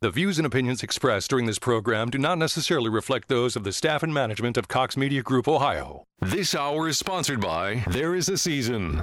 The 0.00 0.10
views 0.10 0.36
and 0.38 0.46
opinions 0.46 0.82
expressed 0.82 1.30
during 1.30 1.46
this 1.46 1.58
program 1.58 2.10
do 2.10 2.18
not 2.18 2.36
necessarily 2.36 2.90
reflect 2.90 3.28
those 3.28 3.56
of 3.56 3.64
the 3.64 3.72
staff 3.72 4.02
and 4.02 4.12
management 4.12 4.58
of 4.58 4.68
Cox 4.68 4.94
Media 4.94 5.22
Group 5.22 5.48
Ohio. 5.48 6.04
This 6.20 6.54
hour 6.54 6.86
is 6.86 6.98
sponsored 6.98 7.40
by 7.40 7.82
There 7.88 8.14
Is 8.14 8.28
a 8.28 8.36
Season. 8.36 9.02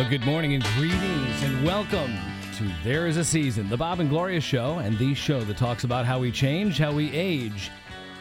Well, 0.00 0.08
good 0.08 0.24
morning 0.24 0.54
and 0.54 0.64
greetings 0.78 1.42
and 1.42 1.62
welcome 1.62 2.16
to 2.56 2.72
There 2.82 3.06
Is 3.06 3.18
a 3.18 3.24
Season, 3.24 3.68
the 3.68 3.76
Bob 3.76 4.00
and 4.00 4.08
Gloria 4.08 4.40
Show, 4.40 4.78
and 4.78 4.96
the 4.96 5.12
show 5.12 5.42
that 5.42 5.58
talks 5.58 5.84
about 5.84 6.06
how 6.06 6.18
we 6.18 6.32
change, 6.32 6.78
how 6.78 6.90
we 6.90 7.12
age, 7.12 7.70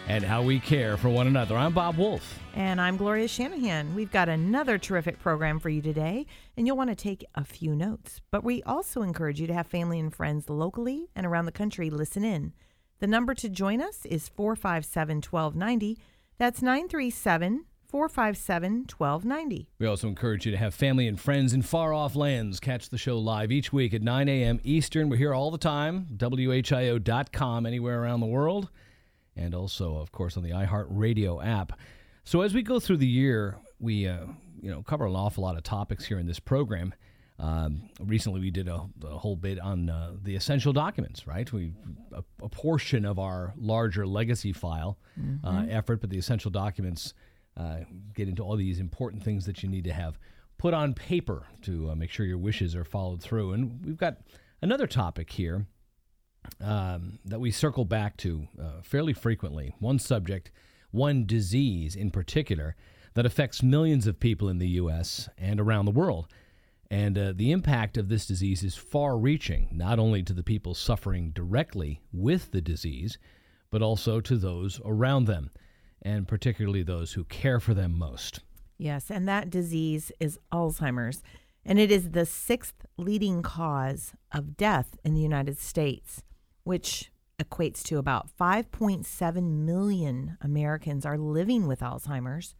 and 0.05 0.21
how 0.21 0.43
we 0.43 0.59
care 0.59 0.97
for 0.97 1.07
one 1.07 1.25
another. 1.25 1.55
I'm 1.55 1.71
Bob 1.71 1.95
Wolf. 1.95 2.37
And 2.53 2.81
I'm 2.81 2.97
Gloria 2.97 3.29
Shanahan. 3.29 3.95
We've 3.95 4.11
got 4.11 4.27
another 4.27 4.77
terrific 4.77 5.19
program 5.19 5.57
for 5.57 5.69
you 5.69 5.81
today, 5.81 6.25
and 6.57 6.67
you'll 6.67 6.75
want 6.75 6.89
to 6.89 6.97
take 6.97 7.23
a 7.35 7.45
few 7.45 7.73
notes. 7.73 8.19
But 8.29 8.43
we 8.43 8.61
also 8.63 9.01
encourage 9.01 9.39
you 9.39 9.47
to 9.47 9.53
have 9.53 9.67
family 9.67 10.01
and 10.01 10.13
friends 10.13 10.49
locally 10.49 11.07
and 11.15 11.25
around 11.25 11.45
the 11.45 11.53
country 11.53 11.89
listen 11.89 12.25
in. 12.25 12.51
The 12.99 13.07
number 13.07 13.33
to 13.35 13.47
join 13.47 13.81
us 13.81 14.05
is 14.05 14.27
457 14.27 15.21
1290. 15.21 15.97
That's 16.37 16.61
937 16.61 17.63
457 17.89 18.85
1290. 18.95 19.67
We 19.79 19.87
also 19.87 20.07
encourage 20.07 20.45
you 20.45 20.51
to 20.51 20.57
have 20.59 20.75
family 20.75 21.07
and 21.07 21.19
friends 21.19 21.53
in 21.53 21.63
far 21.63 21.91
off 21.91 22.15
lands. 22.15 22.59
Catch 22.59 22.89
the 22.89 22.99
show 22.99 23.17
live 23.17 23.51
each 23.51 23.73
week 23.73 23.95
at 23.95 24.03
9 24.03 24.29
a.m. 24.29 24.59
Eastern. 24.63 25.09
We're 25.09 25.17
here 25.17 25.33
all 25.33 25.49
the 25.49 25.57
time, 25.57 26.05
WHIO.com, 26.15 27.65
anywhere 27.65 28.03
around 28.03 28.19
the 28.19 28.27
world, 28.27 28.69
and 29.35 29.55
also, 29.55 29.97
of 29.97 30.11
course, 30.11 30.37
on 30.37 30.43
the 30.43 30.51
iHeartRadio 30.51 31.43
app. 31.43 31.79
So 32.25 32.41
as 32.41 32.53
we 32.53 32.61
go 32.61 32.79
through 32.79 32.97
the 32.97 33.07
year, 33.07 33.57
we 33.79 34.07
uh, 34.07 34.27
you 34.61 34.69
know 34.69 34.83
cover 34.83 35.07
an 35.07 35.15
awful 35.15 35.43
lot 35.43 35.57
of 35.57 35.63
topics 35.63 36.05
here 36.05 36.19
in 36.19 36.27
this 36.27 36.39
program. 36.39 36.93
Um, 37.39 37.89
recently, 37.99 38.39
we 38.39 38.51
did 38.51 38.67
a, 38.67 38.85
a 39.03 39.17
whole 39.17 39.35
bit 39.35 39.59
on 39.59 39.89
uh, 39.89 40.11
the 40.21 40.35
essential 40.35 40.73
documents, 40.73 41.25
right? 41.25 41.51
We 41.51 41.73
a, 42.11 42.23
a 42.43 42.49
portion 42.49 43.03
of 43.03 43.17
our 43.17 43.55
larger 43.57 44.05
legacy 44.05 44.53
file 44.53 44.99
uh, 45.43 45.65
effort, 45.69 46.01
but 46.01 46.11
the 46.11 46.19
essential 46.19 46.51
documents 46.51 47.15
uh, 47.59 47.79
get 48.15 48.29
into 48.29 48.41
all 48.41 48.55
these 48.55 48.79
important 48.79 49.23
things 49.23 49.45
that 49.45 49.61
you 49.61 49.69
need 49.69 49.83
to 49.83 49.93
have 49.93 50.17
put 50.57 50.73
on 50.73 50.93
paper 50.93 51.47
to 51.61 51.89
uh, 51.89 51.95
make 51.95 52.09
sure 52.09 52.25
your 52.25 52.37
wishes 52.37 52.75
are 52.75 52.83
followed 52.83 53.21
through. 53.21 53.53
And 53.53 53.83
we've 53.85 53.97
got 53.97 54.17
another 54.61 54.87
topic 54.87 55.31
here 55.31 55.65
um, 56.61 57.19
that 57.25 57.39
we 57.39 57.51
circle 57.51 57.85
back 57.85 58.17
to 58.17 58.47
uh, 58.61 58.81
fairly 58.81 59.13
frequently. 59.13 59.73
One 59.79 59.99
subject, 59.99 60.51
one 60.91 61.25
disease 61.25 61.95
in 61.95 62.11
particular, 62.11 62.75
that 63.13 63.25
affects 63.25 63.63
millions 63.63 64.07
of 64.07 64.19
people 64.19 64.49
in 64.49 64.59
the 64.59 64.69
U.S. 64.69 65.27
and 65.37 65.59
around 65.59 65.85
the 65.85 65.91
world. 65.91 66.27
And 66.91 67.17
uh, 67.17 67.33
the 67.35 67.51
impact 67.51 67.97
of 67.97 68.09
this 68.09 68.25
disease 68.25 68.63
is 68.63 68.75
far 68.75 69.17
reaching, 69.17 69.69
not 69.71 69.99
only 69.99 70.23
to 70.23 70.33
the 70.33 70.43
people 70.43 70.73
suffering 70.73 71.31
directly 71.31 72.01
with 72.11 72.51
the 72.51 72.61
disease, 72.61 73.17
but 73.69 73.81
also 73.81 74.19
to 74.21 74.37
those 74.37 74.81
around 74.83 75.25
them, 75.25 75.51
and 76.01 76.27
particularly 76.27 76.83
those 76.83 77.13
who 77.13 77.23
care 77.25 77.59
for 77.59 77.73
them 77.73 77.97
most. 77.97 78.39
Yes, 78.77 79.11
and 79.11 79.27
that 79.27 79.49
disease 79.49 80.11
is 80.19 80.39
Alzheimer's, 80.51 81.21
and 81.65 81.79
it 81.79 81.91
is 81.91 82.11
the 82.11 82.25
sixth 82.25 82.85
leading 82.97 83.41
cause 83.41 84.13
of 84.31 84.55
death 84.55 84.97
in 85.03 85.13
the 85.13 85.21
United 85.21 85.59
States, 85.59 86.23
which 86.63 87.11
equates 87.39 87.83
to 87.83 87.97
about 87.97 88.29
5.7 88.37 89.65
million 89.65 90.37
Americans 90.41 91.05
are 91.05 91.17
living 91.17 91.67
with 91.67 91.79
Alzheimer's. 91.79 92.55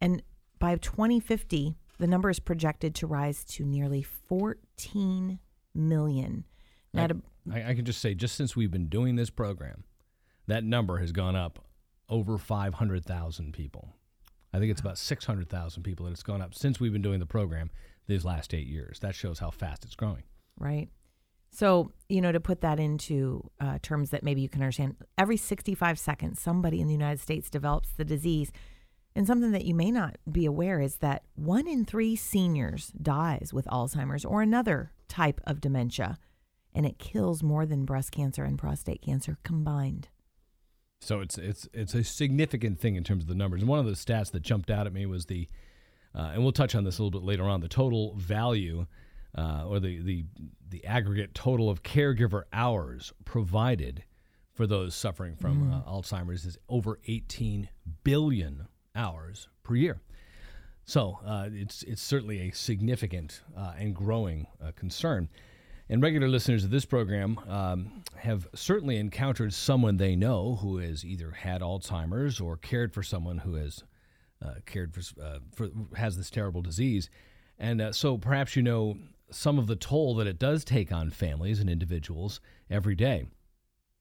And 0.00 0.22
by 0.58 0.76
2050, 0.76 1.76
the 1.98 2.06
number 2.06 2.30
is 2.30 2.40
projected 2.40 2.94
to 2.96 3.06
rise 3.06 3.44
to 3.44 3.64
nearly 3.64 4.02
14 4.02 5.38
million. 5.74 6.44
Now, 6.92 7.06
to, 7.08 7.22
I, 7.52 7.70
I 7.70 7.74
can 7.74 7.84
just 7.84 8.00
say, 8.00 8.14
just 8.14 8.36
since 8.36 8.56
we've 8.56 8.70
been 8.70 8.88
doing 8.88 9.16
this 9.16 9.30
program, 9.30 9.84
that 10.46 10.64
number 10.64 10.98
has 10.98 11.12
gone 11.12 11.36
up 11.36 11.64
over 12.08 12.38
500,000 12.38 13.52
people. 13.52 13.94
I 14.52 14.58
think 14.58 14.70
it's 14.70 14.80
about 14.80 14.98
600,000 14.98 15.82
people 15.82 16.06
that 16.06 16.12
it's 16.12 16.22
gone 16.22 16.40
up 16.42 16.54
since 16.54 16.78
we've 16.78 16.92
been 16.92 17.02
doing 17.02 17.18
the 17.18 17.26
program 17.26 17.70
these 18.06 18.24
last 18.24 18.54
eight 18.54 18.66
years. 18.66 19.00
That 19.00 19.14
shows 19.14 19.38
how 19.38 19.50
fast 19.50 19.84
it's 19.84 19.96
growing. 19.96 20.22
right? 20.58 20.88
So, 21.50 21.92
you 22.08 22.20
know, 22.20 22.32
to 22.32 22.40
put 22.40 22.62
that 22.62 22.80
into 22.80 23.48
uh, 23.60 23.78
terms 23.80 24.10
that 24.10 24.24
maybe 24.24 24.40
you 24.40 24.48
can 24.48 24.60
understand, 24.60 24.96
every 25.16 25.36
65 25.36 25.98
seconds, 25.98 26.40
somebody 26.40 26.80
in 26.80 26.88
the 26.88 26.92
United 26.92 27.20
States 27.20 27.48
develops 27.48 27.90
the 27.90 28.04
disease. 28.04 28.50
And 29.14 29.26
something 29.26 29.52
that 29.52 29.64
you 29.64 29.74
may 29.74 29.92
not 29.92 30.16
be 30.30 30.46
aware 30.46 30.80
is 30.80 30.96
that 30.96 31.22
one 31.36 31.68
in 31.68 31.84
three 31.84 32.16
seniors 32.16 32.88
dies 33.00 33.52
with 33.52 33.66
Alzheimer's 33.66 34.24
or 34.24 34.42
another 34.42 34.90
type 35.08 35.40
of 35.46 35.60
dementia, 35.60 36.18
and 36.74 36.84
it 36.84 36.98
kills 36.98 37.40
more 37.40 37.66
than 37.66 37.84
breast 37.84 38.10
cancer 38.10 38.42
and 38.42 38.58
prostate 38.58 39.02
cancer 39.02 39.38
combined. 39.44 40.08
So 41.04 41.20
it's 41.20 41.36
it's 41.38 41.68
it's 41.72 41.94
a 41.94 42.02
significant 42.02 42.80
thing 42.80 42.96
in 42.96 43.04
terms 43.04 43.24
of 43.24 43.28
the 43.28 43.34
numbers. 43.34 43.60
And 43.60 43.68
one 43.68 43.78
of 43.78 43.86
the 43.86 43.92
stats 43.92 44.30
that 44.32 44.42
jumped 44.42 44.70
out 44.70 44.86
at 44.86 44.92
me 44.92 45.06
was 45.06 45.26
the, 45.26 45.48
uh, 46.14 46.30
and 46.32 46.42
we'll 46.42 46.52
touch 46.52 46.74
on 46.74 46.84
this 46.84 46.98
a 46.98 47.02
little 47.02 47.18
bit 47.20 47.26
later 47.26 47.44
on, 47.44 47.60
the 47.60 47.68
total 47.68 48.14
value, 48.16 48.86
uh, 49.36 49.64
or 49.66 49.80
the 49.80 50.00
the 50.00 50.24
the 50.70 50.84
aggregate 50.84 51.34
total 51.34 51.68
of 51.68 51.82
caregiver 51.82 52.44
hours 52.52 53.12
provided 53.24 54.04
for 54.54 54.66
those 54.66 54.94
suffering 54.94 55.36
from 55.36 55.72
uh, 55.72 55.82
Alzheimer's 55.82 56.44
is 56.44 56.56
over 56.68 57.00
18 57.06 57.68
billion 58.04 58.68
hours 58.94 59.48
per 59.64 59.74
year. 59.74 60.00
So 60.84 61.18
uh, 61.24 61.48
it's 61.52 61.82
it's 61.82 62.02
certainly 62.02 62.48
a 62.48 62.50
significant 62.52 63.42
uh, 63.56 63.72
and 63.78 63.94
growing 63.94 64.46
uh, 64.62 64.72
concern. 64.76 65.28
And 65.88 66.02
regular 66.02 66.28
listeners 66.28 66.64
of 66.64 66.70
this 66.70 66.86
program 66.86 67.38
um, 67.46 68.02
have 68.16 68.48
certainly 68.54 68.96
encountered 68.96 69.52
someone 69.52 69.98
they 69.98 70.16
know 70.16 70.56
who 70.56 70.78
has 70.78 71.04
either 71.04 71.30
had 71.30 71.60
Alzheimer's 71.60 72.40
or 72.40 72.56
cared 72.56 72.94
for 72.94 73.02
someone 73.02 73.38
who 73.38 73.54
has 73.56 73.84
uh, 74.42 74.54
cared 74.64 74.94
for, 74.94 75.02
uh, 75.22 75.38
for 75.54 75.68
has 75.96 76.16
this 76.16 76.30
terrible 76.30 76.62
disease. 76.62 77.10
And 77.58 77.80
uh, 77.80 77.92
so 77.92 78.16
perhaps 78.16 78.56
you 78.56 78.62
know 78.62 78.96
some 79.30 79.58
of 79.58 79.66
the 79.66 79.76
toll 79.76 80.14
that 80.16 80.26
it 80.26 80.38
does 80.38 80.64
take 80.64 80.90
on 80.90 81.10
families 81.10 81.60
and 81.60 81.68
individuals 81.68 82.40
every 82.70 82.94
day. 82.94 83.26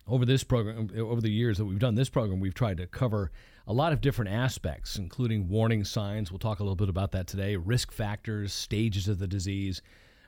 Over 0.07 0.25
this 0.25 0.43
program 0.43 0.89
over 0.97 1.21
the 1.21 1.31
years 1.31 1.57
that 1.57 1.65
we've 1.65 1.79
done 1.79 1.95
this 1.95 2.09
program 2.09 2.41
we've 2.41 2.53
tried 2.53 2.77
to 2.77 2.87
cover 2.87 3.31
a 3.67 3.71
lot 3.71 3.93
of 3.93 4.01
different 4.01 4.31
aspects 4.31 4.97
including 4.97 5.47
warning 5.47 5.85
signs. 5.85 6.29
We'll 6.29 6.39
talk 6.39 6.59
a 6.59 6.63
little 6.63 6.75
bit 6.75 6.89
about 6.89 7.11
that 7.13 7.27
today. 7.27 7.55
Risk 7.55 7.91
factors 7.91 8.51
stages 8.51 9.07
of 9.07 9.19
the 9.19 9.27
disease 9.27 9.81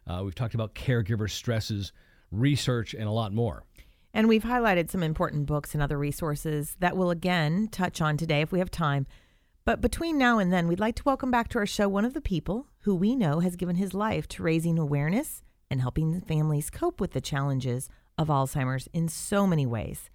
uh, 0.07 0.21
we've 0.23 0.35
talked 0.35 0.55
about 0.55 0.75
caregiver 0.75 1.29
stresses 1.29 1.91
research 2.31 2.93
and 2.93 3.03
a 3.03 3.11
lot 3.11 3.33
more 3.33 3.63
And 4.13 4.27
we've 4.27 4.43
highlighted 4.43 4.89
some 4.89 5.03
important 5.03 5.45
books 5.45 5.73
and 5.73 5.83
other 5.83 5.97
resources 5.97 6.77
that 6.79 6.95
we'll 6.95 7.11
again 7.11 7.67
touch 7.69 7.99
on 8.01 8.15
today 8.15 8.41
if 8.41 8.51
we 8.51 8.59
have 8.59 8.71
time. 8.71 9.05
But 9.65 9.81
between 9.81 10.17
now 10.17 10.37
and 10.37 10.53
then, 10.53 10.67
we'd 10.67 10.79
like 10.79 10.95
to 10.95 11.03
welcome 11.05 11.31
back 11.31 11.49
to 11.49 11.59
our 11.59 11.65
show 11.65 11.89
one 11.89 12.05
of 12.05 12.13
the 12.13 12.21
people 12.21 12.67
who 12.81 12.95
we 12.95 13.15
know 13.15 13.39
has 13.39 13.55
given 13.55 13.75
his 13.75 13.93
life 13.93 14.27
to 14.29 14.43
raising 14.43 14.77
awareness 14.77 15.41
and 15.69 15.81
helping 15.81 16.21
families 16.21 16.69
cope 16.69 17.01
with 17.01 17.11
the 17.11 17.19
challenges 17.19 17.89
of 18.17 18.27
Alzheimer's 18.27 18.87
in 18.93 19.09
so 19.09 19.47
many 19.47 19.65
ways. 19.65 20.09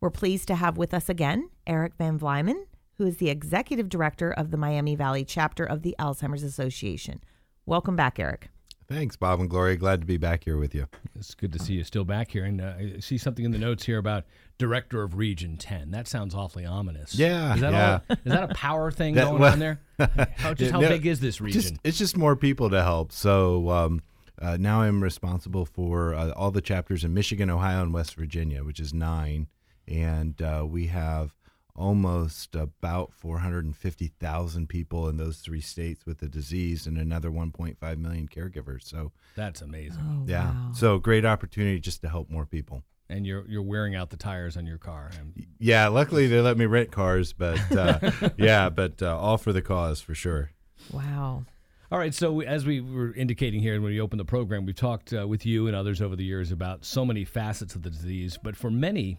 We're 0.00 0.10
pleased 0.10 0.48
to 0.48 0.56
have 0.56 0.76
with 0.76 0.92
us 0.92 1.08
again 1.08 1.50
Eric 1.66 1.94
Van 1.96 2.18
Vlymen, 2.18 2.64
who 2.96 3.06
is 3.06 3.18
the 3.18 3.30
executive 3.30 3.88
director 3.88 4.32
of 4.32 4.50
the 4.50 4.56
Miami 4.56 4.96
Valley 4.96 5.24
chapter 5.24 5.64
of 5.64 5.82
the 5.82 5.94
Alzheimer's 5.98 6.42
Association. 6.42 7.22
Welcome 7.66 7.94
back, 7.94 8.18
Eric. 8.18 8.48
Thanks, 8.94 9.16
Bob 9.16 9.40
and 9.40 9.50
Gloria. 9.50 9.76
Glad 9.76 10.00
to 10.02 10.06
be 10.06 10.16
back 10.16 10.44
here 10.44 10.56
with 10.56 10.74
you. 10.74 10.86
it's 11.18 11.34
good 11.34 11.52
to 11.52 11.58
see 11.58 11.74
you 11.74 11.84
still 11.84 12.04
back 12.04 12.30
here 12.30 12.44
and 12.44 12.60
uh, 12.60 12.74
i 12.78 12.94
see 13.00 13.18
something 13.18 13.44
in 13.44 13.50
the 13.50 13.58
notes 13.58 13.84
here 13.84 13.98
about 13.98 14.24
director 14.58 15.02
of 15.02 15.16
region 15.16 15.56
10 15.56 15.90
that 15.90 16.06
sounds 16.06 16.34
awfully 16.34 16.64
ominous 16.64 17.14
Yeah, 17.14 17.54
is 17.54 17.60
that, 17.60 17.72
yeah. 17.72 17.98
all, 18.08 18.16
is 18.24 18.32
that 18.32 18.50
a 18.50 18.54
power 18.54 18.90
thing 18.92 19.14
That- 19.14 19.24
going 19.24 19.40
well- 19.40 19.52
on 19.52 19.58
there 19.58 19.80
how, 20.36 20.54
just 20.54 20.70
how 20.72 20.80
no, 20.80 20.88
big 20.88 21.06
is 21.06 21.18
this 21.20 21.40
region 21.40 21.60
Just, 21.60 21.74
it's 21.82 21.98
just 21.98 22.16
more 22.16 22.36
people 22.36 22.70
to 22.70 22.82
help. 22.82 23.10
So 23.12 23.68
um, 23.70 24.02
uh, 24.40 24.56
now 24.60 24.82
I'm 24.82 25.02
responsible 25.02 25.64
for 25.64 26.14
uh, 26.14 26.30
all 26.32 26.50
the 26.50 26.60
chapters 26.60 27.02
in 27.04 27.12
Michigan, 27.14 27.50
Ohio, 27.50 27.82
and 27.82 27.92
West 27.92 28.14
Virginia, 28.16 28.62
which 28.64 28.78
is 28.80 28.92
nine. 28.94 29.46
And 29.88 30.40
uh, 30.42 30.64
we 30.68 30.86
have 30.88 31.34
almost 31.76 32.54
about 32.54 33.12
450,000 33.12 34.68
people 34.68 35.08
in 35.08 35.16
those 35.16 35.38
three 35.38 35.60
states 35.60 36.06
with 36.06 36.18
the 36.18 36.28
disease 36.28 36.86
and 36.86 36.96
another 36.98 37.30
1.5 37.30 37.98
million 37.98 38.28
caregivers. 38.28 38.84
So, 38.84 39.12
That's 39.36 39.60
amazing. 39.60 40.02
Oh, 40.02 40.24
yeah. 40.26 40.50
wow. 40.50 40.70
So, 40.74 40.98
great 40.98 41.24
opportunity 41.24 41.80
just 41.80 42.02
to 42.02 42.08
help 42.08 42.30
more 42.30 42.46
people. 42.46 42.82
And 43.10 43.26
you're 43.26 43.44
you're 43.46 43.62
wearing 43.62 43.94
out 43.94 44.08
the 44.08 44.16
tires 44.16 44.56
on 44.56 44.66
your 44.66 44.78
car. 44.78 45.10
And 45.20 45.46
Yeah, 45.58 45.88
luckily 45.88 46.26
they 46.26 46.40
let 46.40 46.56
me 46.56 46.64
rent 46.64 46.90
cars, 46.90 47.34
but 47.34 47.60
uh, 47.76 47.98
yeah, 48.38 48.70
but 48.70 49.02
uh, 49.02 49.18
all 49.18 49.36
for 49.36 49.52
the 49.52 49.60
cause 49.60 50.00
for 50.00 50.14
sure. 50.14 50.52
Wow. 50.90 51.44
All 51.92 51.98
right, 51.98 52.14
so 52.14 52.40
as 52.40 52.64
we 52.64 52.80
were 52.80 53.12
indicating 53.12 53.60
here 53.60 53.74
when 53.74 53.92
we 53.92 54.00
opened 54.00 54.18
the 54.20 54.24
program, 54.24 54.64
we've 54.64 54.74
talked 54.74 55.12
uh, 55.12 55.28
with 55.28 55.44
you 55.44 55.66
and 55.66 55.76
others 55.76 56.00
over 56.00 56.16
the 56.16 56.24
years 56.24 56.50
about 56.50 56.84
so 56.84 57.04
many 57.04 57.24
facets 57.24 57.74
of 57.74 57.82
the 57.82 57.90
disease, 57.90 58.38
but 58.42 58.56
for 58.56 58.70
many, 58.70 59.18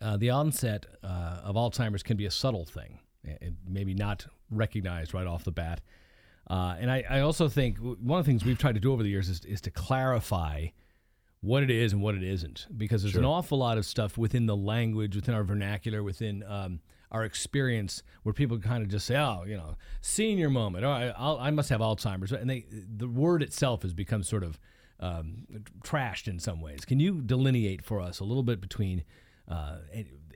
uh, 0.00 0.16
the 0.16 0.30
onset 0.30 0.86
uh, 1.02 1.40
of 1.44 1.56
Alzheimer's 1.56 2.02
can 2.02 2.16
be 2.16 2.26
a 2.26 2.30
subtle 2.30 2.64
thing, 2.64 3.00
and 3.24 3.56
maybe 3.66 3.94
not 3.94 4.26
recognized 4.50 5.14
right 5.14 5.26
off 5.26 5.44
the 5.44 5.52
bat. 5.52 5.80
Uh, 6.48 6.76
and 6.78 6.90
I, 6.90 7.04
I 7.08 7.20
also 7.20 7.48
think 7.48 7.78
one 7.78 8.18
of 8.18 8.26
the 8.26 8.30
things 8.30 8.44
we've 8.44 8.58
tried 8.58 8.74
to 8.74 8.80
do 8.80 8.92
over 8.92 9.02
the 9.02 9.08
years 9.08 9.28
is, 9.28 9.44
is 9.44 9.60
to 9.62 9.70
clarify 9.70 10.68
what 11.40 11.62
it 11.62 11.70
is 11.70 11.92
and 11.92 12.02
what 12.02 12.14
it 12.14 12.22
isn't, 12.22 12.66
because 12.76 13.02
there's 13.02 13.16
an 13.16 13.24
awful 13.24 13.58
lot 13.58 13.76
of 13.76 13.84
stuff 13.84 14.16
within 14.16 14.46
the 14.46 14.56
language, 14.56 15.14
within 15.14 15.34
our 15.34 15.44
vernacular, 15.44 16.02
within 16.02 16.42
um, 16.46 16.80
our 17.10 17.24
experience, 17.24 18.02
where 18.22 18.32
people 18.32 18.58
kind 18.58 18.82
of 18.82 18.88
just 18.88 19.06
say, 19.06 19.16
"Oh, 19.16 19.44
you 19.46 19.56
know, 19.56 19.76
senior 20.00 20.48
moment," 20.48 20.84
or 20.84 20.88
I, 20.88 21.08
I'll, 21.16 21.38
I 21.38 21.50
must 21.50 21.68
have 21.68 21.80
Alzheimer's, 21.80 22.32
and 22.32 22.48
they 22.48 22.64
the 22.70 23.08
word 23.08 23.42
itself 23.42 23.82
has 23.82 23.92
become 23.92 24.22
sort 24.22 24.42
of 24.42 24.58
um, 25.00 25.46
trashed 25.82 26.28
in 26.28 26.38
some 26.38 26.60
ways. 26.62 26.84
Can 26.84 26.98
you 26.98 27.20
delineate 27.20 27.84
for 27.84 28.00
us 28.00 28.20
a 28.20 28.24
little 28.24 28.42
bit 28.42 28.60
between 28.60 29.04
uh, 29.48 29.76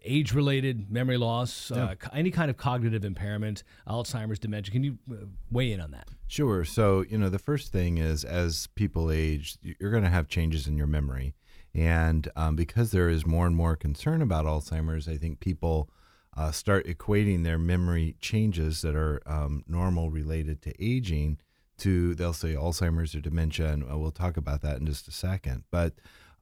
age-related 0.05 0.90
memory 0.90 1.16
loss, 1.16 1.70
uh, 1.70 1.94
any 2.12 2.31
kind 2.31 2.50
of 2.50 2.56
cognitive 2.56 3.05
impairment, 3.05 3.62
Alzheimer's, 3.87 4.38
dementia? 4.38 4.72
Can 4.72 4.84
you 4.84 4.99
uh, 5.10 5.26
weigh 5.50 5.72
in 5.72 5.81
on 5.81 5.90
that? 5.90 6.08
Sure. 6.26 6.64
So, 6.64 7.05
you 7.08 7.19
know, 7.19 7.28
the 7.28 7.38
first 7.38 7.72
thing 7.72 7.99
is 7.99 8.25
as 8.25 8.69
people 8.75 9.10
age, 9.10 9.58
you're 9.60 9.90
going 9.90 10.05
to 10.05 10.10
have 10.10 10.28
changes 10.28 10.66
in 10.66 10.76
your 10.76 10.87
memory. 10.87 11.34
And 11.75 12.28
um, 12.37 12.56
because 12.56 12.90
there 12.90 13.08
is 13.08 13.26
more 13.26 13.46
and 13.46 13.56
more 13.56 13.76
concern 13.76 14.22
about 14.22 14.46
Alzheimer's, 14.46 15.08
I 15.08 15.16
think 15.16 15.40
people 15.40 15.90
uh, 16.37 16.52
start 16.52 16.87
equating 16.87 17.44
their 17.44 17.58
memory 17.58 18.16
changes 18.20 18.82
that 18.82 18.94
are 18.94 19.20
um, 19.26 19.64
normal 19.66 20.10
related 20.10 20.62
to 20.62 20.72
aging 20.82 21.38
to, 21.78 22.14
they'll 22.14 22.32
say 22.32 22.55
Alzheimer's 22.55 23.14
or 23.14 23.20
dementia. 23.20 23.72
And 23.72 23.84
uh, 23.90 23.99
we'll 23.99 24.10
talk 24.10 24.37
about 24.37 24.62
that 24.62 24.78
in 24.78 24.87
just 24.87 25.08
a 25.08 25.12
second. 25.12 25.64
But, 25.70 25.94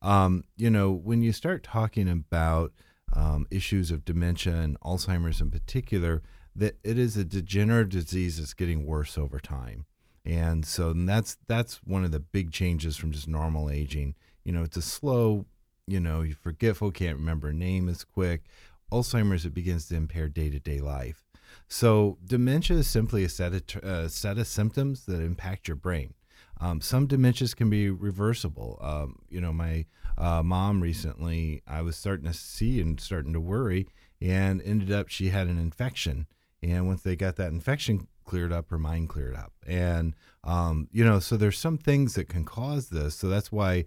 um, 0.06 0.44
you 0.56 0.70
know, 0.70 0.92
when 0.92 1.22
you 1.22 1.32
start 1.32 1.64
talking 1.64 2.08
about 2.08 2.72
um, 3.12 3.44
issues 3.50 3.90
of 3.90 4.04
dementia 4.04 4.54
and 4.54 4.78
Alzheimer's 4.80 5.40
in 5.40 5.50
particular, 5.50 6.22
that 6.54 6.78
it 6.84 6.96
is 6.96 7.16
a 7.16 7.24
degenerative 7.24 8.04
disease 8.04 8.38
that's 8.38 8.54
getting 8.54 8.86
worse 8.86 9.18
over 9.18 9.40
time. 9.40 9.84
And 10.24 10.64
so 10.64 10.92
that's 10.92 11.38
that's 11.48 11.82
one 11.82 12.04
of 12.04 12.12
the 12.12 12.20
big 12.20 12.52
changes 12.52 12.96
from 12.96 13.10
just 13.10 13.26
normal 13.26 13.68
aging. 13.68 14.14
You 14.44 14.52
know, 14.52 14.62
it's 14.62 14.76
a 14.76 14.82
slow, 14.82 15.46
you 15.88 15.98
know, 15.98 16.22
you're 16.22 16.36
forgetful, 16.36 16.92
can't 16.92 17.18
remember 17.18 17.52
name 17.52 17.88
as 17.88 18.04
quick. 18.04 18.44
Alzheimer's, 18.92 19.44
it 19.44 19.54
begins 19.54 19.88
to 19.88 19.96
impair 19.96 20.28
day 20.28 20.50
to 20.50 20.60
day 20.60 20.78
life. 20.78 21.24
So 21.66 22.18
dementia 22.24 22.76
is 22.76 22.88
simply 22.88 23.24
a 23.24 23.28
set 23.28 23.52
of, 23.54 23.82
uh, 23.82 24.06
set 24.06 24.38
of 24.38 24.46
symptoms 24.46 25.04
that 25.06 25.20
impact 25.20 25.66
your 25.66 25.76
brain. 25.76 26.14
Um, 26.60 26.80
some 26.80 27.06
dementias 27.06 27.54
can 27.54 27.68
be 27.68 27.90
reversible. 27.90 28.78
Um, 28.80 29.20
you 29.28 29.40
know, 29.40 29.52
my 29.52 29.86
uh, 30.16 30.42
mom 30.42 30.80
recently, 30.80 31.62
I 31.66 31.82
was 31.82 31.96
starting 31.96 32.26
to 32.26 32.34
see 32.34 32.80
and 32.80 32.98
starting 33.00 33.32
to 33.34 33.40
worry, 33.40 33.88
and 34.20 34.62
ended 34.62 34.90
up 34.90 35.08
she 35.08 35.28
had 35.28 35.48
an 35.48 35.58
infection. 35.58 36.26
And 36.62 36.86
once 36.86 37.02
they 37.02 37.16
got 37.16 37.36
that 37.36 37.52
infection 37.52 38.08
cleared 38.24 38.52
up, 38.52 38.70
her 38.70 38.78
mind 38.78 39.08
cleared 39.08 39.36
up. 39.36 39.52
And 39.66 40.14
um, 40.44 40.88
you 40.92 41.04
know, 41.04 41.18
so 41.18 41.36
there's 41.36 41.58
some 41.58 41.78
things 41.78 42.14
that 42.14 42.28
can 42.28 42.44
cause 42.44 42.88
this. 42.88 43.14
So 43.14 43.28
that's 43.28 43.52
why 43.52 43.84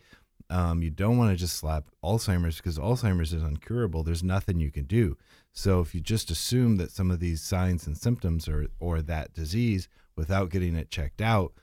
um, 0.50 0.82
you 0.82 0.90
don't 0.90 1.18
want 1.18 1.32
to 1.32 1.38
just 1.38 1.58
slap 1.58 1.86
Alzheimer's 2.04 2.58
because 2.58 2.80
Alzheimer's 2.80 3.34
is 3.34 3.44
uncurable. 3.44 4.04
There's 4.04 4.24
nothing 4.24 4.60
you 4.60 4.72
can 4.72 4.86
do. 4.86 5.18
So 5.52 5.82
if 5.82 5.94
you 5.94 6.02
just 6.02 6.32
assume 6.32 6.78
that 6.78 6.92
some 6.92 7.12
of 7.12 7.20
these 7.20 7.42
signs 7.42 7.86
and 7.86 7.98
symptoms 7.98 8.48
are 8.48 8.68
or 8.80 9.02
that 9.02 9.34
disease 9.34 9.90
without 10.16 10.50
getting 10.50 10.76
it 10.76 10.90
checked 10.90 11.22
out, 11.22 11.54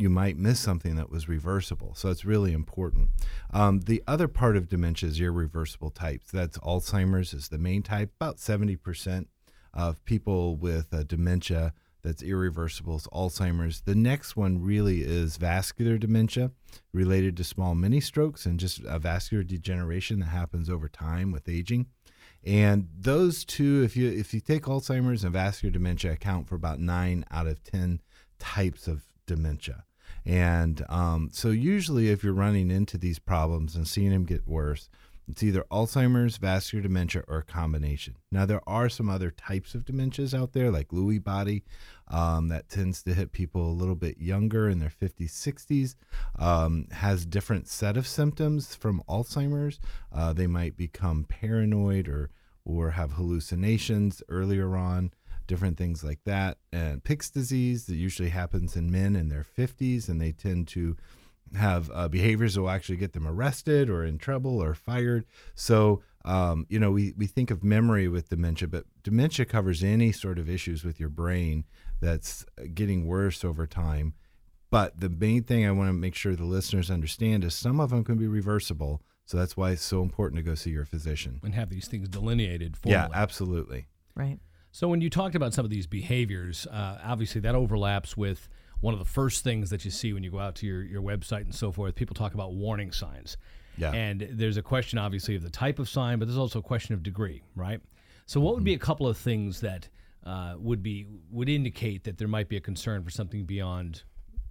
you 0.00 0.10
might 0.10 0.36
miss 0.36 0.60
something 0.60 0.96
that 0.96 1.10
was 1.10 1.28
reversible. 1.28 1.94
So 1.94 2.10
it's 2.10 2.24
really 2.24 2.52
important. 2.52 3.10
Um, 3.52 3.80
the 3.80 4.02
other 4.06 4.28
part 4.28 4.56
of 4.56 4.68
dementia 4.68 5.08
is 5.08 5.20
irreversible 5.20 5.90
types. 5.90 6.30
That's 6.30 6.58
Alzheimer's 6.58 7.34
is 7.34 7.48
the 7.48 7.58
main 7.58 7.82
type. 7.82 8.12
About 8.16 8.36
70% 8.36 9.26
of 9.74 10.04
people 10.04 10.56
with 10.56 10.92
uh, 10.92 11.02
dementia 11.02 11.72
that's 12.02 12.22
irreversible 12.22 12.96
is 12.96 13.06
Alzheimer's. 13.12 13.82
The 13.82 13.94
next 13.94 14.36
one 14.36 14.62
really 14.62 15.02
is 15.02 15.36
vascular 15.36 15.98
dementia 15.98 16.52
related 16.92 17.36
to 17.36 17.44
small 17.44 17.74
mini 17.74 18.00
strokes 18.00 18.46
and 18.46 18.58
just 18.58 18.80
a 18.86 18.98
vascular 18.98 19.42
degeneration 19.42 20.20
that 20.20 20.26
happens 20.26 20.70
over 20.70 20.88
time 20.88 21.32
with 21.32 21.48
aging. 21.48 21.86
And 22.44 22.88
those 22.96 23.44
two, 23.44 23.82
if 23.82 23.96
you 23.96 24.08
if 24.10 24.32
you 24.32 24.40
take 24.40 24.62
Alzheimer's 24.62 25.24
and 25.24 25.32
vascular 25.32 25.72
dementia, 25.72 26.12
account 26.12 26.48
for 26.48 26.54
about 26.54 26.78
nine 26.78 27.24
out 27.30 27.46
of 27.46 27.62
ten 27.64 28.00
types 28.38 28.86
of 28.86 29.02
dementia. 29.26 29.84
And 30.28 30.84
um, 30.90 31.30
so, 31.32 31.48
usually, 31.48 32.10
if 32.10 32.22
you're 32.22 32.34
running 32.34 32.70
into 32.70 32.98
these 32.98 33.18
problems 33.18 33.74
and 33.74 33.88
seeing 33.88 34.10
them 34.10 34.26
get 34.26 34.46
worse, 34.46 34.90
it's 35.26 35.42
either 35.42 35.64
Alzheimer's, 35.70 36.36
vascular 36.36 36.82
dementia, 36.82 37.22
or 37.26 37.38
a 37.38 37.42
combination. 37.42 38.16
Now, 38.30 38.44
there 38.44 38.60
are 38.66 38.90
some 38.90 39.08
other 39.08 39.30
types 39.30 39.74
of 39.74 39.86
dementias 39.86 40.38
out 40.38 40.52
there, 40.52 40.70
like 40.70 40.88
Lewy 40.88 41.22
body, 41.22 41.64
um, 42.08 42.48
that 42.48 42.68
tends 42.68 43.02
to 43.04 43.14
hit 43.14 43.32
people 43.32 43.70
a 43.70 43.72
little 43.72 43.94
bit 43.94 44.18
younger 44.18 44.68
in 44.68 44.80
their 44.80 44.92
50s, 44.92 45.30
60s, 45.30 45.94
um, 46.38 46.88
has 46.92 47.24
different 47.24 47.66
set 47.66 47.96
of 47.96 48.06
symptoms 48.06 48.74
from 48.74 49.02
Alzheimer's. 49.08 49.80
Uh, 50.12 50.34
they 50.34 50.46
might 50.46 50.76
become 50.76 51.24
paranoid 51.24 52.06
or 52.06 52.30
or 52.68 52.90
have 52.90 53.12
hallucinations 53.12 54.22
earlier 54.28 54.76
on 54.76 55.10
different 55.48 55.76
things 55.76 56.04
like 56.04 56.20
that. 56.24 56.58
And 56.72 57.02
Pick's 57.02 57.30
disease 57.30 57.86
that 57.86 57.96
usually 57.96 58.28
happens 58.28 58.76
in 58.76 58.92
men 58.92 59.16
in 59.16 59.28
their 59.28 59.44
50s, 59.44 60.08
and 60.08 60.20
they 60.20 60.30
tend 60.30 60.68
to 60.68 60.96
have 61.56 61.90
uh, 61.92 62.06
behaviors 62.06 62.54
that 62.54 62.60
will 62.60 62.70
actually 62.70 62.98
get 62.98 63.14
them 63.14 63.26
arrested 63.26 63.90
or 63.90 64.04
in 64.04 64.18
trouble 64.18 64.62
or 64.62 64.74
fired. 64.74 65.24
So, 65.54 66.02
um, 66.24 66.66
you 66.68 66.78
know, 66.78 66.92
we, 66.92 67.14
we 67.16 67.26
think 67.26 67.50
of 67.50 67.64
memory 67.64 68.06
with 68.06 68.28
dementia, 68.28 68.68
but 68.68 68.84
dementia 69.02 69.46
covers 69.46 69.82
any 69.82 70.12
sort 70.12 70.38
of 70.38 70.48
issues 70.48 70.84
with 70.84 71.00
your 71.00 71.08
brain 71.08 71.64
that's 72.00 72.44
getting 72.74 73.06
worse 73.06 73.44
over 73.44 73.66
time. 73.66 74.14
But 74.70 75.00
the 75.00 75.08
main 75.08 75.44
thing 75.44 75.66
I 75.66 75.70
want 75.70 75.88
to 75.88 75.94
make 75.94 76.14
sure 76.14 76.36
the 76.36 76.44
listeners 76.44 76.90
understand 76.90 77.42
is 77.42 77.54
some 77.54 77.80
of 77.80 77.88
them 77.90 78.04
can 78.04 78.18
be 78.18 78.26
reversible. 78.26 79.02
So 79.24 79.38
that's 79.38 79.56
why 79.56 79.70
it's 79.70 79.82
so 79.82 80.02
important 80.02 80.36
to 80.36 80.42
go 80.42 80.54
see 80.54 80.70
your 80.70 80.84
physician. 80.84 81.40
And 81.42 81.54
have 81.54 81.70
these 81.70 81.88
things 81.88 82.08
delineated 82.08 82.76
formally. 82.76 83.08
Yeah, 83.10 83.18
absolutely. 83.18 83.86
Right. 84.14 84.38
So 84.72 84.88
when 84.88 85.00
you 85.00 85.10
talked 85.10 85.34
about 85.34 85.54
some 85.54 85.64
of 85.64 85.70
these 85.70 85.86
behaviors, 85.86 86.66
uh, 86.66 86.98
obviously 87.02 87.40
that 87.42 87.54
overlaps 87.54 88.16
with 88.16 88.48
one 88.80 88.94
of 88.94 89.00
the 89.00 89.06
first 89.06 89.42
things 89.42 89.70
that 89.70 89.84
you 89.84 89.90
see 89.90 90.12
when 90.12 90.22
you 90.22 90.30
go 90.30 90.38
out 90.38 90.54
to 90.56 90.66
your, 90.66 90.82
your 90.84 91.02
website 91.02 91.40
and 91.42 91.54
so 91.54 91.72
forth. 91.72 91.94
People 91.94 92.14
talk 92.14 92.34
about 92.34 92.52
warning 92.54 92.92
signs. 92.92 93.36
Yeah. 93.76 93.92
And 93.92 94.26
there's 94.32 94.56
a 94.56 94.62
question, 94.62 94.98
obviously, 94.98 95.34
of 95.36 95.42
the 95.42 95.50
type 95.50 95.78
of 95.78 95.88
sign, 95.88 96.18
but 96.18 96.26
there's 96.28 96.38
also 96.38 96.58
a 96.58 96.62
question 96.62 96.94
of 96.94 97.02
degree, 97.02 97.42
right? 97.56 97.80
So 98.26 98.40
what 98.40 98.54
would 98.54 98.64
be 98.64 98.74
a 98.74 98.78
couple 98.78 99.08
of 99.08 99.16
things 99.16 99.60
that 99.62 99.88
uh, 100.24 100.54
would 100.58 100.82
be 100.82 101.06
would 101.30 101.48
indicate 101.48 102.04
that 102.04 102.18
there 102.18 102.28
might 102.28 102.48
be 102.48 102.56
a 102.56 102.60
concern 102.60 103.02
for 103.02 103.10
something 103.10 103.44
beyond 103.44 104.02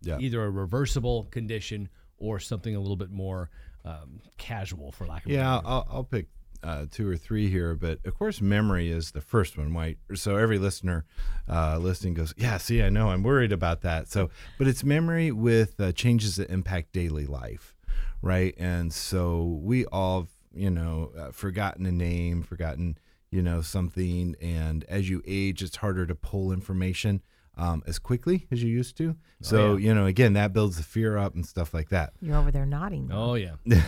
Yeah. 0.01 0.17
either 0.19 0.43
a 0.43 0.49
reversible 0.49 1.25
condition 1.25 1.89
or 2.17 2.39
something 2.39 2.75
a 2.75 2.79
little 2.79 2.95
bit 2.95 3.11
more 3.11 3.49
um, 3.85 4.21
casual, 4.37 4.91
for 4.91 5.05
lack 5.05 5.25
of 5.25 5.31
a 5.31 5.35
Yeah, 5.35 5.57
better 5.57 5.67
word? 5.67 5.71
I'll, 5.71 5.87
I'll 5.91 6.03
pick 6.03 6.25
uh, 6.63 6.85
two 6.89 7.07
or 7.09 7.17
three 7.17 7.49
here, 7.49 7.75
but 7.75 7.99
of 8.05 8.17
course, 8.17 8.41
memory 8.41 8.89
is 8.89 9.11
the 9.11 9.21
first 9.21 9.57
one. 9.57 9.73
Right? 9.73 9.97
So 10.15 10.37
every 10.37 10.57
listener 10.57 11.05
uh, 11.49 11.77
listening 11.79 12.13
goes, 12.13 12.33
"Yeah, 12.37 12.57
see, 12.57 12.81
I 12.81 12.89
know, 12.89 13.09
I'm 13.09 13.23
worried 13.23 13.51
about 13.51 13.81
that." 13.81 14.07
So, 14.07 14.29
but 14.57 14.67
it's 14.67 14.83
memory 14.83 15.31
with 15.31 15.79
uh, 15.79 15.91
changes 15.91 16.37
that 16.37 16.49
impact 16.49 16.93
daily 16.93 17.25
life, 17.25 17.75
right? 18.21 18.53
And 18.57 18.93
so 18.93 19.59
we 19.61 19.85
all, 19.85 20.27
you 20.53 20.69
know, 20.69 21.11
uh, 21.17 21.31
forgotten 21.31 21.85
a 21.85 21.91
name, 21.91 22.43
forgotten, 22.43 22.97
you 23.31 23.41
know, 23.41 23.61
something, 23.61 24.35
and 24.41 24.83
as 24.85 25.09
you 25.09 25.21
age, 25.25 25.61
it's 25.61 25.77
harder 25.77 26.05
to 26.05 26.15
pull 26.15 26.51
information. 26.51 27.21
Um, 27.59 27.81
as 27.87 27.97
quickly 27.97 28.45
as 28.51 28.61
you 28.61 28.69
used 28.69 28.97
to. 28.97 29.15
So, 29.41 29.77
yeah. 29.77 29.87
you 29.87 29.95
know, 29.95 30.05
again, 30.05 30.33
that 30.33 30.53
builds 30.53 30.77
the 30.77 30.83
fear 30.83 31.17
up 31.17 31.33
and 31.33 31.43
stuff 31.43 31.73
like 31.73 31.89
that. 31.89 32.13
You're 32.21 32.37
over 32.37 32.51
there 32.51 32.67
nodding. 32.67 33.09
Oh 33.11 33.33
yeah. 33.33 33.55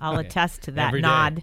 I'll 0.00 0.18
attest 0.18 0.62
to 0.62 0.70
that 0.72 0.88
Every 0.88 1.00
day. 1.02 1.06
nod 1.08 1.42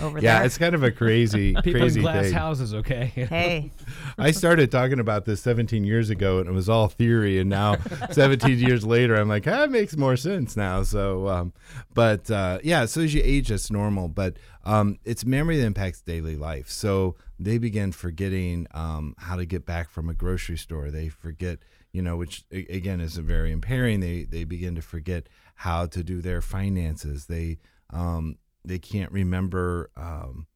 over 0.00 0.18
Yeah, 0.18 0.38
there. 0.38 0.46
it's 0.46 0.58
kind 0.58 0.74
of 0.74 0.82
a 0.82 0.90
crazy, 0.90 1.54
People 1.62 1.80
crazy 1.80 2.00
in 2.00 2.02
glass 2.04 2.24
thing. 2.26 2.32
houses, 2.34 2.74
okay? 2.74 3.06
hey, 3.06 3.70
I 4.18 4.30
started 4.30 4.70
talking 4.70 5.00
about 5.00 5.24
this 5.24 5.40
17 5.42 5.84
years 5.84 6.10
ago, 6.10 6.38
and 6.38 6.48
it 6.48 6.52
was 6.52 6.68
all 6.68 6.88
theory. 6.88 7.38
And 7.38 7.50
now, 7.50 7.76
17 8.10 8.58
years 8.58 8.84
later, 8.86 9.14
I'm 9.16 9.28
like, 9.28 9.46
ah, 9.46 9.64
it 9.64 9.70
makes 9.70 9.96
more 9.96 10.16
sense 10.16 10.56
now. 10.56 10.82
So, 10.82 11.28
um, 11.28 11.52
but 11.94 12.30
uh, 12.30 12.58
yeah, 12.62 12.84
so 12.86 13.00
as 13.02 13.14
you 13.14 13.22
age, 13.24 13.48
that's 13.48 13.70
normal. 13.70 14.08
But 14.08 14.36
um, 14.64 14.98
it's 15.04 15.24
memory 15.24 15.58
that 15.58 15.66
impacts 15.66 16.00
daily 16.00 16.36
life. 16.36 16.70
So 16.70 17.16
they 17.38 17.58
begin 17.58 17.92
forgetting 17.92 18.66
um, 18.72 19.14
how 19.18 19.36
to 19.36 19.44
get 19.44 19.66
back 19.66 19.90
from 19.90 20.08
a 20.08 20.14
grocery 20.14 20.56
store. 20.56 20.90
They 20.90 21.08
forget, 21.08 21.58
you 21.94 22.02
know, 22.02 22.16
which 22.16 22.44
again 22.50 23.00
is 23.00 23.16
very 23.16 23.52
impairing. 23.52 24.00
They 24.00 24.24
they 24.24 24.44
begin 24.44 24.74
to 24.74 24.82
forget 24.82 25.28
how 25.54 25.86
to 25.86 26.02
do 26.02 26.20
their 26.20 26.42
finances. 26.42 27.26
They 27.26 27.58
um, 27.90 28.36
they 28.64 28.78
can't 28.78 29.12
remember. 29.12 29.90
Um, 29.96 30.46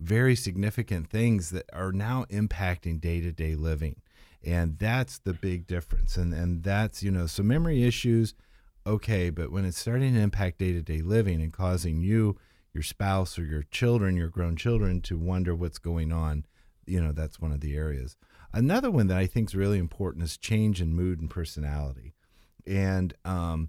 very 0.00 0.34
significant 0.34 1.08
things 1.08 1.50
that 1.50 1.66
are 1.72 1.92
now 1.92 2.24
impacting 2.28 3.00
day-to-day 3.00 3.54
living 3.54 4.02
and 4.44 4.78
that's 4.78 5.18
the 5.18 5.32
big 5.32 5.66
difference 5.66 6.16
and 6.16 6.34
and 6.34 6.62
that's 6.62 7.02
you 7.02 7.10
know 7.10 7.26
so 7.26 7.42
memory 7.42 7.84
issues 7.84 8.34
okay 8.86 9.30
but 9.30 9.50
when 9.50 9.64
it's 9.64 9.78
starting 9.78 10.14
to 10.14 10.20
impact 10.20 10.58
day-to-day 10.58 11.00
living 11.00 11.40
and 11.40 11.52
causing 11.52 12.00
you 12.00 12.36
your 12.72 12.82
spouse 12.82 13.38
or 13.38 13.44
your 13.44 13.62
children 13.70 14.16
your 14.16 14.28
grown 14.28 14.56
children 14.56 15.00
to 15.00 15.16
wonder 15.16 15.54
what's 15.54 15.78
going 15.78 16.12
on 16.12 16.44
you 16.86 17.00
know 17.00 17.12
that's 17.12 17.40
one 17.40 17.52
of 17.52 17.60
the 17.60 17.76
areas 17.76 18.16
another 18.54 18.90
one 18.90 19.08
that 19.08 19.18
i 19.18 19.26
think 19.26 19.50
is 19.50 19.54
really 19.54 19.78
important 19.78 20.24
is 20.24 20.36
change 20.36 20.80
in 20.80 20.94
mood 20.94 21.20
and 21.20 21.28
personality. 21.30 22.14
And 22.66 23.12
um 23.24 23.68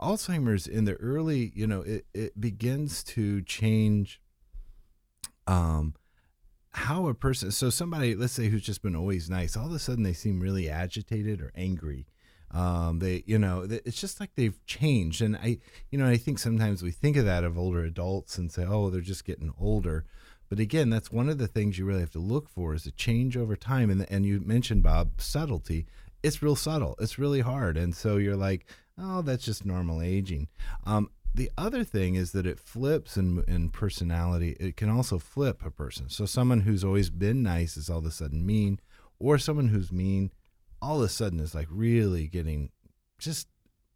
alzheimer's 0.00 0.66
in 0.66 0.84
the 0.84 0.94
early 0.94 1.52
you 1.54 1.66
know 1.66 1.82
it, 1.82 2.06
it 2.14 2.40
begins 2.40 3.02
to 3.04 3.42
change 3.42 4.20
um 5.46 5.94
how 6.70 7.08
a 7.08 7.14
person 7.14 7.50
so 7.50 7.68
somebody 7.68 8.14
let's 8.14 8.32
say 8.32 8.48
who's 8.48 8.62
just 8.62 8.82
been 8.82 8.96
always 8.96 9.28
nice 9.28 9.56
all 9.56 9.66
of 9.66 9.72
a 9.72 9.78
sudden 9.78 10.04
they 10.04 10.12
seem 10.12 10.40
really 10.40 10.70
agitated 10.70 11.40
or 11.40 11.52
angry. 11.54 12.06
Um 12.50 13.00
they 13.00 13.24
you 13.26 13.38
know 13.38 13.66
it's 13.68 14.00
just 14.00 14.20
like 14.20 14.30
they've 14.36 14.64
changed. 14.64 15.20
And 15.20 15.36
i 15.36 15.58
you 15.90 15.98
know 15.98 16.06
i 16.08 16.16
think 16.16 16.38
sometimes 16.38 16.82
we 16.82 16.92
think 16.92 17.16
of 17.16 17.26
that 17.26 17.44
of 17.44 17.58
older 17.58 17.84
adults 17.84 18.38
and 18.38 18.50
say 18.50 18.64
oh 18.64 18.88
they're 18.88 19.02
just 19.02 19.26
getting 19.26 19.52
older 19.58 20.06
but 20.48 20.58
again 20.60 20.90
that's 20.90 21.12
one 21.12 21.28
of 21.28 21.38
the 21.38 21.48
things 21.48 21.78
you 21.78 21.84
really 21.84 22.00
have 22.00 22.10
to 22.10 22.18
look 22.18 22.48
for 22.48 22.74
is 22.74 22.86
a 22.86 22.92
change 22.92 23.36
over 23.36 23.56
time 23.56 23.90
and 23.90 24.06
and 24.10 24.26
you 24.26 24.40
mentioned 24.40 24.82
bob 24.82 25.10
subtlety 25.18 25.86
it's 26.22 26.42
real 26.42 26.56
subtle 26.56 26.94
it's 26.98 27.18
really 27.18 27.40
hard 27.40 27.76
and 27.76 27.94
so 27.94 28.16
you're 28.16 28.36
like 28.36 28.66
oh 28.98 29.22
that's 29.22 29.44
just 29.44 29.64
normal 29.64 30.02
aging 30.02 30.48
um 30.84 31.08
the 31.34 31.50
other 31.56 31.84
thing 31.84 32.14
is 32.14 32.32
that 32.32 32.46
it 32.46 32.58
flips 32.58 33.16
in, 33.16 33.44
in 33.46 33.70
personality. 33.70 34.56
It 34.58 34.76
can 34.76 34.90
also 34.90 35.18
flip 35.18 35.64
a 35.64 35.70
person. 35.70 36.08
So 36.08 36.26
someone 36.26 36.62
who's 36.62 36.82
always 36.82 37.10
been 37.10 37.42
nice 37.42 37.76
is 37.76 37.88
all 37.88 37.98
of 37.98 38.06
a 38.06 38.10
sudden 38.10 38.44
mean, 38.44 38.80
or 39.18 39.38
someone 39.38 39.68
who's 39.68 39.92
mean 39.92 40.32
all 40.80 40.98
of 40.98 41.04
a 41.04 41.08
sudden 41.08 41.40
is 41.40 41.54
like 41.54 41.68
really 41.70 42.26
getting 42.26 42.70
just 43.18 43.48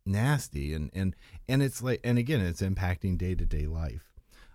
nasty. 0.04 0.72
And 0.72 0.90
and 0.94 1.16
and 1.48 1.62
it's 1.62 1.82
like 1.82 2.00
and 2.04 2.18
again, 2.18 2.40
it's 2.40 2.62
impacting 2.62 3.18
day 3.18 3.34
to 3.34 3.44
day 3.44 3.66
life. 3.66 4.11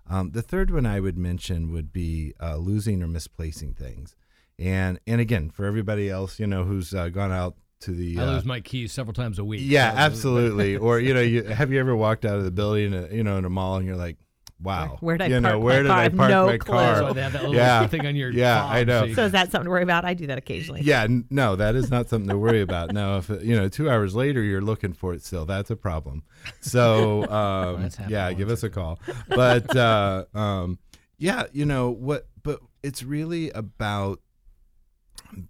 Um, 0.10 0.32
the 0.32 0.42
third 0.42 0.72
one 0.72 0.86
I 0.86 1.00
would 1.00 1.18
mention 1.18 1.72
would 1.72 1.92
be 1.92 2.34
uh, 2.42 2.58
losing 2.58 3.04
or 3.04 3.08
misplacing 3.08 3.74
things. 3.74 4.16
And 4.60 5.00
and 5.06 5.22
again, 5.22 5.50
for 5.50 5.66
everybody 5.66 6.10
else, 6.10 6.40
you 6.40 6.48
know, 6.48 6.64
who's 6.64 6.94
uh, 6.94 7.10
gone 7.10 7.32
out 7.32 7.56
to 7.82 7.92
the 7.92 8.20
I 8.20 8.24
uh, 8.24 8.32
lose 8.34 8.46
my 8.46 8.60
keys 8.60 8.92
several 8.92 9.14
times 9.14 9.38
a 9.38 9.46
week. 9.46 9.62
yeah, 9.64 9.94
absolutely. 9.96 10.78
or 10.86 11.00
you 11.00 11.14
know, 11.14 11.22
you, 11.22 11.44
have 11.44 11.72
you 11.72 11.80
ever 11.80 11.96
walked 11.96 12.26
out 12.26 12.38
of 12.38 12.44
the 12.44 12.52
building, 12.52 12.94
uh, 12.94 13.08
you 13.12 13.24
know, 13.24 13.38
in 13.38 13.46
a 13.46 13.50
mall, 13.50 13.78
and 13.78 13.86
you're 13.86 13.96
like, 13.96 14.18
"Wow, 14.62 14.98
Where'd 15.00 15.22
I 15.22 15.28
you 15.28 15.40
know, 15.40 15.50
park 15.50 15.60
my 15.60 15.66
where 15.66 15.84
did 15.84 15.90
car? 15.90 15.98
I 15.98 16.04
I 16.06 16.10
park 16.10 16.30
no 16.30 16.46
my 16.48 16.58
clue. 16.58 16.76
car?" 16.76 17.02
That's 17.02 17.16
they 17.16 17.22
have 17.22 17.34
that 17.34 17.42
little 17.44 17.56
yeah, 17.56 17.88
thing 17.88 18.06
on 18.06 18.16
your 18.16 18.32
yeah, 18.32 18.66
I 18.66 18.84
know. 18.84 19.08
so 19.08 19.14
so 19.14 19.26
is 19.26 19.32
that 19.34 19.52
something 19.52 19.66
to 19.66 19.70
worry 19.72 19.84
about? 19.84 20.06
I 20.06 20.14
do 20.14 20.28
that 20.28 20.38
occasionally. 20.38 20.82
Yeah, 20.84 21.04
n- 21.04 21.26
no, 21.30 21.56
that 21.56 21.76
is 21.76 21.90
not 21.90 22.10
something 22.10 22.30
to 22.30 22.38
worry 22.38 22.62
about. 22.62 22.92
Now, 22.92 23.18
if 23.18 23.30
uh, 23.30 23.40
you 23.40 23.56
know, 23.56 23.70
two 23.70 23.90
hours 23.90 24.16
later 24.16 24.42
you're 24.42 24.62
looking 24.62 24.94
for 24.94 25.14
it 25.14 25.24
still, 25.24 25.46
that's 25.46 25.70
a 25.70 25.76
problem. 25.76 26.24
So, 26.62 27.24
um, 27.30 27.82
That's 27.82 27.96
happened 27.96 28.12
yeah, 28.12 28.34
give 28.34 28.50
us 28.50 28.64
a 28.64 28.70
call. 28.70 29.00
But 29.28 29.76
uh, 29.76 30.26
um, 30.34 30.80
yeah, 31.18 31.46
you 31.52 31.66
know 31.66 31.90
what? 31.90 32.28
But 32.44 32.60
it's 32.84 33.04
really 33.04 33.50
about 33.52 34.22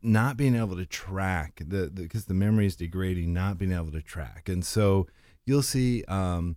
not 0.01 0.37
being 0.37 0.55
able 0.55 0.75
to 0.75 0.85
track 0.85 1.61
the 1.65 1.89
because 1.93 2.25
the, 2.25 2.33
memory 2.33 2.65
is 2.65 2.75
degrading, 2.75 3.33
not 3.33 3.57
being 3.57 3.71
able 3.71 3.91
to 3.91 4.01
track, 4.01 4.49
and 4.49 4.65
so 4.65 5.07
you'll 5.45 5.63
see 5.63 6.03
um, 6.05 6.55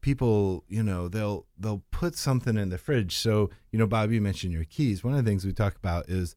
people, 0.00 0.64
you 0.68 0.82
know, 0.82 1.08
they'll 1.08 1.46
they'll 1.58 1.82
put 1.90 2.16
something 2.16 2.56
in 2.56 2.70
the 2.70 2.78
fridge. 2.78 3.16
So 3.16 3.50
you 3.70 3.78
know, 3.78 3.86
Bob, 3.86 4.12
you 4.12 4.20
mentioned 4.20 4.52
your 4.52 4.64
keys. 4.64 5.04
One 5.04 5.14
of 5.14 5.24
the 5.24 5.30
things 5.30 5.44
we 5.44 5.52
talk 5.52 5.76
about 5.76 6.08
is 6.08 6.36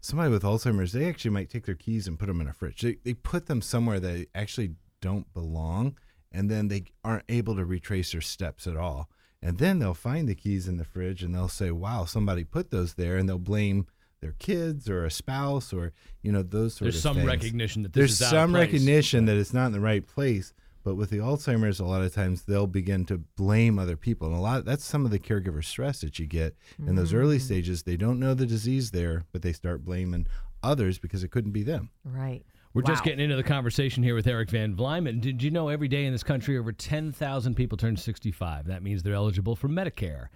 somebody 0.00 0.30
with 0.30 0.42
Alzheimer's. 0.42 0.92
They 0.92 1.08
actually 1.08 1.32
might 1.32 1.50
take 1.50 1.66
their 1.66 1.74
keys 1.74 2.06
and 2.06 2.18
put 2.18 2.26
them 2.26 2.40
in 2.40 2.48
a 2.48 2.52
fridge. 2.52 2.80
They 2.80 2.96
they 3.04 3.14
put 3.14 3.46
them 3.46 3.62
somewhere 3.62 4.00
they 4.00 4.26
actually 4.34 4.74
don't 5.00 5.32
belong, 5.32 5.96
and 6.32 6.50
then 6.50 6.68
they 6.68 6.84
aren't 7.04 7.24
able 7.28 7.56
to 7.56 7.64
retrace 7.64 8.12
their 8.12 8.20
steps 8.20 8.66
at 8.66 8.76
all. 8.76 9.08
And 9.40 9.58
then 9.58 9.78
they'll 9.78 9.94
find 9.94 10.28
the 10.28 10.34
keys 10.34 10.66
in 10.66 10.78
the 10.78 10.84
fridge 10.84 11.22
and 11.22 11.34
they'll 11.34 11.48
say, 11.48 11.70
"Wow, 11.70 12.04
somebody 12.04 12.42
put 12.44 12.70
those 12.70 12.94
there," 12.94 13.16
and 13.16 13.28
they'll 13.28 13.38
blame 13.38 13.86
their 14.20 14.34
kids 14.38 14.88
or 14.88 15.04
a 15.04 15.10
spouse 15.10 15.72
or 15.72 15.92
you 16.22 16.32
know 16.32 16.42
those 16.42 16.74
sort 16.74 16.88
of 16.88 16.94
There's 16.94 16.96
of 16.96 17.02
some 17.02 17.16
things. 17.18 17.26
recognition 17.28 17.82
that 17.84 17.92
this 17.92 18.00
there's 18.00 18.12
is 18.12 18.22
out 18.22 18.26
of 18.26 18.30
some 18.30 18.54
recognition 18.54 19.24
that 19.26 19.36
it's 19.36 19.54
not 19.54 19.66
in 19.66 19.72
the 19.72 19.80
right 19.80 20.04
place 20.04 20.52
but 20.84 20.94
with 20.94 21.10
the 21.10 21.18
alzheimer's 21.18 21.80
a 21.80 21.84
lot 21.84 22.02
of 22.02 22.14
times 22.14 22.42
they'll 22.42 22.66
begin 22.66 23.04
to 23.04 23.18
blame 23.36 23.78
other 23.78 23.96
people 23.96 24.28
and 24.28 24.36
a 24.36 24.40
lot 24.40 24.64
that's 24.64 24.84
some 24.84 25.04
of 25.04 25.10
the 25.10 25.18
caregiver 25.18 25.62
stress 25.64 26.00
that 26.00 26.18
you 26.18 26.26
get 26.26 26.56
in 26.86 26.94
those 26.94 27.12
Mm. 27.12 27.16
early 27.16 27.38
stages 27.38 27.82
they 27.82 27.96
don't 27.96 28.18
know 28.20 28.34
the 28.34 28.46
disease 28.46 28.90
there 28.90 29.24
but 29.32 29.42
they 29.42 29.52
start 29.52 29.84
blaming 29.84 30.26
others 30.62 30.98
because 30.98 31.22
it 31.24 31.30
couldn't 31.30 31.52
be 31.52 31.62
them 31.62 31.90
Right. 32.04 32.44
We're 32.74 32.82
just 32.82 33.02
getting 33.02 33.18
into 33.20 33.34
the 33.34 33.42
conversation 33.42 34.02
here 34.04 34.14
with 34.14 34.26
Eric 34.28 34.50
Van 34.50 34.76
Vlymen. 34.76 35.20
Did 35.20 35.42
you 35.42 35.50
know 35.50 35.68
every 35.68 35.88
day 35.88 36.04
in 36.04 36.12
this 36.12 36.22
country 36.22 36.56
over 36.56 36.70
10,000 36.70 37.54
people 37.56 37.76
turn 37.76 37.96
65? 37.96 38.66
That 38.66 38.82
means 38.84 39.02
they're 39.02 39.14
eligible 39.14 39.56
for 39.56 39.68
Medicare. 39.68 40.28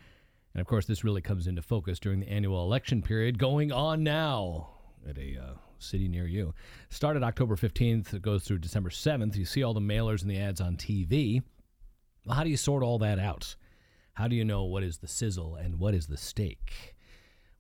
And 0.55 0.61
of 0.61 0.67
course, 0.67 0.87
this 0.87 1.05
really 1.05 1.21
comes 1.21 1.47
into 1.47 1.63
focus 1.63 2.01
during 2.01 2.19
the 2.21 2.29
annual 2.29 2.65
election 2.65 3.01
period 3.01 3.39
going 3.39 3.71
on 3.71 4.03
now 4.03 4.71
at 5.09 5.19
a 5.19 5.37
uh, 5.39 5.55
city 5.83 6.09
near 6.09 6.27
you. 6.27 6.55
Started 6.89 7.23
October 7.23 7.57
15th, 7.57 8.15
it 8.15 8.23
goes 8.23 8.45
through 8.45 8.59
December 8.59 8.91
7th. 8.91 9.37
You 9.37 9.45
see 9.45 9.63
all 9.63 9.75
the 9.75 9.81
mailers 9.81 10.23
and 10.23 10.31
the 10.31 10.39
ads 10.39 10.61
on 10.61 10.77
TV. 10.77 11.43
Well, 12.25 12.37
how 12.37 12.45
do 12.45 12.51
you 12.51 12.57
sort 12.57 12.83
all 12.83 12.99
that 12.99 13.19
out? 13.19 13.57
How 14.15 14.29
do 14.29 14.37
you 14.37 14.45
know 14.45 14.65
what 14.65 14.83
is 14.83 14.99
the 14.99 15.09
sizzle 15.09 15.57
and 15.57 15.79
what 15.79 15.95
is 15.95 16.07
the 16.07 16.17
steak? 16.17 16.95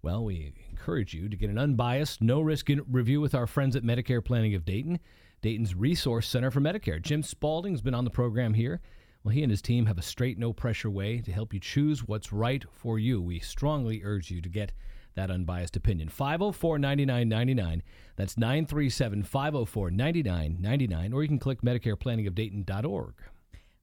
Well, 0.03 0.25
we 0.25 0.53
encourage 0.71 1.15
you 1.15 1.29
to 1.29 1.37
get 1.37 1.51
an 1.51 1.59
unbiased, 1.59 2.21
no 2.21 2.41
risk 2.41 2.69
review 2.89 3.21
with 3.21 3.35
our 3.35 3.47
friends 3.47 3.77
at 3.77 3.85
Medicare 3.85 4.25
Planning 4.25 4.55
of 4.55 4.65
Dayton, 4.65 4.99
Dayton's 5.41 5.75
Resource 5.75 6.29
Center 6.29 6.51
for 6.51 6.61
Medicare. 6.61 7.01
Jim 7.01 7.23
Spalding's 7.23 7.83
been 7.83 7.95
on 7.95 8.05
the 8.05 8.11
program 8.11 8.55
here. 8.55 8.81
Well, 9.23 9.33
he 9.33 9.43
and 9.43 9.51
his 9.51 9.63
team 9.63 9.87
have 9.87 9.99
a 9.99 10.03
straight, 10.03 10.39
no 10.39 10.53
pressure 10.53 10.91
way 10.91 11.21
to 11.21 11.33
help 11.33 11.55
you 11.55 11.61
choose 11.61 12.07
what's 12.07 12.33
right 12.33 12.65
for 12.73 12.99
you. 12.99 13.23
We 13.23 13.39
strongly 13.39 14.03
urge 14.05 14.31
you 14.31 14.43
to 14.43 14.49
get 14.49 14.73
that 15.15 15.31
unbiased 15.31 15.77
opinion. 15.77 16.09
504 16.09 16.79
9999. 16.79 17.83
That's 18.17 18.37
937 18.37 19.23
504 19.23 19.91
9999. 19.91 21.13
Or 21.13 21.23
you 21.23 21.29
can 21.29 21.39
click 21.39 21.63
MedicarePlanningofDayton.org. 21.63 23.15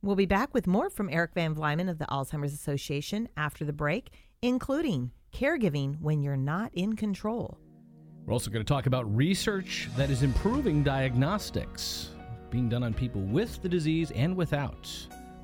We'll 0.01 0.15
be 0.15 0.25
back 0.25 0.53
with 0.53 0.65
more 0.65 0.89
from 0.89 1.09
Eric 1.09 1.33
Van 1.33 1.53
Vlymen 1.53 1.89
of 1.89 1.98
the 1.98 2.05
Alzheimer's 2.05 2.53
Association 2.53 3.27
after 3.36 3.65
the 3.65 3.74
break, 3.74 4.12
including 4.41 5.12
caregiving 5.33 6.00
when 6.00 6.21
you're 6.21 6.38
not 6.38 6.71
in 6.74 6.95
control. 6.95 7.57
We're 8.25 8.33
also 8.33 8.50
going 8.50 8.63
to 8.63 8.74
talk 8.74 8.86
about 8.86 9.13
research 9.13 9.89
that 9.98 10.09
is 10.09 10.24
improving 10.24 10.83
diagnostics 10.83 12.12
being 12.50 12.69
done 12.69 12.83
on 12.83 12.93
people 12.93 13.21
with 13.21 13.62
the 13.62 13.69
disease 13.69 14.12
and 14.12 14.36
without. 14.36 14.89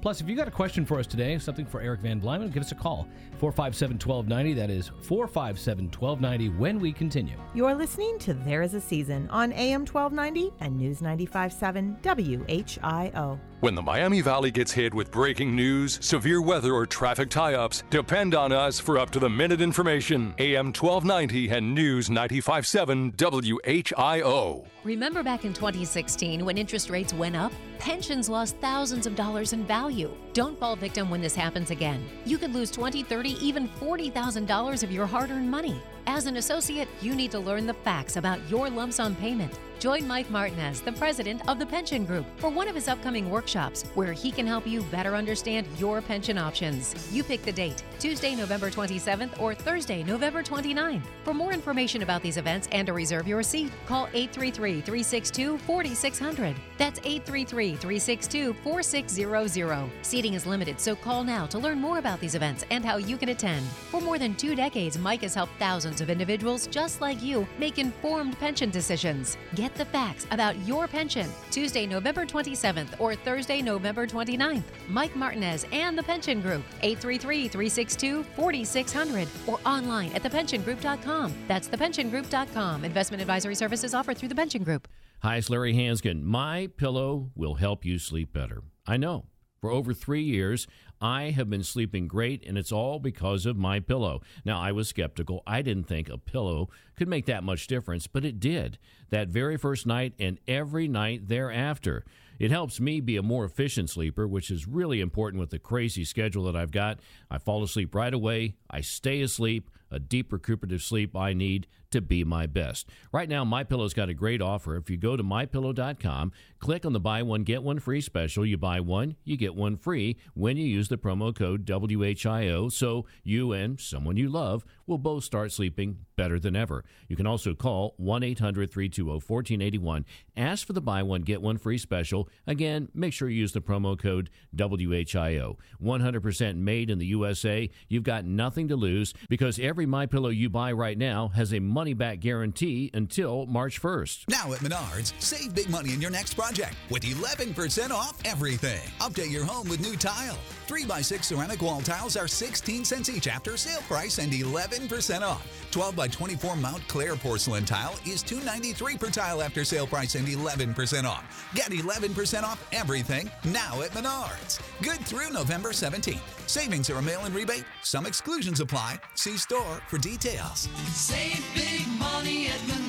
Plus, 0.01 0.21
if 0.21 0.29
you 0.29 0.35
got 0.35 0.47
a 0.47 0.51
question 0.51 0.85
for 0.85 0.99
us 0.99 1.07
today, 1.07 1.37
something 1.39 1.65
for 1.65 1.81
Eric 1.81 2.01
Van 2.01 2.21
Vlymen, 2.21 2.53
give 2.53 2.61
us 2.61 2.71
a 2.71 2.75
call. 2.75 3.07
457 3.39 3.95
1290. 3.95 4.53
That 4.53 4.69
is 4.69 4.91
457 5.01 5.85
1290 5.85 6.49
when 6.57 6.79
we 6.79 6.91
continue. 6.91 7.37
You're 7.53 7.75
listening 7.75 8.19
to 8.19 8.33
There 8.33 8.61
Is 8.61 8.73
a 8.73 8.81
Season 8.81 9.29
on 9.29 9.51
AM 9.53 9.81
1290 9.81 10.53
and 10.59 10.77
News 10.77 11.01
957 11.01 11.97
WHIO. 12.01 13.39
When 13.61 13.73
the 13.73 13.81
Miami 13.81 14.21
Valley 14.21 14.51
gets 14.51 14.71
hit 14.71 14.93
with 14.93 15.09
breaking 15.09 15.55
news, 15.55 15.97
severe 16.05 16.41
weather, 16.41 16.73
or 16.73 16.85
traffic 16.85 17.29
tie 17.29 17.55
ups, 17.55 17.83
depend 17.89 18.35
on 18.35 18.51
us 18.51 18.79
for 18.79 18.99
up 18.99 19.09
to 19.11 19.19
the 19.19 19.29
minute 19.29 19.61
information. 19.61 20.35
AM 20.37 20.67
1290 20.67 21.49
and 21.49 21.73
News 21.73 22.09
957 22.09 23.13
WHIO. 23.13 24.65
Remember 24.83 25.23
back 25.23 25.45
in 25.45 25.53
2016 25.53 26.45
when 26.45 26.57
interest 26.59 26.91
rates 26.91 27.13
went 27.13 27.35
up? 27.35 27.51
Pensions 27.79 28.29
lost 28.29 28.55
thousands 28.57 29.07
of 29.07 29.15
dollars 29.15 29.51
in 29.53 29.65
value. 29.65 30.15
Don't 30.33 30.59
fall 30.59 30.75
victim 30.75 31.09
when 31.09 31.21
this 31.21 31.35
happens 31.35 31.71
again. 31.71 32.05
You 32.25 32.37
could 32.37 32.53
lose 32.53 32.69
20, 32.69 33.03
30, 33.03 33.34
even 33.41 33.67
$40,000 33.67 34.83
of 34.83 34.91
your 34.91 35.05
hard 35.05 35.31
earned 35.31 35.49
money. 35.49 35.81
As 36.07 36.25
an 36.25 36.37
associate, 36.37 36.87
you 37.01 37.15
need 37.15 37.31
to 37.31 37.39
learn 37.39 37.67
the 37.67 37.73
facts 37.73 38.17
about 38.17 38.39
your 38.49 38.69
lump 38.69 38.93
sum 38.93 39.15
payment. 39.15 39.53
Join 39.85 40.07
Mike 40.07 40.31
Martinez, 40.31 40.81
the 40.81 40.93
president 40.93 41.47
of 41.47 41.59
the 41.59 41.65
Pension 41.67 42.05
Group, 42.05 42.25
for 42.37 42.49
one 42.49 42.67
of 42.67 42.73
his 42.73 42.87
upcoming 42.87 43.29
workshops 43.29 43.83
where 43.93 44.13
he 44.13 44.31
can 44.31 44.47
help 44.47 44.65
you 44.65 44.81
better 44.85 45.15
understand 45.15 45.67
your 45.77 46.01
pension 46.01 46.39
options. 46.39 46.95
You 47.13 47.23
pick 47.23 47.43
the 47.43 47.51
date 47.51 47.83
Tuesday, 47.99 48.33
November 48.33 48.71
27th 48.71 49.39
or 49.39 49.53
Thursday, 49.53 50.01
November 50.01 50.41
29th. 50.41 51.03
For 51.23 51.35
more 51.35 51.53
information 51.53 52.01
about 52.01 52.23
these 52.23 52.37
events 52.37 52.67
and 52.71 52.87
to 52.87 52.93
reserve 52.93 53.27
your 53.27 53.43
seat, 53.43 53.71
call 53.85 54.07
833 54.07 54.81
362 54.81 55.59
4600. 55.59 56.55
That's 56.79 56.97
833 57.03 57.75
362 57.75 58.53
4600. 58.63 59.91
Seating 60.01 60.33
is 60.33 60.47
limited, 60.47 60.79
so 60.79 60.95
call 60.95 61.23
now 61.23 61.45
to 61.45 61.59
learn 61.59 61.79
more 61.79 61.99
about 61.99 62.19
these 62.19 62.33
events 62.33 62.65
and 62.71 62.83
how 62.83 62.97
you 62.97 63.17
can 63.17 63.29
attend. 63.29 63.63
For 63.91 64.01
more 64.01 64.17
than 64.17 64.33
two 64.33 64.55
decades, 64.55 64.97
Mike 64.97 65.21
has 65.21 65.35
helped 65.35 65.53
thousands 65.59 66.01
of 66.01 66.09
individuals 66.09 66.65
just 66.65 67.01
like 67.01 67.21
you 67.21 67.47
make 67.59 67.77
informed 67.77 68.39
pension 68.39 68.71
decisions. 68.71 69.37
Get 69.53 69.74
the 69.75 69.85
facts 69.85 70.25
about 70.31 70.57
your 70.67 70.87
pension 70.87 71.29
Tuesday, 71.51 71.85
November 71.85 72.25
27th 72.25 72.99
or 72.99 73.15
Thursday, 73.15 73.61
November 73.61 74.07
29th. 74.07 74.63
Mike 74.89 75.15
Martinez 75.15 75.65
and 75.71 75.97
the 75.97 76.03
Pension 76.03 76.41
Group, 76.41 76.63
833 76.81 77.47
362 77.47 78.23
4600 78.23 79.27
or 79.47 79.59
online 79.65 80.11
at 80.13 80.23
thepensiongroup.com. 80.23 81.33
That's 81.47 81.67
thepensiongroup.com. 81.67 82.85
Investment 82.85 83.21
advisory 83.21 83.55
services 83.55 83.93
offered 83.93 84.17
through 84.17 84.29
the 84.29 84.35
Pension 84.35 84.63
Group. 84.63 84.87
Hi, 85.21 85.37
it's 85.37 85.49
Larry 85.49 85.73
Hanskin. 85.73 86.23
My 86.23 86.67
pillow 86.77 87.31
will 87.35 87.55
help 87.55 87.85
you 87.85 87.97
sleep 87.99 88.33
better. 88.33 88.63
I 88.85 88.97
know. 88.97 89.25
For 89.65 89.71
over 89.71 89.95
three 89.95 90.21
years, 90.21 90.67
I 91.01 91.31
have 91.31 91.49
been 91.49 91.63
sleeping 91.63 92.07
great, 92.07 92.45
and 92.45 92.55
it's 92.55 92.71
all 92.71 92.99
because 92.99 93.47
of 93.47 93.57
my 93.57 93.79
pillow. 93.79 94.21
Now, 94.45 94.61
I 94.61 94.71
was 94.71 94.87
skeptical. 94.87 95.41
I 95.47 95.63
didn't 95.63 95.85
think 95.85 96.07
a 96.07 96.19
pillow 96.19 96.69
could 96.95 97.07
make 97.07 97.25
that 97.25 97.43
much 97.43 97.65
difference, 97.65 98.05
but 98.05 98.23
it 98.23 98.39
did. 98.39 98.77
That 99.09 99.29
very 99.29 99.57
first 99.57 99.87
night 99.87 100.13
and 100.19 100.37
every 100.47 100.87
night 100.87 101.29
thereafter. 101.29 102.05
It 102.37 102.51
helps 102.51 102.79
me 102.79 102.99
be 102.99 103.17
a 103.17 103.23
more 103.23 103.43
efficient 103.43 103.89
sleeper, 103.89 104.27
which 104.27 104.51
is 104.51 104.67
really 104.67 105.01
important 105.01 105.39
with 105.39 105.49
the 105.49 105.57
crazy 105.57 106.05
schedule 106.05 106.43
that 106.43 106.55
I've 106.55 106.69
got. 106.69 106.99
I 107.31 107.39
fall 107.39 107.63
asleep 107.63 107.95
right 107.95 108.13
away. 108.13 108.53
I 108.69 108.81
stay 108.81 109.21
asleep, 109.21 109.71
a 109.91 109.99
deep 109.99 110.31
recuperative 110.31 110.81
sleep 110.81 111.15
I 111.15 111.33
need 111.33 111.67
to 111.91 112.01
be 112.01 112.23
my 112.23 112.45
best. 112.45 112.89
Right 113.11 113.29
now, 113.29 113.45
MyPillow's 113.45 113.93
got 113.93 114.09
a 114.09 114.13
great 114.13 114.41
offer. 114.41 114.75
If 114.75 114.89
you 114.89 114.97
go 114.97 115.15
to 115.15 115.23
mypillow.com, 115.23 116.31
click 116.59 116.85
on 116.85 116.93
the 116.93 116.99
buy 116.99 117.23
one 117.23 117.43
get 117.43 117.63
one 117.63 117.79
free 117.79 118.01
special. 118.01 118.45
You 118.45 118.57
buy 118.57 118.79
one, 118.81 119.15
you 119.23 119.37
get 119.37 119.55
one 119.55 119.77
free 119.77 120.17
when 120.33 120.57
you 120.57 120.65
use 120.65 120.89
the 120.89 120.97
promo 120.97 121.33
code 121.33 121.65
WHIO. 121.65 122.71
So 122.71 123.05
you 123.23 123.53
and 123.53 123.79
someone 123.79 124.17
you 124.17 124.29
love 124.29 124.65
will 124.87 124.97
both 124.97 125.23
start 125.23 125.51
sleeping 125.51 125.99
better 126.15 126.39
than 126.39 126.55
ever. 126.55 126.83
You 127.07 127.15
can 127.15 127.27
also 127.27 127.53
call 127.53 127.93
1 127.97 128.23
800 128.23 128.71
320 128.71 129.11
1481. 129.11 130.05
Ask 130.35 130.67
for 130.67 130.73
the 130.73 130.81
buy 130.81 131.03
one 131.03 131.21
get 131.21 131.41
one 131.41 131.57
free 131.57 131.77
special. 131.77 132.29
Again, 132.47 132.89
make 132.93 133.13
sure 133.13 133.29
you 133.29 133.39
use 133.39 133.53
the 133.53 133.61
promo 133.61 133.97
code 133.97 134.29
WHIO. 134.55 135.57
100% 135.81 136.55
made 136.57 136.89
in 136.89 136.99
the 136.99 137.05
USA. 137.07 137.69
You've 137.87 138.03
got 138.03 138.25
nothing 138.25 138.67
to 138.67 138.75
lose 138.75 139.13
because 139.29 139.59
every 139.59 139.74
My 139.83 140.05
Pillow 140.05 140.29
you 140.29 140.49
buy 140.49 140.71
right 140.71 140.97
now 140.97 141.27
has 141.35 141.53
a 141.53 141.59
money 141.59 141.93
back 141.93 142.21
guarantee 142.21 142.89
until 142.93 143.45
March 143.45 143.81
1st. 143.81 144.29
Now 144.29 144.53
at 144.53 144.59
Menards, 144.59 145.11
save 145.21 145.53
big 145.53 145.69
money 145.69 145.93
in 145.93 145.99
your 145.99 146.11
next 146.11 146.35
project 146.35 146.75
with 146.89 147.03
11% 147.03 147.91
off 147.91 148.17
everything. 148.23 148.79
Update 149.01 149.31
your 149.31 149.43
home 149.43 149.67
with 149.67 149.81
new 149.81 149.97
tile. 149.97 150.37
3x6 150.67 151.25
ceramic 151.25 151.61
wall 151.61 151.81
tiles 151.81 152.15
are 152.15 152.27
16 152.27 152.85
cents 152.85 153.09
each 153.09 153.27
after 153.27 153.57
sale 153.57 153.81
price 153.81 154.17
and 154.19 154.31
11% 154.31 155.21
off. 155.21 155.45
12 155.71 155.93
by 155.93 156.07
24 156.07 156.55
Mount 156.55 156.87
Claire 156.87 157.17
porcelain 157.17 157.65
tile 157.65 157.95
is 158.05 158.23
$2.93 158.23 158.97
per 158.97 159.09
tile 159.09 159.41
after 159.41 159.65
sale 159.65 159.85
price 159.85 160.15
and 160.15 160.25
11% 160.25 161.03
off. 161.03 161.51
Get 161.53 161.71
11% 161.71 162.43
off 162.43 162.65
everything 162.71 163.29
now 163.43 163.81
at 163.81 163.91
Menards. 163.91 164.61
Good 164.81 164.99
through 165.01 165.31
November 165.31 165.71
17th. 165.71 166.21
Savings 166.47 166.89
are 166.89 166.97
a 166.97 167.01
mail-in 167.01 167.33
rebate. 167.33 167.65
Some 167.81 168.05
exclusions 168.05 168.59
apply. 168.59 168.99
See 169.15 169.35
store 169.35 169.64
for 169.87 169.97
details. 169.97 170.69
Save 170.93 171.43
big 171.53 171.87
money 171.99 172.47
at 172.47 172.59
Menards. 172.67 172.84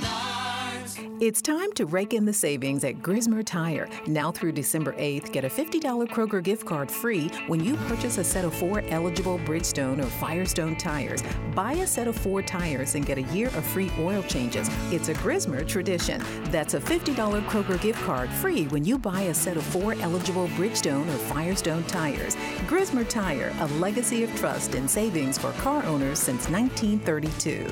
It's 1.18 1.40
time 1.40 1.72
to 1.76 1.86
rake 1.86 2.12
in 2.12 2.26
the 2.26 2.32
savings 2.32 2.84
at 2.84 3.00
Grismer 3.00 3.42
Tire. 3.42 3.88
Now 4.06 4.30
through 4.30 4.52
December 4.52 4.92
8th, 4.92 5.32
get 5.32 5.46
a 5.46 5.48
$50 5.48 6.08
Kroger 6.08 6.42
gift 6.42 6.66
card 6.66 6.90
free 6.90 7.28
when 7.46 7.64
you 7.64 7.76
purchase 7.88 8.18
a 8.18 8.24
set 8.24 8.44
of 8.44 8.52
four 8.52 8.82
eligible 8.88 9.38
Bridgestone 9.38 9.98
or 9.98 10.08
Firestone 10.20 10.76
tires. 10.76 11.22
Buy 11.54 11.72
a 11.72 11.86
set 11.86 12.06
of 12.06 12.16
four 12.16 12.42
tires 12.42 12.96
and 12.96 13.06
get 13.06 13.16
a 13.16 13.22
year 13.32 13.46
of 13.48 13.64
free 13.64 13.90
oil 13.98 14.22
changes. 14.24 14.68
It's 14.92 15.08
a 15.08 15.14
Grismer 15.14 15.66
tradition. 15.66 16.22
That's 16.50 16.74
a 16.74 16.80
$50 16.80 17.14
Kroger 17.46 17.80
gift 17.80 18.02
card 18.02 18.28
free 18.28 18.66
when 18.66 18.84
you 18.84 18.98
buy 18.98 19.22
a 19.22 19.34
set 19.34 19.56
of 19.56 19.64
four 19.64 19.94
eligible 19.94 20.48
Bridgestone 20.48 21.08
or 21.08 21.18
Firestone 21.32 21.84
tires. 21.84 22.36
Grismer 22.66 23.04
Tire, 23.04 23.54
a 23.60 23.66
legacy 23.78 24.22
of 24.22 24.36
trust 24.36 24.74
and 24.74 24.90
savings 24.90 25.38
for 25.38 25.52
car 25.52 25.82
owners 25.84 26.18
since 26.18 26.50
1932. 26.50 27.66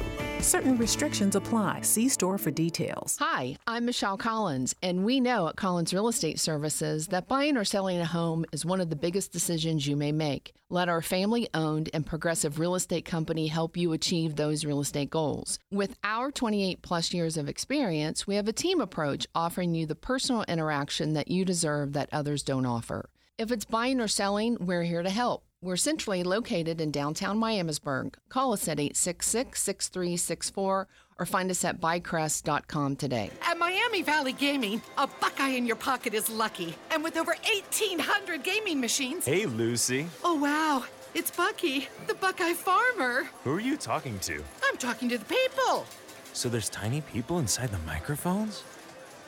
Certain 0.44 0.76
restrictions 0.76 1.36
apply. 1.36 1.80
See 1.80 2.08
store 2.08 2.36
for 2.36 2.50
details. 2.50 3.16
Hi, 3.18 3.33
I'm 3.66 3.84
Michelle 3.84 4.16
Collins, 4.16 4.76
and 4.80 5.04
we 5.04 5.18
know 5.18 5.48
at 5.48 5.56
Collins 5.56 5.92
Real 5.92 6.06
Estate 6.06 6.38
Services 6.38 7.08
that 7.08 7.26
buying 7.26 7.56
or 7.56 7.64
selling 7.64 7.98
a 7.98 8.04
home 8.04 8.44
is 8.52 8.64
one 8.64 8.80
of 8.80 8.90
the 8.90 8.96
biggest 8.96 9.32
decisions 9.32 9.88
you 9.88 9.96
may 9.96 10.12
make. 10.12 10.52
Let 10.70 10.88
our 10.88 11.02
family 11.02 11.48
owned 11.52 11.90
and 11.92 12.06
progressive 12.06 12.60
real 12.60 12.76
estate 12.76 13.04
company 13.04 13.48
help 13.48 13.76
you 13.76 13.92
achieve 13.92 14.36
those 14.36 14.64
real 14.64 14.78
estate 14.78 15.10
goals. 15.10 15.58
With 15.68 15.96
our 16.04 16.30
28 16.30 16.80
plus 16.82 17.12
years 17.12 17.36
of 17.36 17.48
experience, 17.48 18.24
we 18.24 18.36
have 18.36 18.46
a 18.46 18.52
team 18.52 18.80
approach 18.80 19.26
offering 19.34 19.74
you 19.74 19.84
the 19.84 19.96
personal 19.96 20.44
interaction 20.44 21.14
that 21.14 21.26
you 21.26 21.44
deserve 21.44 21.92
that 21.94 22.10
others 22.12 22.44
don't 22.44 22.66
offer. 22.66 23.10
If 23.36 23.50
it's 23.50 23.64
buying 23.64 24.00
or 24.00 24.06
selling, 24.06 24.58
we're 24.60 24.84
here 24.84 25.02
to 25.02 25.10
help. 25.10 25.42
We're 25.64 25.76
centrally 25.76 26.22
located 26.22 26.78
in 26.78 26.90
downtown 26.90 27.40
Miamisburg. 27.40 28.16
Call 28.28 28.52
us 28.52 28.68
at 28.68 28.78
866 28.78 29.62
6364 29.62 30.88
or 31.18 31.26
find 31.26 31.50
us 31.50 31.64
at 31.64 31.80
buycrest.com 31.80 32.96
today. 32.96 33.30
At 33.42 33.58
Miami 33.58 34.02
Valley 34.02 34.32
Gaming, 34.32 34.82
a 34.98 35.06
Buckeye 35.06 35.50
in 35.50 35.66
your 35.66 35.76
pocket 35.76 36.14
is 36.14 36.28
lucky. 36.28 36.74
And 36.90 37.02
with 37.02 37.16
over 37.16 37.34
1,800 37.44 38.42
gaming 38.42 38.80
machines. 38.80 39.24
Hey, 39.24 39.46
Lucy. 39.46 40.06
Oh, 40.22 40.34
wow. 40.34 40.84
It's 41.14 41.30
Bucky, 41.30 41.88
the 42.08 42.14
Buckeye 42.14 42.54
farmer. 42.54 43.28
Who 43.44 43.54
are 43.54 43.60
you 43.60 43.76
talking 43.76 44.18
to? 44.20 44.42
I'm 44.64 44.76
talking 44.76 45.08
to 45.10 45.18
the 45.18 45.24
people. 45.24 45.86
So 46.32 46.48
there's 46.48 46.68
tiny 46.68 47.02
people 47.02 47.38
inside 47.38 47.70
the 47.70 47.78
microphones? 47.86 48.64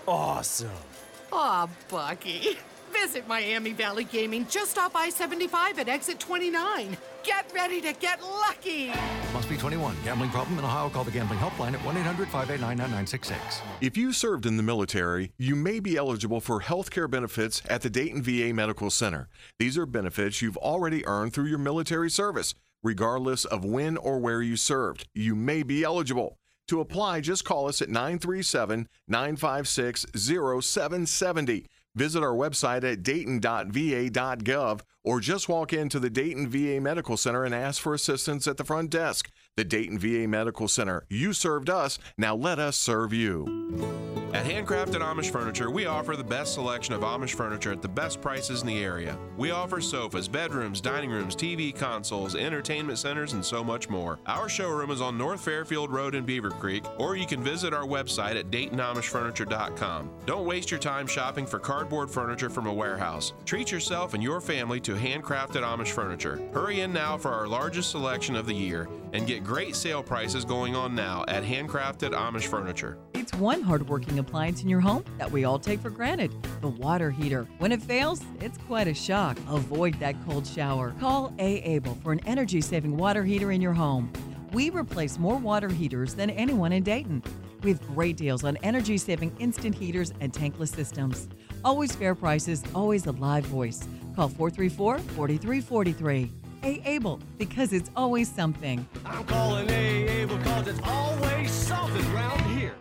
Awesome. 0.09 0.71
Aw, 1.33 1.69
Bucky. 1.89 2.59
Visit 2.93 3.29
Miami 3.29 3.73
Valley 3.73 4.05
Gaming 4.05 4.47
just 4.49 4.79
off 4.79 4.97
I 4.97 5.11
75 5.11 5.79
at 5.79 5.89
exit 5.89 6.19
29. 6.19 6.97
Get 7.23 7.53
ready 7.55 7.81
to 7.83 7.93
get 7.93 8.21
lucky. 8.23 8.93
Must 9.37 9.51
be 9.51 9.57
21. 9.59 9.95
Gambling 10.03 10.31
problem 10.31 10.59
in 10.59 10.65
Ohio? 10.65 10.89
Call 10.89 11.05
the 11.05 11.11
gambling 11.11 11.39
helpline 11.39 11.75
at 11.75 11.85
1 11.85 11.95
800 11.99 12.27
589 12.29 12.79
9966. 12.79 13.61
If 13.83 13.95
you 13.95 14.11
served 14.15 14.47
in 14.47 14.57
the 14.57 14.63
military, 14.63 15.31
you 15.37 15.55
may 15.55 15.79
be 15.79 15.99
eligible 15.99 16.41
for 16.41 16.61
health 16.61 16.91
care 16.91 17.07
benefits 17.07 17.61
at 17.69 17.83
the 17.83 17.91
Dayton 17.91 18.23
VA 18.23 18.55
Medical 18.55 18.89
Center. 18.89 19.29
These 19.59 19.77
are 19.77 19.85
benefits 19.85 20.41
you've 20.41 20.57
already 20.57 21.07
earned 21.07 21.35
through 21.35 21.49
your 21.49 21.59
military 21.59 22.09
service, 22.09 22.55
regardless 22.83 23.45
of 23.45 23.63
when 23.63 23.99
or 23.99 24.19
where 24.19 24.41
you 24.41 24.57
served. 24.57 25.07
You 25.15 25.35
may 25.35 25.63
be 25.63 25.85
eligible. 25.85 26.39
To 26.69 26.81
apply, 26.81 27.21
just 27.21 27.45
call 27.45 27.69
us 27.69 27.83
at 27.83 27.91
937 27.91 28.89
956 29.07 30.07
0770. 30.15 31.67
Visit 31.97 32.23
our 32.23 32.35
website 32.35 32.85
at 32.85 33.03
dayton.va.gov 33.03 34.81
or 35.03 35.19
just 35.19 35.49
walk 35.49 35.73
into 35.73 35.99
the 35.99 36.11
Dayton 36.11 36.47
VA 36.47 36.79
Medical 36.79 37.17
Center 37.17 37.43
and 37.43 37.55
ask 37.55 37.81
for 37.81 37.95
assistance 37.95 38.47
at 38.47 38.59
the 38.59 38.65
front 38.65 38.91
desk. 38.91 39.31
The 39.57 39.65
Dayton 39.65 39.99
VA 39.99 40.29
Medical 40.29 40.69
Center. 40.69 41.07
You 41.09 41.33
served 41.33 41.71
us, 41.71 41.99
now 42.19 42.37
let 42.37 42.59
us 42.59 42.77
serve 42.77 43.15
you. 43.15 43.47
At 44.35 44.45
Handcrafted 44.45 45.01
Amish 45.01 45.31
Furniture, 45.31 45.71
we 45.71 45.87
offer 45.87 46.15
the 46.15 46.23
best 46.23 46.53
selection 46.53 46.93
of 46.93 47.01
Amish 47.01 47.35
furniture 47.35 47.73
at 47.73 47.81
the 47.81 47.89
best 47.89 48.21
prices 48.21 48.61
in 48.61 48.67
the 48.67 48.85
area. 48.85 49.17
We 49.39 49.51
offer 49.51 49.81
sofas, 49.81 50.29
bedrooms, 50.29 50.83
dining 50.83 51.09
rooms, 51.09 51.35
TV 51.35 51.75
consoles, 51.75 52.35
entertainment 52.35 52.99
centers, 52.99 53.33
and 53.33 53.43
so 53.43 53.65
much 53.65 53.89
more. 53.89 54.19
Our 54.27 54.51
showroom 54.51 54.91
is 54.91 55.01
on 55.01 55.17
North 55.17 55.41
Fairfield 55.41 55.91
Road 55.91 56.15
in 56.15 56.27
Beavercreek, 56.27 57.01
or 57.01 57.17
you 57.17 57.27
can 57.27 57.43
visit 57.43 57.73
our 57.73 57.87
website 57.87 58.39
at 58.39 58.51
DaytonAmishFurniture.com. 58.51 60.11
Don't 60.27 60.45
waste 60.45 60.71
your 60.71 60.81
time 60.81 61.07
shopping 61.07 61.47
for 61.47 61.59
cardboard 61.59 62.11
furniture 62.11 62.51
from 62.51 62.67
a 62.67 62.75
warehouse. 62.75 63.33
Treat 63.47 63.73
yourself 63.73 64.13
and 64.13 64.23
your 64.23 64.43
family 64.43 64.81
to 64.81 64.93
handcrafted 64.97 65.63
Amish 65.63 65.93
furniture. 65.93 66.47
Hurry 66.53 66.81
in 66.81 66.93
now 66.93 67.17
for 67.17 67.31
our 67.31 67.47
largest 67.47 67.91
selection 67.91 68.37
of 68.37 68.45
the 68.45 68.55
year 68.55 68.87
and 69.15 69.27
get 69.27 69.45
great 69.47 69.77
sale 69.77 70.03
prices 70.03 70.45
going 70.45 70.75
on 70.75 70.93
now 70.93 71.25
at 71.29 71.45
Handcrafted 71.45 72.11
Amish 72.11 72.49
Furniture. 72.49 72.99
It's 73.15 73.33
one 73.35 73.63
hardworking 73.63 74.19
appliance 74.19 74.63
in 74.65 74.69
your 74.69 74.81
home 74.81 75.05
that 75.19 75.31
we 75.31 75.45
all 75.45 75.61
take 75.61 75.79
for 75.79 75.89
granted 75.89 76.35
the 76.61 76.69
water 76.69 77.13
heater. 77.13 77.47
When 77.59 77.71
it 77.71 77.81
fails, 77.81 78.21
it's 78.41 78.59
quite 78.59 78.89
a 78.89 78.95
shock. 78.95 79.39
Avoid 79.49 80.01
that 80.01 80.17
cold 80.27 80.49
shower. 80.49 80.97
Call 80.99 81.33
A. 81.39 81.59
Able 81.59 81.95
for 82.03 82.11
an 82.11 82.19
energy 82.27 82.61
saving 82.61 82.97
water 82.97 83.23
heater 83.23 83.53
in 83.53 83.61
your 83.61 83.73
home. 83.73 84.13
We 84.53 84.71
replace 84.71 85.17
more 85.17 85.37
water 85.37 85.69
heaters 85.69 86.15
than 86.15 86.31
anyone 86.31 86.73
in 86.73 86.83
Dayton. 86.83 87.23
We 87.63 87.71
have 87.71 87.81
great 87.95 88.17
deals 88.17 88.43
on 88.43 88.57
energy 88.65 88.99
saving 88.99 89.33
instant 89.39 89.77
heaters 89.77 90.13
and 90.21 90.33
tankless 90.33 90.75
systems. 90.75 91.29
Always 91.65 91.95
fair 91.95 92.17
prices, 92.17 92.65
always 92.75 93.07
a 93.07 93.13
live 93.13 93.47
voice. 93.47 93.87
Call 94.17 94.29
434 94.29 94.99
4343. 94.99 96.46
A 96.67 96.83
Able, 96.85 97.21
because 97.39 97.73
it's 97.73 97.93
always 97.95 98.29
something. 98.29 98.85
I'm 99.05 99.25
calling 99.27 99.71
AA 99.71 100.27
because 100.27 100.67
it's 100.67 100.81
always 100.83 101.53
something 101.53 102.05
around 102.13 102.41
here. 102.57 102.75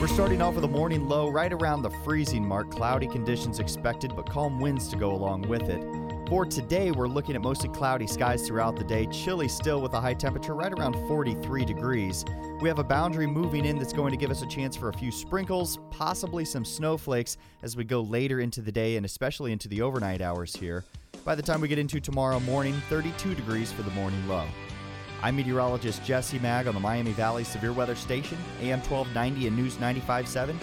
We're 0.00 0.08
starting 0.08 0.42
off 0.42 0.56
with 0.56 0.64
a 0.64 0.68
morning 0.68 1.08
low 1.08 1.28
right 1.28 1.52
around 1.52 1.82
the 1.82 1.90
freezing 2.04 2.44
mark. 2.44 2.72
Cloudy 2.72 3.06
conditions 3.06 3.60
expected, 3.60 4.16
but 4.16 4.28
calm 4.28 4.58
winds 4.58 4.88
to 4.88 4.96
go 4.96 5.12
along 5.12 5.42
with 5.42 5.62
it. 5.68 5.80
For 6.28 6.44
today, 6.44 6.90
we're 6.90 7.06
looking 7.06 7.36
at 7.36 7.40
mostly 7.40 7.68
cloudy 7.68 8.08
skies 8.08 8.44
throughout 8.44 8.74
the 8.74 8.84
day. 8.84 9.06
Chilly 9.12 9.46
still 9.46 9.80
with 9.80 9.92
a 9.92 10.00
high 10.00 10.14
temperature 10.14 10.54
right 10.54 10.72
around 10.72 10.94
43 11.06 11.64
degrees. 11.64 12.24
We 12.60 12.68
have 12.68 12.80
a 12.80 12.84
boundary 12.84 13.28
moving 13.28 13.64
in 13.64 13.78
that's 13.78 13.92
going 13.92 14.10
to 14.10 14.16
give 14.16 14.32
us 14.32 14.42
a 14.42 14.46
chance 14.48 14.76
for 14.76 14.88
a 14.88 14.92
few 14.92 15.12
sprinkles, 15.12 15.78
possibly 15.92 16.44
some 16.44 16.64
snowflakes 16.64 17.36
as 17.62 17.76
we 17.76 17.84
go 17.84 18.00
later 18.00 18.40
into 18.40 18.60
the 18.60 18.72
day 18.72 18.96
and 18.96 19.06
especially 19.06 19.52
into 19.52 19.68
the 19.68 19.82
overnight 19.82 20.20
hours 20.20 20.56
here. 20.56 20.84
By 21.24 21.34
the 21.34 21.42
time 21.42 21.60
we 21.60 21.68
get 21.68 21.78
into 21.78 22.00
tomorrow 22.00 22.40
morning, 22.40 22.74
32 22.88 23.34
degrees 23.34 23.70
for 23.70 23.82
the 23.82 23.90
morning 23.90 24.26
low. 24.28 24.46
I'm 25.22 25.36
meteorologist 25.36 26.04
Jesse 26.04 26.38
Mag 26.38 26.68
on 26.68 26.74
the 26.74 26.80
Miami 26.80 27.12
Valley 27.12 27.44
Severe 27.44 27.72
Weather 27.72 27.96
Station, 27.96 28.38
AM 28.60 28.80
1290 28.80 29.48
and 29.48 29.56
News 29.56 29.76
95.7, 29.76 30.54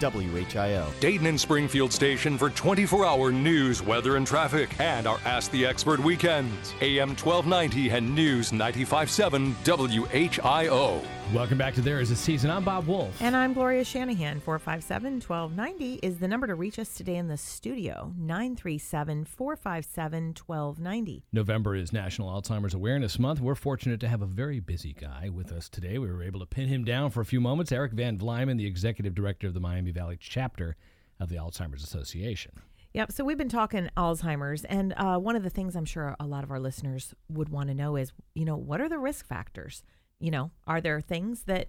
WHIO. 0.00 1.00
Dayton 1.00 1.26
and 1.26 1.40
Springfield 1.40 1.92
station 1.92 2.38
for 2.38 2.50
24 2.50 3.06
hour 3.06 3.32
news, 3.32 3.82
weather, 3.82 4.16
and 4.16 4.26
traffic, 4.26 4.78
and 4.80 5.06
our 5.06 5.18
Ask 5.24 5.50
the 5.50 5.66
Expert 5.66 6.00
weekends. 6.00 6.74
AM 6.80 7.10
1290 7.10 7.90
and 7.90 8.14
News 8.14 8.50
95.7 8.50 9.54
WHIO. 9.64 11.00
Welcome 11.32 11.58
back 11.58 11.74
to 11.74 11.80
There 11.80 12.00
Is 12.00 12.10
a 12.10 12.16
Season. 12.16 12.50
I'm 12.50 12.62
Bob 12.62 12.86
Wolf. 12.86 13.20
And 13.20 13.34
I'm 13.34 13.54
Gloria 13.54 13.82
Shanahan. 13.82 14.40
457 14.40 15.14
1290 15.14 16.06
is 16.06 16.18
the 16.18 16.28
number 16.28 16.46
to 16.46 16.54
reach 16.54 16.78
us 16.78 16.94
today 16.94 17.16
in 17.16 17.28
the 17.28 17.36
studio. 17.36 18.12
937 18.16 19.24
457 19.24 20.34
1290. 20.46 21.24
November 21.32 21.74
is 21.74 21.92
National 21.92 22.28
Alzheimer's 22.28 22.74
Awareness 22.74 23.18
Month. 23.18 23.40
We're 23.40 23.54
fortunate 23.54 24.00
to 24.00 24.08
have 24.08 24.22
a 24.22 24.26
very 24.26 24.60
busy 24.60 24.92
guy 24.92 25.30
with 25.30 25.50
us 25.50 25.68
today. 25.68 25.98
We 25.98 26.12
were 26.12 26.22
able 26.22 26.40
to 26.40 26.46
pin 26.46 26.68
him 26.68 26.84
down 26.84 27.10
for 27.10 27.22
a 27.22 27.24
few 27.24 27.40
moments. 27.40 27.72
Eric 27.72 27.92
Van 27.94 28.16
Vlymen, 28.18 28.58
the 28.58 28.66
executive 28.66 29.14
director 29.14 29.48
of 29.48 29.54
the 29.54 29.60
Miami 29.60 29.90
Valley 29.92 30.18
chapter 30.20 30.76
of 31.18 31.30
the 31.30 31.36
Alzheimer's 31.36 31.82
Association. 31.82 32.52
Yep. 32.92 33.10
So 33.10 33.24
we've 33.24 33.38
been 33.38 33.48
talking 33.48 33.88
Alzheimer's, 33.96 34.64
and 34.66 34.92
uh, 34.96 35.18
one 35.18 35.34
of 35.34 35.42
the 35.42 35.50
things 35.50 35.74
I'm 35.74 35.86
sure 35.86 36.14
a 36.20 36.26
lot 36.26 36.44
of 36.44 36.50
our 36.52 36.60
listeners 36.60 37.12
would 37.28 37.48
want 37.48 37.70
to 37.70 37.74
know 37.74 37.96
is, 37.96 38.12
you 38.34 38.44
know, 38.44 38.56
what 38.56 38.80
are 38.80 38.88
the 38.88 38.98
risk 38.98 39.26
factors? 39.26 39.82
You 40.24 40.30
know, 40.30 40.50
are 40.66 40.80
there 40.80 41.02
things 41.02 41.42
that 41.42 41.68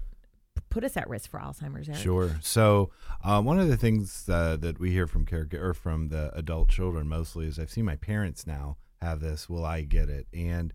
put 0.69 0.85
us 0.85 0.95
at 0.95 1.09
risk 1.09 1.29
for 1.29 1.41
Alzheimer's? 1.41 1.89
Eric? 1.89 1.99
Sure. 1.99 2.37
So 2.41 2.89
uh, 3.21 3.41
one 3.41 3.59
of 3.59 3.67
the 3.67 3.75
things 3.75 4.29
uh, 4.29 4.55
that 4.61 4.79
we 4.79 4.91
hear 4.91 5.07
from 5.07 5.25
care 5.25 5.45
or 5.53 5.73
from 5.73 6.07
the 6.07 6.31
adult 6.33 6.69
children 6.69 7.09
mostly 7.09 7.47
is 7.47 7.59
I've 7.59 7.69
seen 7.69 7.83
my 7.83 7.97
parents 7.97 8.47
now 8.47 8.77
have 9.01 9.19
this. 9.19 9.49
Will 9.49 9.65
I 9.65 9.81
get 9.81 10.07
it? 10.07 10.27
And 10.33 10.73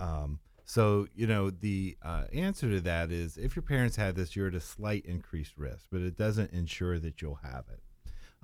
um, 0.00 0.40
so 0.64 1.06
you 1.14 1.28
know 1.28 1.50
the 1.50 1.96
uh, 2.02 2.24
answer 2.32 2.68
to 2.70 2.80
that 2.80 3.12
is 3.12 3.36
if 3.36 3.54
your 3.54 3.62
parents 3.62 3.94
had 3.94 4.16
this, 4.16 4.34
you're 4.34 4.48
at 4.48 4.54
a 4.56 4.60
slight 4.60 5.06
increased 5.06 5.56
risk, 5.56 5.86
but 5.92 6.00
it 6.00 6.16
doesn't 6.16 6.50
ensure 6.50 6.98
that 6.98 7.22
you'll 7.22 7.38
have 7.44 7.66
it. 7.72 7.81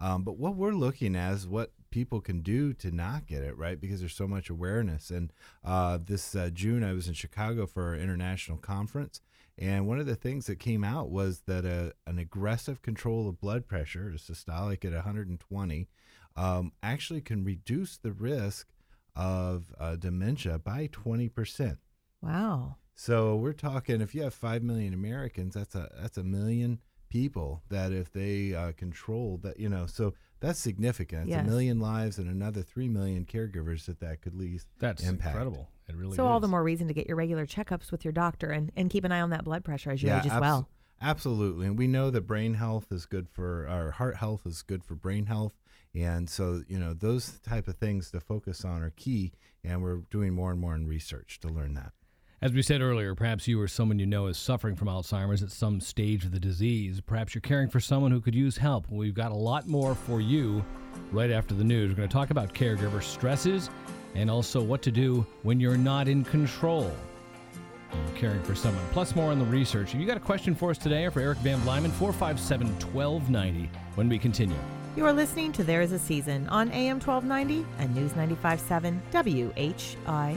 Um, 0.01 0.23
but 0.23 0.39
what 0.39 0.57
we're 0.57 0.73
looking 0.73 1.17
at 1.17 1.33
is 1.35 1.49
what 1.49 1.73
people 1.91 2.21
can 2.21 2.41
do 2.41 2.73
to 2.75 2.91
not 2.91 3.27
get 3.27 3.43
it, 3.43 3.57
right? 3.57 3.81
Because 3.81 4.01
there's 4.01 4.15
so 4.15 4.29
much 4.29 4.51
awareness. 4.51 5.11
And 5.11 5.33
uh, 5.65 5.99
this 6.05 6.35
uh, 6.35 6.51
June, 6.53 6.85
I 6.85 6.93
was 6.93 7.09
in 7.09 7.15
Chicago 7.15 7.67
for 7.67 7.95
an 7.95 8.01
international 8.01 8.59
conference. 8.59 9.21
And 9.57 9.89
one 9.89 9.99
of 9.99 10.07
the 10.07 10.15
things 10.15 10.47
that 10.47 10.61
came 10.61 10.85
out 10.85 11.11
was 11.11 11.41
that 11.47 11.65
a, 11.65 11.93
an 12.07 12.19
aggressive 12.19 12.81
control 12.83 13.29
of 13.29 13.41
blood 13.41 13.67
pressure, 13.67 14.09
a 14.09 14.19
systolic 14.19 14.85
at 14.85 14.93
120, 14.93 15.89
um, 16.37 16.73
actually 16.83 17.21
can 17.21 17.45
reduce 17.45 17.97
the 17.97 18.13
risk 18.13 18.69
of 19.17 19.75
uh, 19.81 19.97
dementia 19.97 20.61
by 20.61 20.87
20%. 20.87 21.79
Wow. 22.23 22.77
So 22.95 23.37
we're 23.37 23.53
talking 23.53 24.01
if 24.01 24.15
you 24.15 24.23
have 24.23 24.35
five 24.35 24.63
million 24.63 24.93
Americans, 24.93 25.55
that's 25.55 25.77
a 25.77 25.89
that's 26.01 26.19
a 26.19 26.25
million 26.25 26.81
people 27.09 27.63
that 27.69 27.93
if 27.93 28.13
they 28.13 28.55
uh, 28.55 28.73
control 28.73 29.39
that, 29.43 29.59
you 29.59 29.69
know, 29.69 29.87
so 29.87 30.15
that's 30.41 30.59
significant. 30.59 31.23
It's 31.23 31.31
Yes. 31.31 31.47
a 31.47 31.49
million 31.51 31.81
lives 31.81 32.19
and 32.19 32.29
another 32.31 32.63
three 32.63 32.89
million 32.89 33.25
caregivers 33.25 33.87
that 33.87 34.01
that 34.01 34.21
could 34.23 34.35
least 34.35 34.67
That's 34.79 35.03
impact. 35.03 35.35
incredible. 35.35 35.69
It 35.89 35.97
really 35.97 36.17
So 36.17 36.27
all 36.27 36.39
the 36.41 36.49
more 36.49 36.63
reason 36.63 36.87
to 36.89 36.95
get 36.95 37.07
your 37.07 37.17
regular 37.17 37.47
checkups 37.47 37.91
with 37.91 38.05
your 38.05 38.13
doctor 38.13 38.51
and, 38.51 38.71
and 38.77 38.91
keep 38.91 39.05
an 39.05 39.13
eye 39.13 39.21
on 39.21 39.31
that 39.31 39.45
blood 39.45 39.65
pressure 39.65 39.91
as 39.91 40.03
you 40.03 40.11
age 40.15 40.27
as 40.27 40.33
abso- 40.33 40.41
well. 40.41 40.69
Absolutely, 41.01 41.67
and 41.67 41.79
we 41.79 41.87
know 41.87 42.11
that 42.11 42.23
brain 42.23 42.55
health 42.55 42.87
is 42.91 43.07
good 43.07 43.29
for 43.29 43.67
our 43.69 43.93
heart 43.93 44.17
health 44.17 44.43
is 44.45 44.63
good 44.63 44.83
for 44.83 44.97
brain 44.97 45.27
health, 45.27 45.55
and 45.95 46.29
so 46.29 46.63
you 46.69 46.77
know 46.77 46.93
those 46.93 47.39
type 47.39 47.69
of 47.69 47.77
things 47.77 48.11
to 48.11 48.19
focus 48.21 48.65
on 48.65 48.83
are 48.83 48.91
key, 48.91 49.33
and 49.63 49.81
we're 49.81 49.99
doing 50.11 50.35
more 50.35 50.51
and 50.51 50.61
more 50.61 50.75
in 50.75 50.89
research 50.89 51.39
to 51.41 51.49
learn 51.49 51.75
that. 51.75 51.93
As 52.41 52.53
we 52.53 52.63
said 52.63 52.83
earlier, 52.83 53.17
perhaps 53.17 53.49
you 53.49 53.61
or 53.61 53.67
someone 53.67 53.99
you 53.99 54.07
know 54.07 54.29
is 54.29 54.39
suffering 54.39 54.77
from 54.77 54.87
Alzheimer's 54.87 55.43
at 55.43 55.51
some 55.51 55.81
stage 55.81 56.25
of 56.25 56.31
the 56.31 56.39
disease. 56.39 57.01
Perhaps 57.01 57.35
you're 57.35 57.43
caring 57.43 57.69
for 57.69 57.81
someone 57.81 58.13
who 58.13 58.21
could 58.21 58.35
use 58.35 58.57
help. 58.57 58.89
We've 58.89 59.13
got 59.13 59.33
a 59.33 59.37
lot 59.37 59.67
more 59.67 59.97
for 59.97 60.21
you 60.21 60.65
right 61.11 61.33
after 61.33 61.53
the 61.53 61.65
news. 61.65 61.91
We're 61.91 61.97
going 61.97 62.09
to 62.09 62.13
talk 62.13 62.31
about 62.31 62.55
caregiver 62.55 63.03
stresses 63.03 63.71
and 64.15 64.31
also 64.31 64.63
what 64.63 64.83
to 64.83 64.93
do 64.93 65.27
when 65.43 65.59
you're 65.59 65.77
not 65.77 66.07
in 66.07 66.23
control. 66.23 66.93
caring 68.15 68.43
for 68.45 68.55
someone. 68.55 68.85
Plus, 68.93 69.17
more 69.17 69.33
on 69.33 69.41
the 69.41 69.45
research. 69.47 69.95
If 69.95 70.01
you 70.01 70.07
got 70.07 70.17
a 70.17 70.21
question 70.21 70.55
for 70.55 70.71
us 70.71 70.79
today 70.79 71.07
or 71.07 71.11
for 71.11 71.21
Eric 71.21 71.39
Van 71.39 71.59
Vlymen, 71.63 71.91
457 71.91 72.69
1290 72.95 73.69
when 73.97 74.09
we 74.09 74.17
continue. 74.17 74.57
You 74.97 75.05
are 75.07 75.13
listening 75.13 75.51
to 75.53 75.65
There 75.65 75.83
Is 75.83 75.91
a 75.91 75.99
Season 75.99 76.49
on 76.51 76.71
AM 76.71 77.01
1290 77.01 77.67
and 77.79 77.95
News 77.97 78.13
95.7 78.13 79.01
WHIO. 79.13 80.37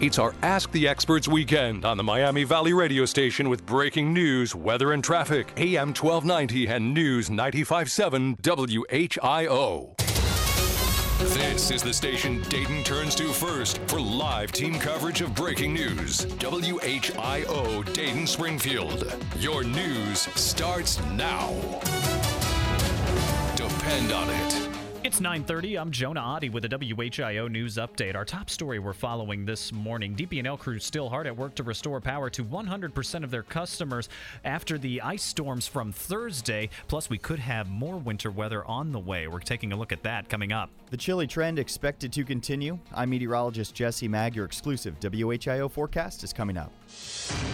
It's 0.00 0.18
our 0.18 0.34
Ask 0.40 0.72
the 0.72 0.88
Experts 0.88 1.28
weekend 1.28 1.84
on 1.84 1.98
the 1.98 2.02
Miami 2.02 2.42
Valley 2.44 2.72
radio 2.72 3.04
station 3.04 3.50
with 3.50 3.66
breaking 3.66 4.14
news, 4.14 4.54
weather, 4.54 4.94
and 4.94 5.04
traffic. 5.04 5.52
AM 5.58 5.88
1290 5.88 6.68
and 6.68 6.94
News 6.94 7.28
95.7 7.28 8.40
WHIO. 8.40 9.94
This 11.34 11.70
is 11.70 11.82
the 11.82 11.92
station 11.92 12.40
Dayton 12.48 12.82
turns 12.82 13.14
to 13.16 13.30
first 13.30 13.76
for 13.88 14.00
live 14.00 14.52
team 14.52 14.78
coverage 14.78 15.20
of 15.20 15.34
breaking 15.34 15.74
news. 15.74 16.24
WHIO 16.24 17.92
Dayton 17.92 18.26
Springfield. 18.26 19.14
Your 19.38 19.62
news 19.62 20.20
starts 20.20 20.98
now. 21.10 21.50
Depend 23.54 24.12
on 24.12 24.30
it. 24.30 24.79
It's 25.02 25.18
9:30. 25.18 25.80
I'm 25.80 25.90
Jonah 25.90 26.20
Adi 26.20 26.50
with 26.50 26.66
a 26.66 26.68
WHIO 26.68 27.50
news 27.50 27.76
update. 27.76 28.14
Our 28.14 28.26
top 28.26 28.50
story 28.50 28.78
we're 28.78 28.92
following 28.92 29.46
this 29.46 29.72
morning: 29.72 30.14
DP&L 30.14 30.58
crews 30.58 30.84
still 30.84 31.08
hard 31.08 31.26
at 31.26 31.34
work 31.34 31.54
to 31.54 31.62
restore 31.62 32.02
power 32.02 32.28
to 32.28 32.44
100% 32.44 33.24
of 33.24 33.30
their 33.30 33.42
customers 33.42 34.10
after 34.44 34.76
the 34.76 35.00
ice 35.00 35.22
storms 35.22 35.66
from 35.66 35.90
Thursday. 35.90 36.68
Plus, 36.86 37.08
we 37.08 37.16
could 37.16 37.38
have 37.38 37.70
more 37.70 37.96
winter 37.96 38.30
weather 38.30 38.62
on 38.66 38.92
the 38.92 38.98
way. 38.98 39.26
We're 39.26 39.38
taking 39.38 39.72
a 39.72 39.76
look 39.76 39.90
at 39.90 40.02
that 40.02 40.28
coming 40.28 40.52
up. 40.52 40.68
The 40.90 40.98
chilly 40.98 41.26
trend 41.26 41.58
expected 41.58 42.12
to 42.12 42.22
continue. 42.22 42.78
I'm 42.94 43.08
meteorologist 43.08 43.74
Jesse 43.74 44.06
Mag. 44.06 44.36
Your 44.36 44.44
exclusive 44.44 45.00
WHIO 45.00 45.70
forecast 45.70 46.24
is 46.24 46.34
coming 46.34 46.58
up. 46.58 46.72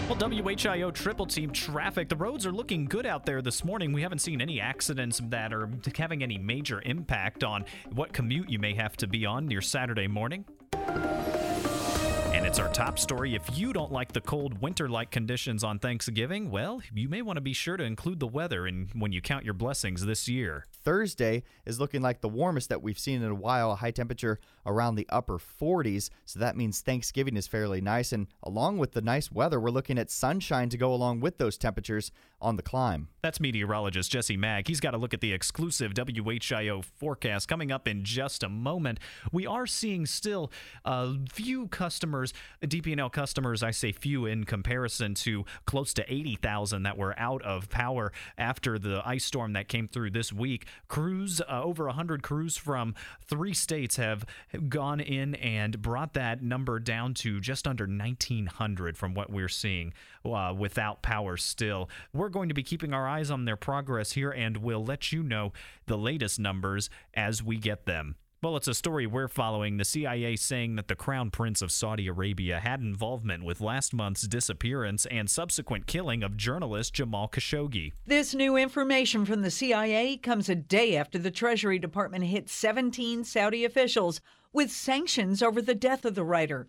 Well, 0.09 0.17
WHIO 0.17 0.93
triple 0.93 1.27
team 1.27 1.51
traffic. 1.51 2.09
The 2.09 2.17
roads 2.17 2.47
are 2.47 2.53
looking 2.53 2.85
good 2.85 3.07
out 3.07 3.27
there 3.27 3.43
this 3.43 3.65
morning. 3.65 3.93
We 3.93 4.03
haven't 4.03 4.21
seen 4.21 4.41
any 4.41 4.61
accidents 4.61 5.21
that 5.25 5.53
are 5.53 5.69
having 5.97 6.23
any 6.23 6.39
major 6.39 6.81
impact 6.85 7.43
on 7.43 7.65
what 7.93 8.13
commute 8.13 8.49
you 8.49 8.59
may 8.59 8.75
have 8.75 8.97
to 8.99 9.07
be 9.07 9.27
on 9.27 9.47
near 9.47 9.61
Saturday 9.61 10.07
morning. 10.07 10.45
And 10.73 12.47
it's 12.47 12.59
our 12.59 12.73
top 12.73 12.99
story. 12.99 13.35
If 13.35 13.59
you 13.59 13.73
don't 13.73 13.91
like 13.91 14.13
the 14.13 14.21
cold 14.21 14.61
winter 14.61 14.89
like 14.89 15.11
conditions 15.11 15.65
on 15.65 15.79
Thanksgiving, 15.79 16.51
well, 16.51 16.83
you 16.95 17.09
may 17.09 17.23
want 17.23 17.39
to 17.39 17.41
be 17.41 17.55
sure 17.55 17.77
to 17.77 17.83
include 17.83 18.21
the 18.21 18.27
weather 18.27 18.67
in 18.67 18.91
when 18.95 19.11
you 19.11 19.21
count 19.21 19.45
your 19.45 19.55
blessings 19.55 20.05
this 20.05 20.29
year. 20.29 20.67
Thursday 20.85 21.43
is 21.65 21.81
looking 21.81 22.03
like 22.03 22.21
the 22.21 22.29
warmest 22.29 22.69
that 22.69 22.83
we've 22.83 22.99
seen 22.99 23.23
in 23.23 23.31
a 23.31 23.35
while, 23.35 23.73
a 23.73 23.77
high 23.77 23.91
temperature 23.91 24.39
around 24.67 24.97
the 24.97 25.07
upper 25.09 25.39
40s. 25.39 26.11
So 26.25 26.39
that 26.41 26.57
means 26.57 26.81
Thanksgiving 26.81 27.37
is 27.37 27.47
fairly 27.47 27.81
nice. 27.81 28.13
And 28.13 28.27
along 28.43 28.79
with 28.79 28.93
the 28.93 29.01
nice 29.01 29.31
weather, 29.31 29.61
we're 29.61 29.71
looking 29.71 29.99
at 29.99 30.11
sunshine 30.11 30.69
to 30.71 30.77
go 30.77 30.93
along 30.93 31.21
with 31.21 31.39
those 31.39 31.57
temperatures 31.57 32.11
on 32.41 32.57
the 32.57 32.63
climb. 32.63 33.09
That's 33.23 33.41
meteorologist 33.41 34.11
Jesse 34.11 34.37
Mag. 34.37 34.69
He's 34.69 34.81
got 34.81 34.95
a 34.95 34.99
look 34.99 35.15
at 35.15 35.21
the 35.21 35.33
exclusive 35.33 35.95
WHIO 35.95 36.85
forecast 36.85 37.49
coming 37.49 37.73
up 37.73 37.89
in 37.89 38.05
just 38.05 38.43
a 38.43 38.49
moment. 38.49 39.01
We 39.33 39.47
are 39.47 39.67
seeing 39.67 40.05
still 40.07 40.53
a 40.85 41.15
few 41.33 41.69
customers, 41.69 42.35
DP&L 42.63 43.11
customers, 43.11 43.63
I 43.63 43.71
say 43.71 43.93
few 43.93 44.27
in 44.27 44.45
comparison 44.45 45.15
to 45.15 45.45
close 45.65 45.95
to 45.95 46.13
80,000 46.13 46.83
that 46.83 46.99
were 46.99 47.19
out 47.19 47.43
of 47.43 47.71
power 47.71 48.13
after 48.37 48.79
the 48.79 49.03
ice 49.05 49.25
storm 49.25 49.55
that 49.55 49.69
came 49.69 49.89
through 49.89 50.11
this 50.11 50.33
week. 50.33 50.67
Crews, 50.89 51.41
uh, 51.41 51.63
over 51.63 51.87
100 51.87 52.23
crews 52.23 52.57
from 52.57 52.95
three 53.27 53.55
states 53.55 53.97
have 53.97 54.25
gone 54.69 55.01
in 55.01 55.35
and 55.37 55.81
brought 55.81 56.15
that 56.15 56.43
number 56.43 56.79
down 56.79 57.15
to 57.15 57.41
just 57.41 57.67
under 57.67 57.85
1,900 57.85 58.97
from 58.97 59.15
what 59.15 59.31
we're 59.31 59.49
seeing 59.49 59.93
uh, 60.25 60.55
without 60.57 61.03
power 61.03 61.37
still. 61.37 61.89
We're 62.13 62.29
going 62.29 62.49
to 62.49 62.55
be 62.55 62.63
keeping 62.63 62.93
our 62.93 63.09
eyes 63.09 63.31
on 63.31 63.45
their 63.45 63.57
progress 63.57 64.13
here 64.13 64.31
and 64.31 64.59
we'll 64.59 64.85
let 64.85 65.13
you 65.13 65.23
know 65.23 65.53
the 65.87 65.99
latest 65.99 66.39
numbers 66.39 66.91
as 67.15 67.43
we 67.43 67.57
get 67.57 67.87
them. 67.87 68.17
Well, 68.43 68.57
it's 68.57 68.69
a 68.69 68.75
story 68.75 69.07
we're 69.07 69.29
following. 69.29 69.79
The 69.79 69.85
CIA 69.85 70.37
saying 70.37 70.77
that 70.77 70.89
the 70.89 70.95
Crown 70.95 71.31
Prince 71.31 71.63
of 71.63 71.73
Saudi 71.73 72.07
Arabia 72.07 72.61
had 72.61 72.81
involvement 72.81 73.45
with 73.45 73.63
last 73.63 73.95
month's 73.95 74.23
disappearance 74.23 75.07
and 75.07 75.31
subsequent 75.31 75.87
killing 75.87 76.23
of 76.23 76.37
journalist 76.37 76.93
Jamal 76.93 77.29
Khashoggi. 77.29 77.93
This 78.07 78.35
new 78.35 78.57
information 78.57 79.25
from 79.25 79.41
the 79.41 79.51
CIA 79.51 80.19
comes 80.19 80.51
a 80.51 80.55
day 80.55 80.97
after 80.97 81.19
the 81.19 81.31
Treasury 81.31 81.79
Department 81.79 82.25
hit 82.25 82.51
17 82.51 83.25
Saudi 83.25 83.65
officials 83.65 84.21
with 84.57 84.73
sanctions 84.73 85.43
over 85.43 85.61
the 85.61 85.75
death 85.75 86.07
of 86.07 86.15
the 86.15 86.25
writer. 86.25 86.69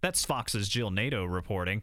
That's 0.00 0.24
Fox's 0.24 0.68
Jill 0.68 0.90
Nato 0.90 1.24
reporting. 1.24 1.82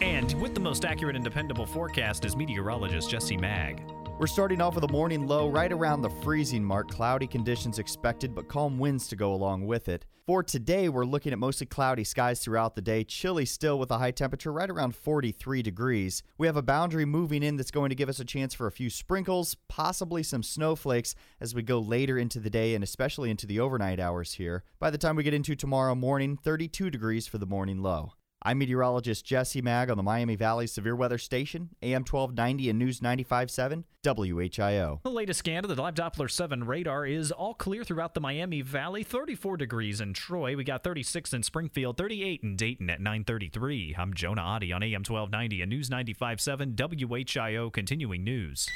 And 0.00 0.34
with 0.42 0.54
the 0.54 0.60
most 0.60 0.84
accurate 0.84 1.14
and 1.14 1.24
dependable 1.24 1.66
forecast 1.66 2.24
is 2.24 2.36
meteorologist 2.36 3.08
Jesse 3.08 3.36
Mag. 3.36 3.80
We're 4.16 4.28
starting 4.28 4.60
off 4.60 4.76
with 4.76 4.84
a 4.84 4.92
morning 4.92 5.26
low 5.26 5.48
right 5.48 5.72
around 5.72 6.02
the 6.02 6.08
freezing 6.08 6.64
mark. 6.64 6.88
Cloudy 6.88 7.26
conditions 7.26 7.80
expected, 7.80 8.32
but 8.32 8.46
calm 8.46 8.78
winds 8.78 9.08
to 9.08 9.16
go 9.16 9.34
along 9.34 9.66
with 9.66 9.88
it. 9.88 10.06
For 10.24 10.40
today, 10.44 10.88
we're 10.88 11.04
looking 11.04 11.32
at 11.32 11.38
mostly 11.40 11.66
cloudy 11.66 12.04
skies 12.04 12.38
throughout 12.38 12.76
the 12.76 12.80
day. 12.80 13.02
Chilly 13.02 13.44
still 13.44 13.76
with 13.76 13.90
a 13.90 13.98
high 13.98 14.12
temperature 14.12 14.52
right 14.52 14.70
around 14.70 14.94
43 14.94 15.62
degrees. 15.62 16.22
We 16.38 16.46
have 16.46 16.56
a 16.56 16.62
boundary 16.62 17.04
moving 17.04 17.42
in 17.42 17.56
that's 17.56 17.72
going 17.72 17.88
to 17.88 17.96
give 17.96 18.08
us 18.08 18.20
a 18.20 18.24
chance 18.24 18.54
for 18.54 18.68
a 18.68 18.72
few 18.72 18.88
sprinkles, 18.88 19.56
possibly 19.68 20.22
some 20.22 20.44
snowflakes 20.44 21.16
as 21.40 21.52
we 21.52 21.62
go 21.62 21.80
later 21.80 22.16
into 22.16 22.38
the 22.38 22.50
day 22.50 22.76
and 22.76 22.84
especially 22.84 23.30
into 23.30 23.48
the 23.48 23.58
overnight 23.58 23.98
hours 23.98 24.34
here. 24.34 24.62
By 24.78 24.90
the 24.90 24.98
time 24.98 25.16
we 25.16 25.24
get 25.24 25.34
into 25.34 25.56
tomorrow 25.56 25.96
morning, 25.96 26.36
32 26.36 26.88
degrees 26.88 27.26
for 27.26 27.38
the 27.38 27.46
morning 27.46 27.82
low. 27.82 28.12
I'm 28.46 28.58
meteorologist 28.58 29.24
Jesse 29.24 29.62
Mag 29.62 29.88
on 29.88 29.96
the 29.96 30.02
Miami 30.02 30.36
Valley 30.36 30.66
Severe 30.66 30.94
Weather 30.94 31.16
Station, 31.16 31.70
AM 31.82 32.02
1290 32.02 32.68
and 32.68 32.78
News 32.78 33.00
95.7, 33.00 33.84
WHIO. 34.04 35.02
The 35.02 35.10
latest 35.10 35.38
scan 35.38 35.64
of 35.64 35.74
the 35.74 35.80
Live 35.80 35.94
Doppler 35.94 36.30
7 36.30 36.64
radar 36.64 37.06
is 37.06 37.32
all 37.32 37.54
clear 37.54 37.84
throughout 37.84 38.12
the 38.12 38.20
Miami 38.20 38.60
Valley. 38.60 39.02
34 39.02 39.56
degrees 39.56 39.98
in 40.02 40.12
Troy. 40.12 40.56
We 40.56 40.64
got 40.64 40.84
36 40.84 41.32
in 41.32 41.42
Springfield, 41.42 41.96
38 41.96 42.42
in 42.42 42.56
Dayton 42.56 42.90
at 42.90 43.00
933. 43.00 43.94
I'm 43.96 44.12
Jonah 44.12 44.42
Adi 44.42 44.74
on 44.74 44.82
AM 44.82 45.00
1290 45.00 45.62
and 45.62 45.70
News 45.70 45.88
95.7, 45.88 46.76
WHIO 46.76 47.72
continuing 47.72 48.24
news. 48.24 48.68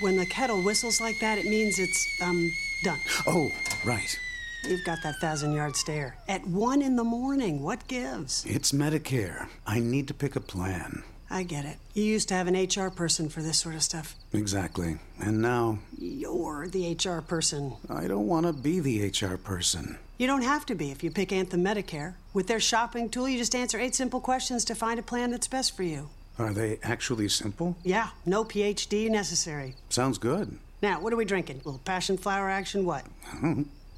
When 0.00 0.18
the 0.18 0.26
kettle 0.26 0.60
whistles 0.60 1.00
like 1.00 1.20
that, 1.20 1.38
it 1.38 1.46
means 1.46 1.78
it's, 1.78 2.20
um, 2.20 2.52
done. 2.84 3.00
Oh, 3.26 3.50
right. 3.82 4.20
You've 4.64 4.84
got 4.84 5.02
that 5.02 5.16
thousand 5.20 5.52
yard 5.52 5.76
stare. 5.76 6.16
At 6.28 6.46
one 6.46 6.82
in 6.82 6.96
the 6.96 7.04
morning, 7.04 7.62
what 7.62 7.86
gives? 7.86 8.44
It's 8.46 8.72
Medicare. 8.72 9.48
I 9.66 9.78
need 9.78 10.08
to 10.08 10.14
pick 10.14 10.34
a 10.36 10.40
plan. 10.40 11.02
I 11.30 11.42
get 11.42 11.64
it. 11.64 11.76
You 11.94 12.04
used 12.04 12.28
to 12.28 12.34
have 12.34 12.46
an 12.46 12.54
HR 12.54 12.88
person 12.90 13.28
for 13.28 13.42
this 13.42 13.58
sort 13.58 13.74
of 13.74 13.82
stuff. 13.82 14.14
Exactly. 14.32 14.96
And 15.18 15.42
now, 15.42 15.78
You're 15.98 16.68
the 16.68 16.92
HR 16.94 17.20
person. 17.20 17.74
I 17.90 18.06
don't 18.06 18.26
want 18.28 18.46
to 18.46 18.52
be 18.52 18.80
the 18.80 19.08
HR 19.08 19.36
person. 19.36 19.98
You 20.18 20.26
don't 20.26 20.42
have 20.42 20.64
to 20.66 20.74
be 20.74 20.90
if 20.90 21.02
you 21.04 21.10
pick 21.10 21.32
Anthem 21.32 21.62
Medicare. 21.64 22.14
With 22.32 22.46
their 22.46 22.60
shopping 22.60 23.08
tool, 23.10 23.28
you 23.28 23.38
just 23.38 23.54
answer 23.54 23.78
eight 23.78 23.94
simple 23.94 24.20
questions 24.20 24.64
to 24.66 24.74
find 24.74 24.98
a 24.98 25.02
plan 25.02 25.30
that's 25.30 25.48
best 25.48 25.76
for 25.76 25.82
you. 25.82 26.08
Are 26.38 26.52
they 26.52 26.78
actually 26.82 27.28
simple? 27.28 27.76
Yeah, 27.82 28.10
no 28.24 28.44
PhD 28.44 29.10
necessary. 29.10 29.74
Sounds 29.88 30.18
good. 30.18 30.58
Now, 30.82 31.00
what 31.00 31.12
are 31.12 31.16
we 31.16 31.24
drinking? 31.24 31.56
A 31.56 31.68
little 31.68 31.80
passion 31.84 32.16
flower 32.18 32.48
action? 32.50 32.84
What? 32.84 33.04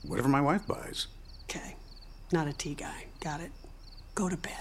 Whatever 0.08 0.28
my 0.28 0.40
wife 0.40 0.66
buys. 0.66 1.06
Okay. 1.44 1.76
Not 2.32 2.48
a 2.48 2.52
tea 2.52 2.74
guy. 2.74 3.04
Got 3.20 3.40
it? 3.40 3.52
Go 4.18 4.28
to 4.28 4.36
bed. 4.36 4.52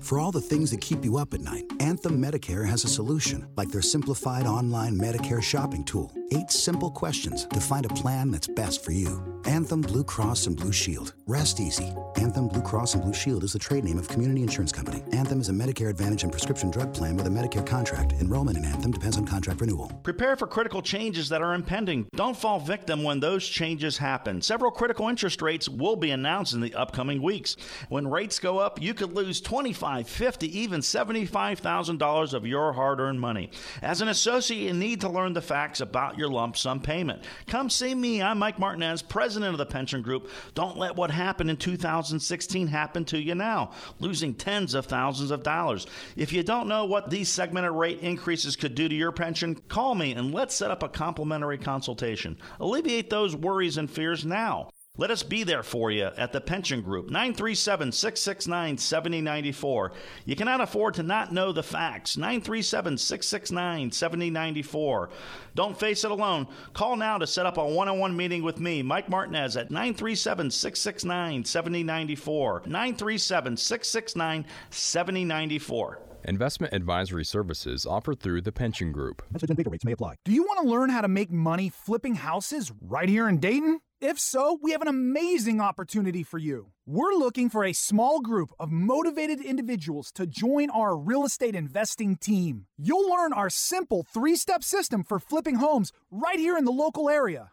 For 0.00 0.18
all 0.18 0.30
the 0.30 0.42
things 0.42 0.70
that 0.72 0.82
keep 0.82 1.02
you 1.02 1.16
up 1.16 1.32
at 1.32 1.40
night, 1.40 1.64
Anthem 1.80 2.20
Medicare 2.22 2.68
has 2.68 2.84
a 2.84 2.88
solution, 2.88 3.48
like 3.56 3.70
their 3.70 3.80
simplified 3.80 4.44
online 4.44 4.92
Medicare 4.92 5.42
shopping 5.42 5.84
tool. 5.84 6.12
Eight 6.32 6.50
simple 6.50 6.90
questions 6.90 7.46
to 7.46 7.60
find 7.60 7.86
a 7.86 7.88
plan 7.88 8.30
that's 8.30 8.46
best 8.46 8.84
for 8.84 8.92
you. 8.92 9.22
Anthem 9.46 9.80
Blue 9.80 10.04
Cross 10.04 10.48
and 10.48 10.56
Blue 10.56 10.72
Shield. 10.72 11.14
Rest 11.26 11.60
easy. 11.60 11.94
Anthem 12.16 12.48
Blue 12.48 12.60
Cross 12.60 12.94
and 12.94 13.02
Blue 13.04 13.14
Shield 13.14 13.44
is 13.44 13.52
the 13.52 13.58
trade 13.58 13.84
name 13.84 13.96
of 13.96 14.08
Community 14.08 14.42
Insurance 14.42 14.72
Company. 14.72 15.02
Anthem 15.12 15.40
is 15.40 15.48
a 15.48 15.52
Medicare 15.52 15.88
Advantage 15.88 16.24
and 16.24 16.32
prescription 16.32 16.70
drug 16.70 16.92
plan 16.92 17.16
with 17.16 17.26
a 17.26 17.30
Medicare 17.30 17.64
contract. 17.64 18.12
Enrollment 18.14 18.58
in 18.58 18.64
Anthem 18.64 18.90
depends 18.90 19.16
on 19.16 19.24
contract 19.24 19.60
renewal. 19.60 19.86
Prepare 20.02 20.36
for 20.36 20.48
critical 20.48 20.82
changes 20.82 21.28
that 21.28 21.42
are 21.42 21.54
impending. 21.54 22.06
Don't 22.16 22.36
fall 22.36 22.58
victim 22.58 23.04
when 23.04 23.20
those 23.20 23.46
changes 23.46 23.96
happen. 23.96 24.42
Several 24.42 24.72
critical 24.72 25.08
interest 25.08 25.40
rates 25.40 25.68
will 25.68 25.96
be 25.96 26.10
announced 26.10 26.52
in 26.52 26.60
the 26.60 26.74
upcoming 26.74 27.22
weeks. 27.22 27.56
When 27.88 28.08
rates 28.08 28.40
go 28.40 28.58
up, 28.58 28.82
you 28.82 28.94
could 29.06 29.16
lose 29.16 29.40
$25, 29.40 29.76
$50, 30.04 30.42
even 30.48 30.80
$75,000 30.80 32.34
of 32.34 32.46
your 32.46 32.72
hard 32.72 33.00
earned 33.00 33.20
money. 33.20 33.50
As 33.82 34.00
an 34.00 34.08
associate, 34.08 34.58
you 34.58 34.72
need 34.72 35.00
to 35.02 35.08
learn 35.08 35.32
the 35.32 35.40
facts 35.40 35.80
about 35.80 36.18
your 36.18 36.28
lump 36.28 36.56
sum 36.56 36.80
payment. 36.80 37.22
Come 37.46 37.70
see 37.70 37.94
me. 37.94 38.22
I'm 38.22 38.38
Mike 38.38 38.58
Martinez, 38.58 39.02
president 39.02 39.52
of 39.52 39.58
the 39.58 39.66
Pension 39.66 40.02
Group. 40.02 40.30
Don't 40.54 40.76
let 40.76 40.96
what 40.96 41.10
happened 41.10 41.50
in 41.50 41.56
2016 41.56 42.66
happen 42.66 43.04
to 43.06 43.18
you 43.18 43.34
now, 43.34 43.70
losing 44.00 44.34
tens 44.34 44.74
of 44.74 44.86
thousands 44.86 45.30
of 45.30 45.42
dollars. 45.42 45.86
If 46.16 46.32
you 46.32 46.42
don't 46.42 46.68
know 46.68 46.84
what 46.84 47.10
these 47.10 47.28
segmented 47.28 47.72
rate 47.72 48.00
increases 48.00 48.56
could 48.56 48.74
do 48.74 48.88
to 48.88 48.94
your 48.94 49.12
pension, 49.12 49.54
call 49.54 49.94
me 49.94 50.12
and 50.14 50.34
let's 50.34 50.54
set 50.54 50.70
up 50.70 50.82
a 50.82 50.88
complimentary 50.88 51.58
consultation. 51.58 52.36
Alleviate 52.58 53.10
those 53.10 53.36
worries 53.36 53.76
and 53.76 53.90
fears 53.90 54.24
now. 54.24 54.70
Let 54.98 55.10
us 55.10 55.22
be 55.22 55.44
there 55.44 55.62
for 55.62 55.90
you 55.90 56.06
at 56.16 56.32
the 56.32 56.40
Pension 56.40 56.80
Group, 56.80 57.10
937 57.10 57.92
669 57.92 58.78
7094. 58.78 59.92
You 60.24 60.36
cannot 60.36 60.62
afford 60.62 60.94
to 60.94 61.02
not 61.02 61.32
know 61.32 61.52
the 61.52 61.62
facts. 61.62 62.16
937 62.16 62.96
669 62.96 63.90
7094. 63.92 65.10
Don't 65.54 65.78
face 65.78 66.04
it 66.04 66.10
alone. 66.10 66.46
Call 66.72 66.96
now 66.96 67.18
to 67.18 67.26
set 67.26 67.44
up 67.44 67.58
a 67.58 67.64
one 67.66 67.88
on 67.88 67.98
one 67.98 68.16
meeting 68.16 68.42
with 68.42 68.58
me, 68.58 68.82
Mike 68.82 69.10
Martinez, 69.10 69.56
at 69.56 69.70
937 69.70 70.50
669 70.50 71.44
7094. 71.44 72.62
937 72.64 73.56
669 73.56 74.46
7094. 74.70 76.00
Investment 76.24 76.72
advisory 76.72 77.24
services 77.24 77.86
offered 77.86 78.18
through 78.18 78.40
the 78.40 78.50
Pension 78.50 78.92
Group. 78.92 79.22
Message 79.30 79.50
and 79.50 79.56
data 79.56 79.70
rates 79.70 79.84
may 79.84 79.92
apply. 79.92 80.14
Do 80.24 80.32
you 80.32 80.42
want 80.42 80.60
to 80.62 80.68
learn 80.68 80.88
how 80.88 81.02
to 81.02 81.08
make 81.08 81.30
money 81.30 81.68
flipping 81.68 82.14
houses 82.14 82.72
right 82.80 83.08
here 83.08 83.28
in 83.28 83.38
Dayton? 83.38 83.80
If 84.00 84.18
so, 84.18 84.58
we 84.60 84.72
have 84.72 84.82
an 84.82 84.88
amazing 84.88 85.58
opportunity 85.58 86.22
for 86.22 86.36
you. 86.36 86.66
We're 86.84 87.14
looking 87.14 87.48
for 87.48 87.64
a 87.64 87.72
small 87.72 88.20
group 88.20 88.50
of 88.60 88.70
motivated 88.70 89.40
individuals 89.40 90.12
to 90.12 90.26
join 90.26 90.68
our 90.68 90.98
real 90.98 91.24
estate 91.24 91.54
investing 91.54 92.16
team. 92.16 92.66
You'll 92.76 93.08
learn 93.10 93.32
our 93.32 93.48
simple 93.48 94.02
three 94.02 94.36
step 94.36 94.62
system 94.62 95.02
for 95.02 95.18
flipping 95.18 95.54
homes 95.54 95.92
right 96.10 96.38
here 96.38 96.58
in 96.58 96.66
the 96.66 96.72
local 96.72 97.08
area. 97.08 97.52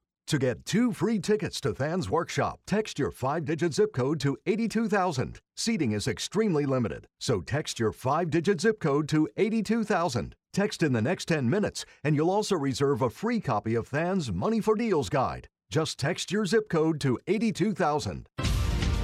To 0.31 0.39
get 0.39 0.65
two 0.65 0.93
free 0.93 1.19
tickets 1.19 1.59
to 1.59 1.73
Than's 1.73 2.09
workshop, 2.09 2.61
text 2.65 2.97
your 2.97 3.11
five 3.11 3.43
digit 3.43 3.73
zip 3.73 3.91
code 3.91 4.17
to 4.21 4.37
82000. 4.45 5.41
Seating 5.57 5.91
is 5.91 6.07
extremely 6.07 6.65
limited, 6.65 7.05
so 7.19 7.41
text 7.41 7.81
your 7.81 7.91
five 7.91 8.29
digit 8.29 8.61
zip 8.61 8.79
code 8.79 9.09
to 9.09 9.27
82000. 9.35 10.33
Text 10.53 10.83
in 10.83 10.93
the 10.93 11.01
next 11.01 11.25
10 11.25 11.49
minutes, 11.49 11.85
and 12.01 12.15
you'll 12.15 12.31
also 12.31 12.55
reserve 12.55 13.01
a 13.01 13.09
free 13.09 13.41
copy 13.41 13.75
of 13.75 13.89
Than's 13.89 14.31
Money 14.31 14.61
for 14.61 14.73
Deals 14.73 15.09
guide. 15.09 15.49
Just 15.69 15.99
text 15.99 16.31
your 16.31 16.45
zip 16.45 16.69
code 16.69 17.01
to 17.01 17.19
82000. 17.27 18.29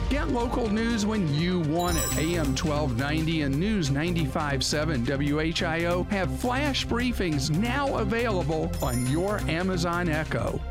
Get 0.09 0.29
local 0.29 0.69
news 0.69 1.05
when 1.05 1.33
you 1.33 1.59
want 1.59 1.97
it. 1.97 2.17
AM 2.17 2.55
1290 2.55 3.41
and 3.41 3.59
News 3.59 3.89
95.7 3.89 5.05
WHIO 5.05 6.09
have 6.09 6.39
flash 6.39 6.87
briefings 6.87 7.49
now 7.49 7.97
available 7.97 8.71
on 8.81 9.05
your 9.07 9.39
Amazon 9.49 10.07
Echo. 10.07 10.61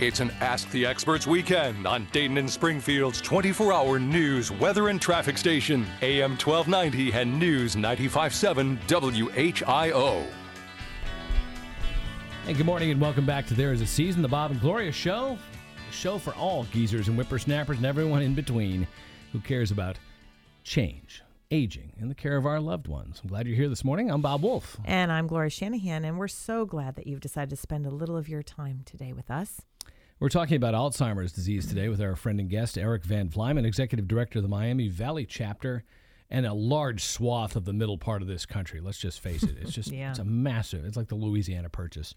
It's 0.00 0.20
an 0.20 0.30
Ask 0.40 0.70
the 0.72 0.84
Experts 0.84 1.26
weekend 1.26 1.86
on 1.86 2.06
Dayton 2.12 2.36
and 2.36 2.50
Springfield's 2.50 3.22
24 3.22 3.72
hour 3.72 3.98
news, 3.98 4.52
weather, 4.52 4.88
and 4.90 5.00
traffic 5.00 5.38
station, 5.38 5.86
AM 6.02 6.32
1290 6.32 7.18
and 7.18 7.38
News 7.38 7.74
95.7 7.74 8.76
WHIO. 8.86 10.26
Hey, 12.44 12.52
good 12.52 12.66
morning 12.66 12.90
and 12.90 13.00
welcome 13.00 13.24
back 13.24 13.46
to 13.46 13.54
There 13.54 13.72
Is 13.72 13.80
a 13.80 13.86
Season, 13.86 14.20
the 14.20 14.28
Bob 14.28 14.50
and 14.50 14.60
Gloria 14.60 14.92
Show. 14.92 15.38
Show 15.96 16.18
for 16.18 16.34
all 16.34 16.64
geezers 16.64 17.08
and 17.08 17.16
whippersnappers 17.16 17.78
and 17.78 17.86
everyone 17.86 18.20
in 18.20 18.34
between 18.34 18.86
who 19.32 19.40
cares 19.40 19.70
about 19.70 19.98
change, 20.62 21.22
aging, 21.50 21.90
and 21.98 22.10
the 22.10 22.14
care 22.14 22.36
of 22.36 22.44
our 22.44 22.60
loved 22.60 22.86
ones. 22.86 23.20
I'm 23.22 23.30
glad 23.30 23.46
you're 23.46 23.56
here 23.56 23.70
this 23.70 23.82
morning. 23.82 24.10
I'm 24.10 24.20
Bob 24.20 24.42
Wolf. 24.42 24.76
And 24.84 25.10
I'm 25.10 25.26
Gloria 25.26 25.48
Shanahan, 25.48 26.04
and 26.04 26.18
we're 26.18 26.28
so 26.28 26.66
glad 26.66 26.96
that 26.96 27.06
you've 27.06 27.20
decided 27.20 27.50
to 27.50 27.56
spend 27.56 27.86
a 27.86 27.90
little 27.90 28.16
of 28.16 28.28
your 28.28 28.42
time 28.42 28.82
today 28.84 29.14
with 29.14 29.30
us. 29.30 29.62
We're 30.20 30.28
talking 30.28 30.56
about 30.56 30.74
Alzheimer's 30.74 31.32
disease 31.32 31.66
today 31.66 31.88
with 31.88 32.00
our 32.00 32.14
friend 32.14 32.40
and 32.40 32.50
guest, 32.50 32.76
Eric 32.76 33.04
Van 33.04 33.30
Vlymen, 33.30 33.64
Executive 33.66 34.06
Director 34.06 34.40
of 34.40 34.42
the 34.42 34.48
Miami 34.48 34.88
Valley 34.88 35.24
Chapter 35.24 35.82
and 36.30 36.44
a 36.46 36.52
large 36.54 37.04
swath 37.04 37.54
of 37.56 37.64
the 37.64 37.72
middle 37.72 37.98
part 37.98 38.20
of 38.22 38.28
this 38.28 38.44
country. 38.46 38.80
Let's 38.80 38.98
just 38.98 39.20
face 39.20 39.42
it. 39.42 39.56
It's 39.60 39.72
just 39.72 39.90
Yeah. 39.92 40.10
it's 40.10 40.18
a 40.18 40.24
massive. 40.24 40.84
It's 40.84 40.96
like 40.96 41.08
the 41.08 41.14
Louisiana 41.14 41.68
Purchase. 41.68 42.14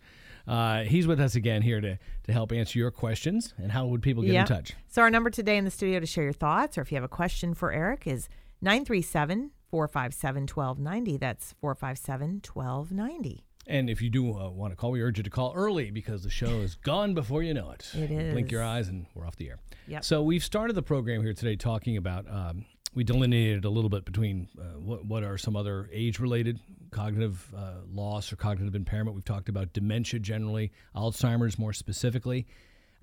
Uh, 0.48 0.82
he's 0.84 1.06
with 1.06 1.20
us 1.20 1.36
again 1.36 1.62
here 1.62 1.80
to 1.82 1.98
to 2.24 2.34
help 2.34 2.52
answer 2.52 2.80
your 2.80 2.92
questions. 2.92 3.54
And 3.58 3.72
how 3.72 3.86
would 3.88 4.02
people 4.02 4.24
get 4.24 4.34
Yeah. 4.34 4.42
in 4.42 4.48
touch? 4.48 4.74
So, 4.88 5.02
our 5.04 5.10
number 5.12 5.30
today 5.30 5.58
in 5.58 5.66
the 5.66 5.72
studio 5.72 6.00
to 6.00 6.06
share 6.06 6.24
your 6.24 6.34
thoughts, 6.34 6.78
or 6.78 6.82
if 6.82 6.92
you 6.92 6.96
have 6.96 7.04
a 7.04 7.08
question 7.08 7.54
for 7.54 7.72
Eric, 7.72 8.08
is 8.08 8.30
937 8.62 9.52
457 9.70 10.48
1290. 10.48 11.18
That's 11.18 11.54
457 11.62 12.42
1290. 12.44 13.44
And 13.68 13.88
if 13.88 14.02
you 14.02 14.10
do 14.10 14.34
uh, 14.34 14.50
want 14.50 14.72
to 14.72 14.76
call, 14.76 14.90
we 14.90 15.02
urge 15.04 15.18
you 15.20 15.24
to 15.24 15.30
call 15.30 15.54
early 15.56 15.92
because 15.92 16.24
the 16.24 16.30
show 16.32 16.62
is 16.62 16.74
gone 16.76 17.14
before 17.14 17.44
you 17.44 17.54
know 17.54 17.70
it. 17.70 17.88
It 17.94 18.32
Blink 18.32 18.52
your 18.52 18.64
eyes 18.64 18.88
and 18.88 19.06
we're 19.14 19.28
off 19.28 19.36
the 19.36 19.50
air. 19.50 19.60
Yep. 19.88 20.04
So 20.04 20.24
we've 20.24 20.44
started 20.44 20.74
the 20.76 20.82
program 20.82 21.22
here 21.22 21.34
today 21.36 21.56
talking 21.56 21.96
about. 21.96 22.26
Um, 22.28 22.66
we 22.96 23.04
delineated 23.04 23.66
a 23.66 23.70
little 23.70 23.90
bit 23.90 24.06
between 24.06 24.48
uh, 24.60 24.80
what, 24.80 25.06
what 25.06 25.24
are 25.24 25.38
some 25.38 25.56
other 25.56 25.90
age-related 25.92 26.60
cognitive 26.92 27.54
uh, 27.56 27.82
loss 27.92 28.34
or 28.34 28.36
cognitive 28.36 28.76
impairment. 28.76 29.16
We've 29.16 29.26
talked 29.26 29.50
about 29.50 29.74
dementia 29.74 30.20
generally, 30.20 30.72
Alzheimer's 30.96 31.60
more 31.60 31.74
specifically. 31.74 32.48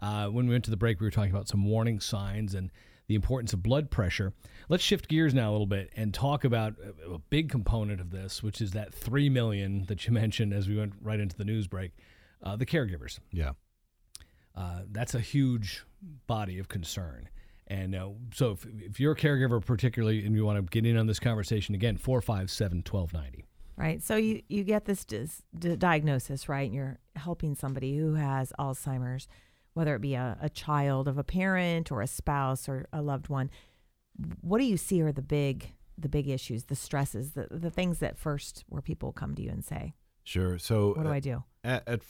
Uh, 0.01 0.27
when 0.27 0.47
we 0.47 0.55
went 0.55 0.65
to 0.65 0.71
the 0.71 0.77
break, 0.77 1.01
we 1.01 1.07
were 1.07 1.11
talking 1.11 1.31
about 1.31 1.49
some 1.49 1.65
warning 1.65 2.01
signs 2.01 2.55
and 2.55 2.71
the 3.07 3.15
importance 3.15 3.53
of 3.53 3.63
blood 3.63 3.91
pressure. 3.91 4.33
Let's 4.69 4.83
shift 4.83 5.09
gears 5.09 5.33
now 5.33 5.51
a 5.51 5.53
little 5.53 5.67
bit 5.67 5.93
and 5.97 6.13
talk 6.13 6.45
about 6.45 6.75
a, 6.83 7.15
a 7.15 7.19
big 7.19 7.49
component 7.49 8.01
of 8.01 8.11
this, 8.11 8.43
which 8.43 8.61
is 8.61 8.73
that 8.73 8.93
three 8.93 9.29
million 9.29 9.85
that 9.87 10.07
you 10.07 10.13
mentioned 10.13 10.53
as 10.53 10.69
we 10.69 10.77
went 10.77 10.95
right 11.01 11.21
into 11.21 11.37
the 11.37 11.45
news 11.45 11.67
break, 11.67 11.93
uh, 12.43 12.57
the 12.57 12.67
caregivers. 12.67 13.19
Yeah. 13.33 13.53
Uh, 14.55 14.81
that's 14.91 15.15
a 15.15 15.21
huge 15.21 15.85
body 16.27 16.59
of 16.59 16.69
concern. 16.69 17.29
And 17.69 17.95
uh, 17.95 18.11
so, 18.33 18.53
if, 18.53 18.67
if 18.79 19.01
you're 19.01 19.13
a 19.13 19.17
caregiver, 19.17 19.65
particularly, 19.65 20.25
and 20.25 20.35
you 20.35 20.45
want 20.45 20.59
to 20.59 20.63
get 20.71 20.89
in 20.89 20.97
on 20.97 21.07
this 21.07 21.19
conversation 21.19 21.75
again, 21.75 21.97
457 21.97 22.79
1290. 22.79 23.45
Right. 23.77 24.03
So, 24.03 24.17
you, 24.17 24.43
you 24.49 24.65
get 24.65 24.85
this 24.85 25.05
dis- 25.05 25.43
d- 25.59 25.77
diagnosis, 25.77 26.49
right? 26.49 26.67
And 26.67 26.75
you're 26.75 26.99
helping 27.17 27.55
somebody 27.55 27.97
who 27.97 28.15
has 28.15 28.53
Alzheimer's, 28.59 29.27
whether 29.75 29.95
it 29.95 30.01
be 30.01 30.15
a, 30.15 30.39
a 30.41 30.49
child 30.49 31.09
of 31.09 31.19
a 31.19 31.25
parent 31.25 31.91
or 31.91 32.03
a 32.03 32.07
spouse 32.07 32.69
or 32.69 32.87
a 32.93 33.03
loved 33.03 33.29
one. 33.29 33.51
What 34.41 34.59
do 34.59 34.65
you 34.65 34.77
see 34.77 35.03
are 35.03 35.13
the 35.13 35.23
big 35.23 35.73
the 35.99 36.09
big 36.09 36.29
issues, 36.29 36.65
the 36.65 36.77
stresses, 36.77 37.33
the, 37.33 37.49
the 37.51 37.71
things 37.71 38.01
that 38.01 38.19
first 38.19 38.65
where 38.69 38.83
people 38.83 39.13
come 39.13 39.35
to 39.35 39.43
you 39.43 39.51
and 39.51 39.65
say, 39.65 39.95
Sure. 40.25 40.59
So 40.59 40.89
What 40.95 41.05
do 41.05 41.09
uh, 41.09 41.13
I 41.13 41.21
do? 41.21 41.45
At, 41.63 41.89
at 41.89 42.03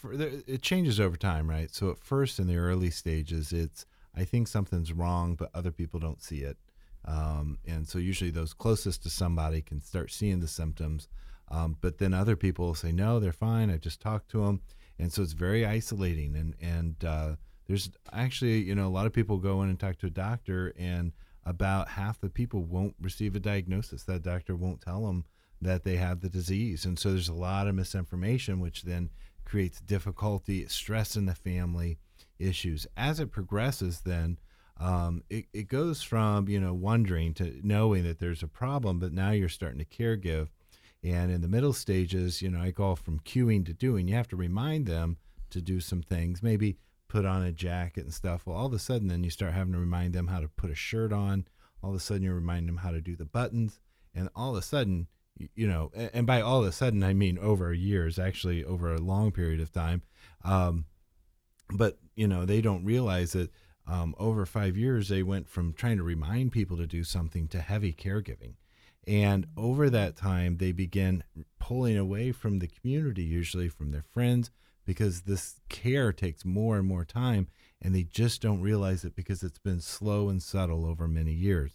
it 0.47 0.62
changes 0.62 0.99
over 0.99 1.16
time, 1.16 1.49
right? 1.51 1.73
So 1.73 1.90
at 1.90 1.99
first, 1.99 2.38
in 2.38 2.47
the 2.47 2.57
early 2.57 2.88
stages, 2.88 3.53
it's 3.53 3.85
I 4.17 4.25
think 4.25 4.49
something's 4.49 4.93
wrong, 4.93 5.35
but 5.35 5.51
other 5.55 5.71
people 5.71 6.01
don't 6.01 6.23
see 6.23 6.41
it, 6.41 6.57
um, 7.05 7.59
and 7.67 7.87
so 7.87 7.99
usually 7.99 8.31
those 8.31 8.55
closest 8.55 9.03
to 9.03 9.11
somebody 9.11 9.63
can 9.63 9.81
start 9.81 10.11
seeing 10.11 10.41
the 10.41 10.49
symptoms, 10.49 11.09
um, 11.51 11.77
but 11.81 11.99
then 11.99 12.15
other 12.15 12.37
people 12.37 12.67
will 12.67 12.75
say 12.75 12.93
no, 12.93 13.21
they're 13.21 13.33
fine. 13.33 13.71
I 13.71 13.77
just 13.77 14.01
talked 14.01 14.31
to 14.31 14.45
them, 14.45 14.63
and 14.99 15.13
so 15.13 15.23
it's 15.23 15.33
very 15.33 15.65
isolating. 15.65 16.35
And 16.37 16.55
and 16.61 17.05
uh, 17.05 17.37
there's 17.67 17.91
actually 18.13 18.63
you 18.63 18.75
know 18.75 18.87
a 18.87 18.97
lot 18.97 19.07
of 19.07 19.13
people 19.13 19.39
go 19.39 19.63
in 19.63 19.69
and 19.69 19.79
talk 19.79 19.99
to 19.99 20.07
a 20.07 20.11
doctor, 20.11 20.73
and 20.79 21.13
about 21.45 21.89
half 21.89 22.21
the 22.21 22.29
people 22.29 22.65
won't 22.65 22.97
receive 23.01 23.37
a 23.37 23.41
diagnosis. 23.41 24.03
That 24.03 24.23
doctor 24.23 24.57
won't 24.57 24.81
tell 24.81 25.07
them 25.07 25.25
that 25.63 25.85
they 25.85 25.97
have 25.97 26.21
the 26.21 26.29
disease. 26.29 26.85
And 26.85 26.99
so 26.99 27.11
there's 27.11 27.29
a 27.29 27.35
lot 27.35 27.69
of 27.69 27.75
misinformation, 27.75 28.61
which 28.61 28.83
then 28.83 29.11
creates 29.45 29.81
difficulty, 29.81 30.67
stress 30.67 31.17
in 31.17 31.27
the 31.27 31.35
family, 31.35 31.99
issues. 32.38 32.87
As 32.96 33.20
it 33.20 33.33
progresses, 33.33 34.01
then 34.01 34.38
um, 34.79 35.22
it, 35.31 35.46
it 35.53 35.68
goes 35.68 36.03
from, 36.03 36.49
you 36.49 36.61
know, 36.61 36.75
wondering 36.75 37.35
to 37.35 37.61
knowing 37.62 38.05
that 38.05 38.18
there's 38.18 38.42
a 38.42 38.49
problem, 38.49 38.99
but 38.99 39.12
now 39.12 39.31
you're 39.31 39.49
starting 39.49 39.79
to 39.79 39.85
care 39.85 40.16
give. 40.16 40.51
And 41.03 41.31
in 41.31 41.40
the 41.40 41.49
middle 41.49 41.72
stages, 41.72 42.42
you 42.42 42.51
know, 42.51 42.61
I 42.61 42.70
go 42.70 42.94
from 42.94 43.20
cueing 43.20 43.64
to 43.66 43.72
doing. 43.72 44.09
You 44.09 44.14
have 44.14 44.29
to 44.29 44.37
remind 44.37 44.87
them 44.87 45.18
to 45.51 45.62
do 45.62 45.81
some 45.81 46.03
things, 46.03 46.42
maybe 46.42 46.79
put 47.09 47.25
on 47.25 47.42
a 47.42 47.53
jacket 47.53 48.05
and 48.05 48.12
stuff. 48.12 48.42
Well, 48.44 48.57
all 48.57 48.66
of 48.66 48.72
a 48.72 48.79
sudden, 48.79 49.09
then 49.09 49.22
you 49.22 49.31
start 49.31 49.53
having 49.55 49.72
to 49.72 49.79
remind 49.79 50.14
them 50.14 50.27
how 50.27 50.40
to 50.40 50.49
put 50.49 50.70
a 50.70 50.75
shirt 50.75 51.12
on. 51.12 51.46
All 51.83 51.90
of 51.90 51.96
a 51.96 52.01
sudden, 52.01 52.22
you're 52.22 52.35
reminding 52.35 52.66
them 52.66 52.79
how 52.79 52.90
to 52.90 53.01
do 53.01 53.14
the 53.14 53.25
buttons. 53.25 53.81
And 54.14 54.29
all 54.35 54.51
of 54.51 54.57
a 54.57 54.62
sudden, 54.62 55.07
you 55.55 55.68
know, 55.68 55.92
and 55.94 56.27
by 56.27 56.40
all 56.40 56.61
of 56.61 56.66
a 56.66 56.72
sudden, 56.72 57.05
I 57.05 57.14
mean 57.14 57.38
over 57.38 57.72
years, 57.72 58.18
actually 58.18 58.64
over 58.64 58.92
a 58.92 59.01
long 59.01 59.31
period 59.31 59.61
of 59.61 59.70
time. 59.70 60.03
Um, 60.44 60.87
but, 61.71 61.99
you 62.15 62.29
know, 62.29 62.45
they 62.45 62.61
don't 62.61 62.85
realize 62.85 63.33
that 63.33 63.51
um, 63.87 64.15
over 64.19 64.47
five 64.47 64.77
years, 64.77 65.09
they 65.09 65.23
went 65.23 65.49
from 65.49 65.73
trying 65.73 65.97
to 65.97 66.03
remind 66.03 66.53
people 66.53 66.77
to 66.77 66.87
do 66.87 67.05
something 67.05 67.49
to 67.49 67.61
heavy 67.61 67.93
caregiving. 67.93 68.55
And 69.07 69.47
over 69.57 69.89
that 69.91 70.17
time, 70.17 70.57
they 70.57 70.73
begin 70.73 71.23
pulling 71.61 71.97
away 71.97 72.33
from 72.33 72.59
the 72.59 72.67
community, 72.67 73.23
usually 73.23 73.69
from 73.69 73.93
their 73.93 74.03
friends, 74.03 74.51
because 74.85 75.23
this 75.23 75.61
care 75.69 76.13
takes 76.13 76.45
more 76.45 76.77
and 76.79 76.87
more 76.87 77.05
time. 77.05 77.47
And 77.81 77.95
they 77.95 78.03
just 78.03 78.43
don't 78.43 78.63
realize 78.63 79.05
it 79.05 79.15
because 79.15 79.43
it's 79.43 79.59
been 79.59 79.81
slow 79.81 80.29
and 80.29 80.43
subtle 80.43 80.85
over 80.85 81.07
many 81.07 81.33
years. 81.33 81.73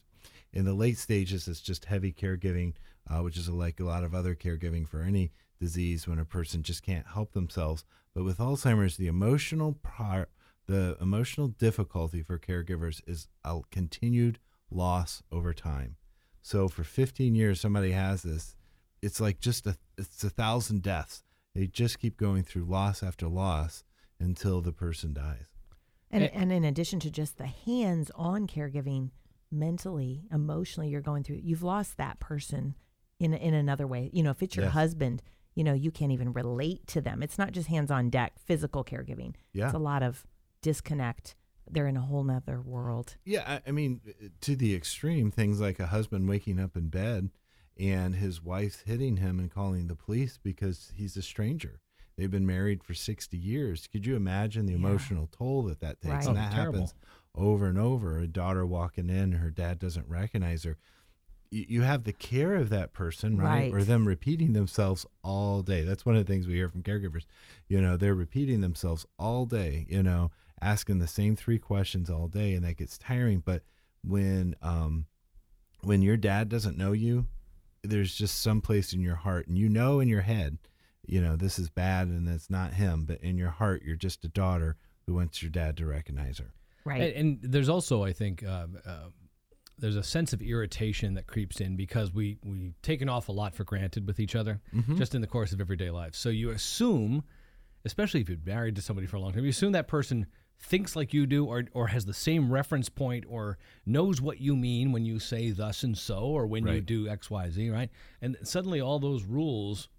In 0.52 0.66
the 0.66 0.74
late 0.74 0.98
stages, 0.98 1.48
it's 1.48 1.62
just 1.62 1.86
heavy 1.86 2.12
caregiving, 2.12 2.74
uh, 3.10 3.20
which 3.20 3.38
is 3.38 3.48
like 3.48 3.80
a 3.80 3.86
lot 3.86 4.04
of 4.04 4.14
other 4.14 4.36
caregiving 4.36 4.86
for 4.86 5.02
any 5.02 5.32
disease 5.62 6.08
when 6.08 6.20
a 6.20 6.26
person 6.26 6.64
just 6.64 6.84
can't 6.84 7.08
help 7.08 7.32
themselves. 7.32 7.86
But 8.14 8.26
with 8.26 8.40
Alzheimer's, 8.40 8.98
the 8.98 9.08
emotional 9.08 9.78
part, 9.84 10.30
the 10.68 10.98
emotional 11.00 11.48
difficulty 11.48 12.22
for 12.22 12.38
caregivers 12.38 13.02
is 13.08 13.28
a 13.46 13.62
continued 13.72 14.40
loss 14.70 15.24
over 15.32 15.54
time. 15.54 15.96
So 16.42 16.68
for 16.68 16.84
15 16.84 17.36
years, 17.36 17.62
somebody 17.62 17.92
has 17.92 18.24
this. 18.24 18.56
It's 19.02 19.22
like 19.22 19.40
just 19.40 19.66
a 19.68 19.78
it's 19.98 20.24
a 20.24 20.30
thousand 20.30 20.82
deaths. 20.82 21.24
They 21.56 21.68
just 21.68 22.00
keep 22.00 22.18
going 22.18 22.44
through 22.44 22.66
loss 22.66 23.04
after 23.04 23.28
loss 23.28 23.84
until 24.20 24.62
the 24.62 24.72
person 24.72 25.14
dies. 25.14 25.48
And, 26.10 26.24
eh. 26.24 26.30
and 26.34 26.52
in 26.52 26.64
addition 26.64 27.00
to 27.02 27.12
just 27.12 27.38
the 27.38 27.46
hands 27.48 28.12
on 28.16 28.48
caregiving, 28.48 29.12
mentally, 29.52 30.24
emotionally, 30.32 30.90
you're 30.90 31.02
going 31.02 31.24
through, 31.24 31.40
you've 31.44 31.64
lost 31.64 31.98
that 31.98 32.20
person 32.20 32.76
in, 33.20 33.34
in 33.34 33.54
another 33.54 33.86
way. 33.88 34.10
You 34.14 34.24
know, 34.24 34.32
if 34.32 34.42
it's 34.42 34.56
your 34.56 34.66
Yes. 34.66 34.74
husband, 34.74 35.22
you 35.56 35.64
know, 35.64 35.74
you 35.74 35.92
can't 35.92 36.12
even 36.12 36.34
relate 36.34 36.88
to 36.88 37.02
them. 37.02 37.22
It's 37.22 37.38
not 37.38 37.52
just 37.52 37.68
hands 37.68 37.92
on 37.92 38.10
deck, 38.10 38.34
physical 38.46 38.84
caregiving. 38.84 39.34
Yeah. 39.54 39.66
It's 39.66 39.76
a 39.76 39.80
lot 39.80 40.04
of 40.04 40.26
disconnect. 40.62 41.36
They're 41.70 41.88
in 41.88 41.98
a 41.98 42.02
whole 42.02 42.24
nother 42.24 42.62
world. 42.62 43.16
Yeah, 43.26 43.44
I, 43.46 43.70
I 43.70 43.72
mean, 43.72 44.02
uh, 44.08 44.28
to 44.42 44.56
the 44.56 44.76
extreme, 44.76 45.32
things 45.32 45.60
like 45.60 45.80
a 45.80 45.88
husband 45.88 46.28
waking 46.28 46.60
up 46.60 46.76
in 46.76 46.90
bed 46.90 47.30
and 47.80 48.16
his 48.16 48.44
wife's 48.44 48.82
hitting 48.82 49.18
him 49.18 49.40
and 49.40 49.50
calling 49.50 49.88
the 49.88 49.96
police 49.96 50.38
because 50.42 50.92
he's 50.96 51.18
a 51.18 51.22
stranger. 51.22 51.80
They've 52.18 52.30
been 52.30 52.46
married 52.46 52.84
for 52.84 52.94
60 52.94 53.38
years. 53.38 53.88
Could 53.88 54.06
you 54.06 54.16
imagine 54.16 54.66
the 54.66 54.76
emotional 54.76 55.28
toll 55.32 55.64
that 55.64 55.80
that 55.80 56.02
takes? 56.02 56.14
Right. 56.14 56.28
And 56.28 56.38
that 56.38 56.54
happens 56.54 56.94
over 57.34 57.68
and 57.68 57.80
over. 57.80 58.20
A 58.20 58.28
daughter 58.28 58.66
walking 58.66 59.10
in, 59.10 59.32
her 59.34 59.50
dad 59.50 59.80
doesn't 59.80 60.08
recognize 60.08 60.64
her. 60.64 60.78
You, 61.52 61.66
you 61.68 61.82
have 61.84 62.04
the 62.04 62.14
care 62.14 62.56
of 62.56 62.70
that 62.70 62.94
person, 62.94 63.38
right? 63.38 63.72
Or 63.72 63.84
them 63.84 64.08
repeating 64.08 64.54
themselves 64.54 65.06
all 65.24 65.62
day. 65.62 65.84
That's 65.84 66.06
one 66.06 66.16
of 66.16 66.26
the 66.26 66.32
things 66.32 66.48
we 66.48 66.56
hear 66.56 66.70
from 66.70 66.84
caregivers. 66.84 67.26
You 67.68 67.82
know, 67.82 67.98
they're 67.98 68.16
repeating 68.16 68.62
themselves 68.62 69.06
all 69.20 69.46
day, 69.46 69.86
you 69.90 70.02
know, 70.02 70.32
asking 70.62 71.00
the 71.00 71.08
same 71.08 71.36
three 71.36 71.60
questions 71.60 72.10
all 72.10 72.28
day, 72.28 72.54
and 72.54 72.66
that 72.66 72.78
gets 72.78 72.98
tiring. 72.98 73.44
But 73.46 73.64
when 74.04 74.56
um, 74.62 75.06
when 75.84 76.02
your 76.02 76.18
dad 76.18 76.50
doesn't 76.50 76.78
know 76.78 76.92
you, 76.92 77.28
there's 77.84 78.16
just 78.16 78.42
some 78.42 78.62
place 78.62 78.94
in 78.94 79.02
your 79.02 79.16
heart, 79.16 79.48
and 79.48 79.58
you 79.58 79.70
know 79.70 80.00
in 80.00 80.08
your 80.08 80.22
head, 80.22 80.58
you 81.06 81.22
know, 81.22 81.36
this 81.36 81.60
is 81.60 81.70
bad 81.70 82.08
and 82.08 82.28
it's 82.30 82.50
not 82.50 82.74
him, 82.74 83.06
but 83.06 83.22
in 83.22 83.38
your 83.38 83.50
heart, 83.50 83.84
you're 83.84 83.96
just 83.96 84.24
a 84.24 84.30
daughter 84.30 84.78
who 85.06 85.16
wants 85.16 85.42
your 85.42 85.52
dad 85.52 85.78
to 85.78 85.86
recognize 85.86 86.38
her. 86.38 86.54
Right. 86.86 87.02
And, 87.02 87.42
and 87.44 87.52
there's 87.52 87.70
also, 87.70 88.04
I 88.04 88.14
think, 88.14 88.46
um, 88.46 88.78
uh, 88.86 89.10
there's 89.82 89.98
a 89.98 90.04
sense 90.04 90.32
of 90.32 90.42
irritation 90.42 91.16
that 91.16 91.28
creeps 91.28 91.60
in 91.60 91.76
because 91.76 92.14
we 92.14 92.38
we 92.44 92.74
take 92.82 93.02
an 93.02 93.10
awful 93.10 93.36
lot 93.36 93.54
for 93.54 93.64
granted 93.66 94.08
with 94.08 94.20
each 94.20 94.36
other 94.36 94.62
Mhm. 94.74 94.98
just 94.98 95.14
in 95.16 95.22
the 95.22 95.28
course 95.28 95.52
of 95.52 95.60
everyday 95.60 95.90
life. 95.90 96.16
So 96.16 96.30
you 96.30 96.52
assume, 96.52 97.24
especially 97.84 98.22
if 98.22 98.30
you're 98.30 98.38
married 98.46 98.76
to 98.78 98.82
somebody 98.82 99.08
for 99.08 99.18
a 99.18 99.20
long 99.20 99.34
time, 99.34 99.44
you 99.44 99.50
assume 99.50 99.74
that 99.74 99.88
person 99.88 100.28
thinks 100.60 100.96
like 100.96 101.12
you 101.14 101.26
do 101.26 101.46
or 101.46 101.64
or 101.74 101.88
has 101.88 102.06
the 102.06 102.14
same 102.14 102.52
reference 102.54 102.88
point 102.90 103.26
or 103.28 103.58
knows 103.86 104.22
what 104.22 104.40
you 104.40 104.56
mean 104.56 104.92
when 104.92 105.04
you 105.04 105.18
say 105.18 105.50
thus 105.52 105.84
and 105.84 105.98
so 105.98 106.20
or 106.20 106.46
when 106.46 106.68
you 106.68 106.80
do 106.82 107.08
X, 107.08 107.30
Y, 107.32 107.50
Z, 107.50 107.70
right? 107.72 107.90
And 108.22 108.38
suddenly 108.44 108.80
all 108.80 109.00
those 109.00 109.24
rules 109.24 109.90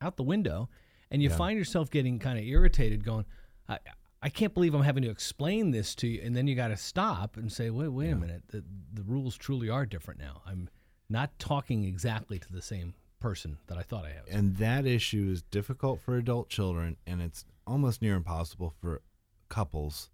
out 0.00 0.16
the 0.16 0.22
window 0.22 0.68
and 1.10 1.20
you 1.20 1.28
Yeah. 1.28 1.36
find 1.36 1.58
yourself 1.58 1.90
getting 1.90 2.20
kind 2.20 2.38
of 2.38 2.44
irritated 2.44 3.02
going, 3.04 3.24
I, 3.68 3.78
I 4.22 4.28
can't 4.28 4.52
believe 4.52 4.74
I'm 4.74 4.82
having 4.82 5.02
to 5.04 5.10
explain 5.10 5.70
this 5.70 5.94
to 5.96 6.06
you, 6.06 6.20
and 6.22 6.36
then 6.36 6.46
you 6.46 6.54
got 6.54 6.68
to 6.68 6.76
stop 6.76 7.36
and 7.36 7.50
say, 7.50 7.70
wait, 7.70 7.88
wait 7.88 8.10
a 8.10 8.16
minute, 8.16 8.42
the 8.48 8.64
the 8.92 9.02
rules 9.02 9.36
truly 9.36 9.68
are 9.68 9.86
different 9.86 10.20
now. 10.20 10.42
I'm 10.46 10.68
not 11.08 11.38
talking 11.38 11.84
exactly 11.84 12.38
to 12.38 12.52
the 12.52 12.62
same 12.62 12.94
person 13.18 13.58
that 13.66 13.78
I 13.78 13.82
thought 13.82 14.04
I 14.04 14.12
was. 14.24 14.34
And 14.34 14.56
that 14.56 14.86
issue 14.86 15.30
is 15.32 15.42
difficult 15.42 16.00
for 16.00 16.16
adult 16.16 16.48
children, 16.48 16.96
and 17.06 17.20
it's 17.20 17.44
almost 17.66 18.02
near 18.02 18.14
impossible 18.14 18.74
for 18.80 19.02
couples 19.48 20.10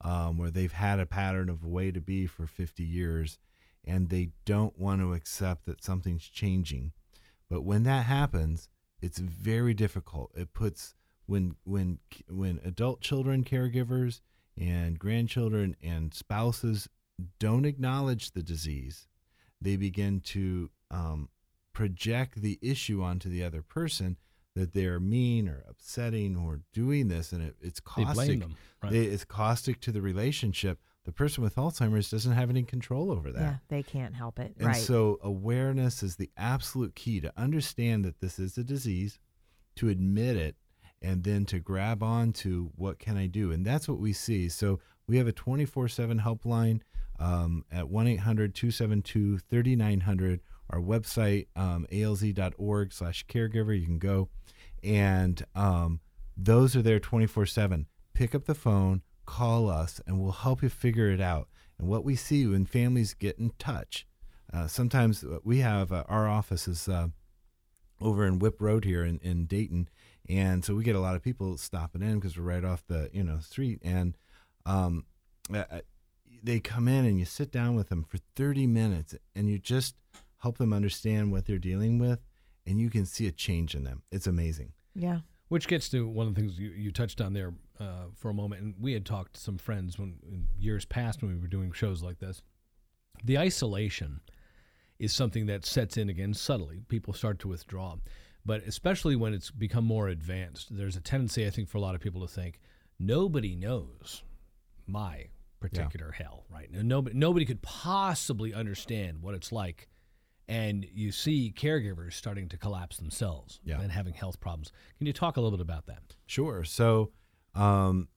um, 0.00 0.38
where 0.38 0.50
they've 0.50 0.72
had 0.72 1.00
a 1.00 1.06
pattern 1.06 1.48
of 1.48 1.62
a 1.62 1.68
way 1.68 1.90
to 1.90 2.00
be 2.00 2.26
for 2.26 2.46
50 2.46 2.82
years 2.82 3.38
and 3.84 4.08
they 4.08 4.30
don't 4.44 4.78
want 4.78 5.00
to 5.00 5.14
accept 5.14 5.66
that 5.66 5.82
something's 5.82 6.26
changing. 6.26 6.92
But 7.48 7.62
when 7.62 7.84
that 7.84 8.04
happens, 8.04 8.68
it's 9.00 9.18
very 9.18 9.74
difficult. 9.74 10.30
It 10.36 10.52
puts 10.52 10.94
when 11.30 11.54
when 11.64 11.98
when 12.28 12.60
adult 12.64 13.00
children 13.00 13.44
caregivers 13.44 14.20
and 14.58 14.98
grandchildren 14.98 15.76
and 15.80 16.12
spouses 16.12 16.88
don't 17.38 17.64
acknowledge 17.64 18.32
the 18.32 18.42
disease, 18.42 19.06
they 19.60 19.76
begin 19.76 20.20
to 20.20 20.70
um, 20.90 21.28
project 21.72 22.42
the 22.42 22.58
issue 22.60 23.00
onto 23.00 23.28
the 23.30 23.44
other 23.44 23.62
person 23.62 24.16
that 24.56 24.72
they're 24.72 24.98
mean 24.98 25.48
or 25.48 25.62
upsetting 25.68 26.36
or 26.36 26.62
doing 26.72 27.06
this, 27.06 27.30
and 27.30 27.42
it, 27.42 27.54
it's 27.60 27.80
They 27.96 28.02
blame 28.02 28.14
caustic. 28.16 28.40
them, 28.40 28.56
right. 28.82 28.92
They- 28.92 29.04
it's 29.04 29.24
caustic 29.24 29.80
to 29.82 29.92
the 29.92 30.02
relationship. 30.02 30.80
The 31.04 31.12
person 31.12 31.44
with 31.44 31.54
Alzheimer's 31.54 32.10
doesn't 32.10 32.32
have 32.32 32.50
any 32.50 32.64
control 32.64 33.12
over 33.12 33.30
that. 33.30 33.40
Yeah, 33.40 33.56
they 33.68 33.82
can't 33.84 34.14
help 34.14 34.38
it. 34.40 34.54
And 34.58 34.66
right. 34.66 34.76
so 34.76 35.18
awareness 35.22 36.02
is 36.02 36.16
the 36.16 36.30
absolute 36.36 36.94
key 36.96 37.20
to 37.20 37.32
understand 37.36 38.04
that 38.04 38.18
this 38.20 38.38
is 38.40 38.58
a 38.58 38.64
disease, 38.64 39.18
to 39.76 39.88
admit 39.88 40.36
it, 40.36 40.56
and 41.02 41.24
then 41.24 41.44
to 41.46 41.58
grab 41.58 42.02
on 42.02 42.32
to 42.32 42.70
what 42.76 42.98
can 42.98 43.16
I 43.16 43.26
do. 43.26 43.50
And 43.52 43.64
that's 43.64 43.88
what 43.88 43.98
we 43.98 44.12
see. 44.12 44.48
So 44.48 44.80
we 45.06 45.16
have 45.16 45.26
a 45.26 45.32
24 45.32 45.88
7 45.88 46.20
helpline 46.20 46.80
um, 47.18 47.64
at 47.70 47.88
1 47.88 48.06
800 48.06 48.54
272 48.54 49.38
3900. 49.38 50.40
Our 50.70 50.80
website, 50.80 51.48
um, 51.56 51.86
alz.org 51.90 52.92
slash 52.92 53.26
caregiver. 53.26 53.78
You 53.78 53.86
can 53.86 53.98
go. 53.98 54.28
And 54.84 55.44
um, 55.54 56.00
those 56.36 56.76
are 56.76 56.82
there 56.82 57.00
24 57.00 57.46
7. 57.46 57.86
Pick 58.14 58.34
up 58.34 58.44
the 58.44 58.54
phone, 58.54 59.02
call 59.26 59.68
us, 59.68 60.00
and 60.06 60.20
we'll 60.20 60.32
help 60.32 60.62
you 60.62 60.68
figure 60.68 61.10
it 61.10 61.20
out. 61.20 61.48
And 61.78 61.88
what 61.88 62.04
we 62.04 62.14
see 62.14 62.46
when 62.46 62.66
families 62.66 63.14
get 63.14 63.38
in 63.38 63.52
touch, 63.58 64.06
uh, 64.52 64.66
sometimes 64.66 65.24
we 65.42 65.58
have 65.58 65.92
uh, 65.92 66.04
our 66.08 66.28
office 66.28 66.68
is 66.68 66.88
uh, 66.88 67.08
over 68.00 68.26
in 68.26 68.38
Whipp 68.38 68.60
Road 68.60 68.84
here 68.84 69.04
in, 69.04 69.18
in 69.22 69.46
Dayton, 69.46 69.88
and 70.28 70.64
so 70.64 70.74
we 70.74 70.84
get 70.84 70.96
a 70.96 71.00
lot 71.00 71.16
of 71.16 71.22
people 71.22 71.56
stopping 71.56 72.02
in 72.02 72.14
because 72.14 72.36
we're 72.36 72.44
right 72.44 72.64
off 72.64 72.86
the 72.86 73.10
you 73.12 73.24
know 73.24 73.38
street, 73.40 73.80
and 73.82 74.16
um, 74.66 75.04
uh, 75.54 75.64
they 76.42 76.60
come 76.60 76.88
in 76.88 77.04
and 77.04 77.18
you 77.18 77.24
sit 77.24 77.50
down 77.50 77.74
with 77.74 77.88
them 77.88 78.04
for 78.04 78.18
30 78.36 78.66
minutes, 78.66 79.14
and 79.34 79.48
you 79.48 79.58
just 79.58 79.94
help 80.38 80.58
them 80.58 80.72
understand 80.72 81.32
what 81.32 81.46
they're 81.46 81.58
dealing 81.58 81.98
with, 81.98 82.20
and 82.66 82.80
you 82.80 82.90
can 82.90 83.06
see 83.06 83.26
a 83.26 83.32
change 83.32 83.74
in 83.74 83.84
them. 83.84 84.02
It's 84.10 84.26
amazing. 84.26 84.72
Yeah. 84.94 85.20
Which 85.48 85.66
gets 85.66 85.88
to 85.90 86.06
one 86.06 86.28
of 86.28 86.34
the 86.34 86.40
things 86.40 86.58
you, 86.58 86.70
you 86.70 86.92
touched 86.92 87.20
on 87.20 87.32
there 87.32 87.52
uh, 87.80 88.06
for 88.14 88.30
a 88.30 88.34
moment, 88.34 88.62
and 88.62 88.74
we 88.80 88.92
had 88.92 89.04
talked 89.04 89.34
to 89.34 89.40
some 89.40 89.58
friends 89.58 89.98
when 89.98 90.16
in 90.22 90.46
years 90.58 90.84
past 90.84 91.22
when 91.22 91.32
we 91.34 91.40
were 91.40 91.48
doing 91.48 91.72
shows 91.72 92.02
like 92.02 92.18
this. 92.18 92.42
The 93.24 93.38
isolation 93.38 94.20
is 94.98 95.12
something 95.12 95.46
that 95.46 95.66
sets 95.66 95.96
in 95.96 96.08
again 96.08 96.34
subtly. 96.34 96.82
People 96.88 97.12
start 97.12 97.38
to 97.40 97.48
withdraw, 97.48 97.96
but 98.44 98.62
especially 98.62 99.16
when 99.16 99.34
it's 99.34 99.50
become 99.50 99.84
more 99.84 100.08
advanced, 100.08 100.68
there's 100.76 100.96
a 100.96 101.00
tendency, 101.00 101.46
I 101.46 101.50
think, 101.50 101.68
for 101.68 101.78
a 101.78 101.80
lot 101.80 101.94
of 101.94 102.00
people 102.00 102.20
to 102.22 102.28
think 102.28 102.60
nobody 102.98 103.54
knows 103.54 104.22
my 104.86 105.26
particular 105.60 106.10
hell, 106.12 106.44
right? 106.50 106.68
Nobody, 106.72 107.16
nobody 107.16 107.44
could 107.44 107.62
possibly 107.62 108.54
understand 108.54 109.20
what 109.22 109.34
it's 109.34 109.52
like 109.52 109.88
and 110.48 110.84
you 110.92 111.12
see 111.12 111.54
caregivers 111.56 112.14
starting 112.14 112.48
to 112.48 112.56
collapse 112.58 112.96
themselves 112.96 113.60
Yeah. 113.62 113.80
and 113.80 113.92
having 113.92 114.14
health 114.14 114.40
problems. 114.40 114.72
Can 114.98 115.06
you 115.06 115.12
talk 115.12 115.36
a 115.36 115.40
little 115.40 115.56
bit 115.56 115.62
about 115.62 115.86
that? 115.86 116.16
Sure. 116.26 116.64
So, 116.64 117.12
um, 117.54 118.08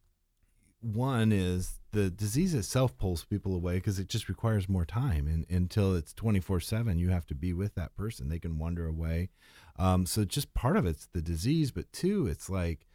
one 0.82 1.32
is 1.32 1.80
the 1.92 2.10
disease 2.10 2.54
itself 2.56 2.98
pulls 2.98 3.24
people 3.24 3.56
away 3.56 3.76
because 3.76 4.00
it 4.00 4.10
just 4.10 4.28
requires 4.28 4.68
more 4.68 4.84
time, 4.86 5.28
and 5.28 5.46
until 5.50 5.96
it's 5.96 6.12
twenty 6.14 6.42
four 6.42 6.60
seven, 6.60 6.98
you 7.00 7.10
have 7.10 7.26
to 7.28 7.36
be 7.36 7.54
with 7.54 7.76
that 7.76 7.96
person. 7.96 8.28
They 8.28 8.40
can 8.40 8.58
wander 8.58 8.86
away. 8.86 9.30
Um, 9.78 10.06
so, 10.06 10.24
just 10.24 10.54
part 10.54 10.78
of 10.78 10.86
it's 10.86 11.08
the 11.08 11.22
disease, 11.22 11.72
but 11.72 11.92
two, 11.92 12.28
it's 12.28 12.50
like 12.50 12.86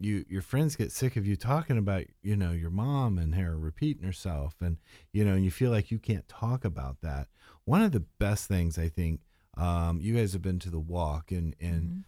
you 0.00 0.24
your 0.28 0.42
friends 0.42 0.76
get 0.76 0.92
sick 0.92 1.16
of 1.16 1.26
you 1.26 1.36
talking 1.36 1.78
about 1.78 2.04
you 2.22 2.36
know 2.36 2.52
your 2.52 2.70
mom 2.70 3.18
and 3.18 3.34
her 3.34 3.56
repeating 3.58 4.04
herself, 4.04 4.54
and 4.60 4.78
you 5.12 5.24
know 5.24 5.34
you 5.34 5.50
feel 5.50 5.70
like 5.70 5.90
you 5.90 5.98
can't 5.98 6.28
talk 6.28 6.64
about 6.64 7.00
that. 7.02 7.28
One 7.64 7.82
of 7.82 7.92
the 7.92 8.04
best 8.18 8.48
things 8.48 8.78
I 8.78 8.88
think 8.88 9.20
um, 9.56 10.00
you 10.00 10.14
guys 10.14 10.32
have 10.32 10.42
been 10.42 10.58
to 10.60 10.70
the 10.70 10.80
walk, 10.80 11.30
and 11.30 11.54
and 11.60 12.04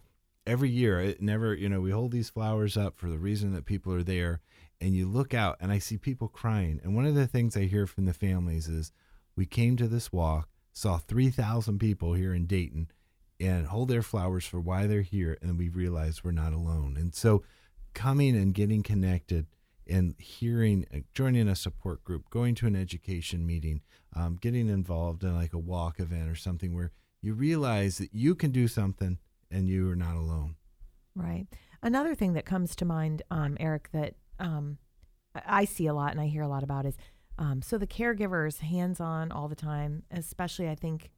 every 0.47 0.69
year 0.69 0.99
it 1.01 1.21
never 1.21 1.53
you 1.53 1.67
know 1.67 1.81
we 1.81 1.91
hold 1.91 2.11
these 2.11 2.29
flowers 2.29 2.77
up 2.77 2.97
for 2.97 3.09
the 3.09 3.17
reason 3.19 3.53
that 3.53 3.65
people 3.65 3.93
are 3.93 4.03
there 4.03 4.39
and 4.79 4.95
you 4.95 5.05
look 5.05 5.33
out 5.33 5.57
and 5.59 5.73
i 5.73 5.77
see 5.77 5.97
people 5.97 6.29
crying 6.29 6.79
and 6.83 6.95
one 6.95 7.05
of 7.05 7.15
the 7.15 7.27
things 7.27 7.57
i 7.57 7.63
hear 7.63 7.85
from 7.85 8.05
the 8.05 8.13
families 8.13 8.69
is 8.69 8.93
we 9.35 9.45
came 9.45 9.75
to 9.75 9.87
this 9.87 10.11
walk 10.11 10.47
saw 10.71 10.97
3000 10.97 11.77
people 11.79 12.13
here 12.13 12.33
in 12.33 12.45
dayton 12.45 12.89
and 13.39 13.67
hold 13.67 13.89
their 13.89 14.01
flowers 14.01 14.45
for 14.45 14.59
why 14.59 14.87
they're 14.87 15.01
here 15.01 15.37
and 15.41 15.57
we 15.57 15.69
realize 15.69 16.23
we're 16.23 16.31
not 16.31 16.53
alone 16.53 16.95
and 16.97 17.13
so 17.13 17.43
coming 17.93 18.35
and 18.35 18.53
getting 18.53 18.83
connected 18.83 19.45
and 19.89 20.15
hearing 20.19 20.85
uh, 20.93 20.99
joining 21.13 21.47
a 21.47 21.55
support 21.55 22.03
group 22.03 22.29
going 22.29 22.55
to 22.55 22.67
an 22.67 22.75
education 22.75 23.45
meeting 23.45 23.81
um, 24.15 24.37
getting 24.39 24.69
involved 24.69 25.23
in 25.23 25.35
like 25.35 25.53
a 25.53 25.59
walk 25.59 25.99
event 25.99 26.29
or 26.29 26.35
something 26.35 26.75
where 26.75 26.91
you 27.21 27.33
realize 27.33 27.97
that 27.97 28.13
you 28.13 28.35
can 28.35 28.51
do 28.51 28.67
something 28.67 29.17
and 29.49 29.67
you 29.67 29.89
are 29.89 29.95
not 29.95 30.15
alone 30.15 30.55
Right. 31.17 31.47
Another 31.81 32.13
thing 32.13 32.33
that 32.33 32.45
comes 32.45 32.75
to 32.75 32.85
mind, 32.85 33.23
um, 33.31 33.57
Eric, 33.59 33.89
that 33.91 34.13
um, 34.39 34.77
I 35.33 35.65
see 35.65 35.87
a 35.87 35.93
lot 35.93 36.11
and 36.11 36.21
I 36.21 36.27
hear 36.27 36.43
a 36.43 36.47
lot 36.47 36.63
about 36.63 36.85
is 36.85 36.95
um, 37.39 37.61
so 37.61 37.77
the 37.77 37.87
caregivers 37.87 38.59
hands 38.59 38.99
on 38.99 39.31
all 39.31 39.47
the 39.47 39.55
time, 39.55 40.03
especially 40.11 40.69
I 40.69 40.75
think, 40.75 41.09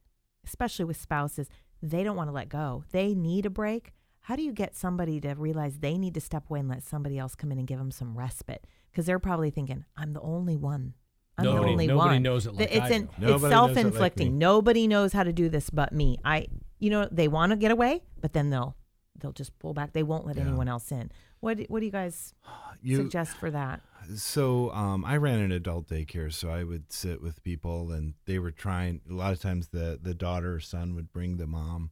especially 0.44 0.86
with 0.86 0.96
spouses, 0.96 1.48
they 1.82 2.02
don't 2.04 2.16
want 2.16 2.28
to 2.28 2.32
let 2.34 2.48
go. 2.48 2.84
They 2.92 3.14
need 3.14 3.46
a 3.46 3.50
break. 3.50 3.92
How 4.20 4.36
do 4.36 4.42
you 4.42 4.52
get 4.52 4.76
somebody 4.76 5.20
to 5.22 5.34
realize 5.34 5.78
they 5.78 5.96
need 5.96 6.14
to 6.14 6.20
step 6.20 6.44
away 6.50 6.60
and 6.60 6.68
let 6.68 6.82
somebody 6.84 7.18
else 7.18 7.34
come 7.34 7.50
in 7.52 7.58
and 7.58 7.66
give 7.66 7.78
them 7.78 7.90
some 7.90 8.16
respite? 8.16 8.66
Because 8.90 9.06
they're 9.06 9.18
probably 9.18 9.50
thinking, 9.50 9.84
I'm 9.96 10.12
the 10.12 10.20
only 10.20 10.56
one. 10.56 10.94
I'm 11.38 11.44
Nobody- 11.46 11.64
the 11.64 11.70
only 11.72 11.86
nobody 11.86 12.14
one. 12.16 12.22
knows 12.22 12.46
it 12.46 12.54
like 12.54 12.70
it's 12.70 12.88
do. 12.88 12.94
it's 12.94 13.18
Nobody 13.18 13.26
knows 13.32 13.40
it 13.40 13.42
like 13.44 13.50
self-inflicting. 13.52 14.38
Nobody 14.38 14.86
knows 14.86 15.12
how 15.14 15.22
to 15.22 15.32
do 15.32 15.48
this 15.48 15.70
but 15.70 15.92
me. 15.92 16.18
I, 16.24 16.48
you 16.78 16.90
know, 16.90 17.08
they 17.10 17.28
want 17.28 17.50
to 17.50 17.56
get 17.56 17.70
away, 17.70 18.02
but 18.20 18.32
then 18.34 18.50
they'll 18.50 18.76
they'll 19.18 19.32
just 19.32 19.58
pull 19.58 19.74
back. 19.74 19.92
They 19.92 20.02
won't 20.02 20.26
let 20.26 20.36
Yeah. 20.36 20.42
anyone 20.42 20.68
else 20.68 20.90
in. 20.92 21.10
What 21.40 21.56
do- 21.58 21.66
what 21.68 21.80
do 21.80 21.86
you 21.86 21.92
guys 21.92 22.34
You- 22.82 22.96
suggest 22.96 23.36
for 23.36 23.50
that? 23.50 23.80
So 24.16 24.70
um, 24.72 25.04
I 25.04 25.18
ran 25.18 25.38
an 25.38 25.52
adult 25.52 25.86
daycare, 25.88 26.32
so 26.32 26.48
I 26.50 26.64
would 26.64 26.92
sit 26.92 27.22
with 27.22 27.42
people, 27.44 27.92
and 27.92 28.14
they 28.24 28.38
were 28.40 28.50
trying. 28.50 29.02
A 29.08 29.12
lot 29.12 29.32
of 29.32 29.40
times, 29.40 29.68
the 29.68 29.98
the 30.02 30.14
daughter 30.14 30.54
or 30.54 30.60
son 30.60 30.94
would 30.96 31.12
bring 31.12 31.36
the 31.36 31.46
mom 31.46 31.90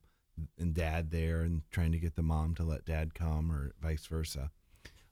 and 0.59 0.75
dad 0.75 1.11
there, 1.11 1.43
and 1.43 1.63
trying 1.71 1.93
to 1.93 1.99
get 1.99 2.17
the 2.17 2.23
mom 2.23 2.55
to 2.57 2.65
let 2.65 2.85
dad 2.85 3.15
come, 3.15 3.53
or 3.53 3.73
vice 3.81 4.07
versa. 4.07 4.51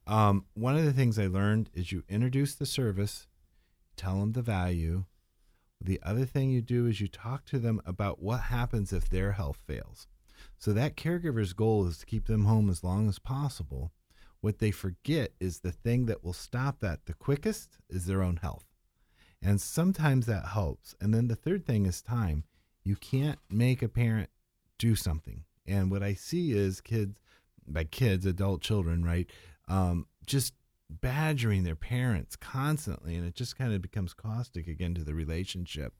Um, 0.06 0.46
one 0.54 0.76
of 0.76 0.84
the 0.84 0.92
things 0.92 1.18
I 1.18 1.26
learned 1.26 1.70
is 1.74 1.92
you 1.92 2.02
introduce 2.08 2.54
the 2.54 2.66
service, 2.66 3.26
tell 3.96 4.18
them 4.20 4.32
the 4.32 4.42
value. 4.42 5.04
The 5.80 6.00
other 6.02 6.24
thing 6.24 6.50
you 6.50 6.62
do 6.62 6.86
is 6.86 7.00
you 7.00 7.08
talk 7.08 7.44
to 7.46 7.58
them 7.58 7.80
about 7.84 8.22
what 8.22 8.42
happens 8.42 8.92
if 8.92 9.08
their 9.08 9.32
health 9.32 9.58
fails. 9.66 10.08
So 10.58 10.72
that 10.72 10.96
caregiver's 10.96 11.52
goal 11.52 11.86
is 11.86 11.98
to 11.98 12.06
keep 12.06 12.26
them 12.26 12.46
home 12.46 12.70
as 12.70 12.82
long 12.82 13.08
as 13.08 13.18
possible. 13.18 13.92
What 14.46 14.60
they 14.60 14.70
forget 14.70 15.32
is 15.40 15.58
the 15.58 15.72
thing 15.72 16.06
that 16.06 16.22
will 16.22 16.32
stop 16.32 16.78
that 16.78 17.06
the 17.06 17.14
quickest 17.14 17.78
is 17.90 18.06
their 18.06 18.22
own 18.22 18.36
health. 18.36 18.64
And 19.42 19.60
sometimes 19.60 20.26
that 20.26 20.46
helps. 20.46 20.94
And 21.00 21.12
then 21.12 21.26
the 21.26 21.34
third 21.34 21.66
thing 21.66 21.84
is 21.84 22.00
time. 22.00 22.44
You 22.84 22.94
can't 22.94 23.40
make 23.50 23.82
a 23.82 23.88
parent 23.88 24.30
do 24.78 24.94
something. 24.94 25.42
And 25.66 25.90
what 25.90 26.04
I 26.04 26.14
see 26.14 26.52
is 26.52 26.80
kids, 26.80 27.18
by 27.66 27.82
kids, 27.82 28.24
adult 28.24 28.60
children, 28.60 29.04
right? 29.04 29.28
Um, 29.66 30.06
just 30.28 30.54
badgering 30.88 31.64
their 31.64 31.74
parents 31.74 32.36
constantly. 32.36 33.16
And 33.16 33.26
it 33.26 33.34
just 33.34 33.58
kind 33.58 33.74
of 33.74 33.82
becomes 33.82 34.14
caustic 34.14 34.68
again 34.68 34.94
to 34.94 35.02
the 35.02 35.16
relationship. 35.16 35.92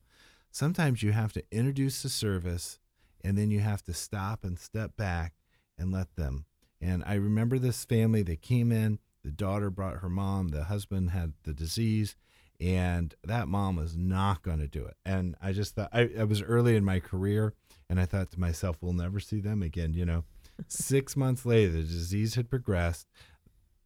Sometimes 0.53 1.03
you 1.03 1.11
have 1.11 1.33
to 1.33 1.43
introduce 1.51 2.01
the 2.01 2.09
service 2.09 2.79
and 3.25 3.37
then 3.37 3.51
you 3.51 3.59
have 3.59 3.83
to 3.83 3.93
stop 3.93 4.45
and 4.45 4.57
step 4.57 4.97
back 4.97 5.35
and 5.77 5.91
let 5.91 6.15
them. 6.15 6.45
And 6.81 7.03
I 7.07 7.15
remember 7.15 7.59
this 7.59 7.85
family, 7.85 8.23
they 8.23 8.37
came 8.37 8.71
in, 8.71 8.99
the 9.25 9.31
daughter 9.31 9.71
brought 9.71 9.99
her 9.99 10.09
mom, 10.09 10.49
the 10.49 10.65
husband 10.65 11.11
had 11.11 11.33
the 11.45 11.55
disease, 11.55 12.17
and 12.61 13.15
that 13.25 13.49
mom 13.49 13.77
was 13.77 13.97
not 13.97 14.43
going 14.43 14.59
to 14.61 14.69
do 14.69 14.85
it. 14.85 14.97
And 15.05 15.35
I 15.43 15.53
just 15.53 15.75
thought, 15.75 15.91
I, 15.93 16.11
I 16.19 16.25
was 16.25 16.43
early 16.43 16.77
in 16.77 16.85
my 16.85 17.01
career, 17.01 17.55
and 17.89 17.99
I 18.01 18.05
thought 18.05 18.31
to 18.33 18.41
myself, 18.41 18.77
we'll 18.81 18.93
never 18.93 19.21
see 19.21 19.41
them 19.41 19.63
again. 19.63 19.95
You 19.95 20.07
know, 20.07 20.25
six 20.69 21.17
months 21.17 21.45
later, 21.45 21.73
the 21.73 21.83
disease 21.83 22.35
had 22.35 22.51
progressed. 22.51 23.07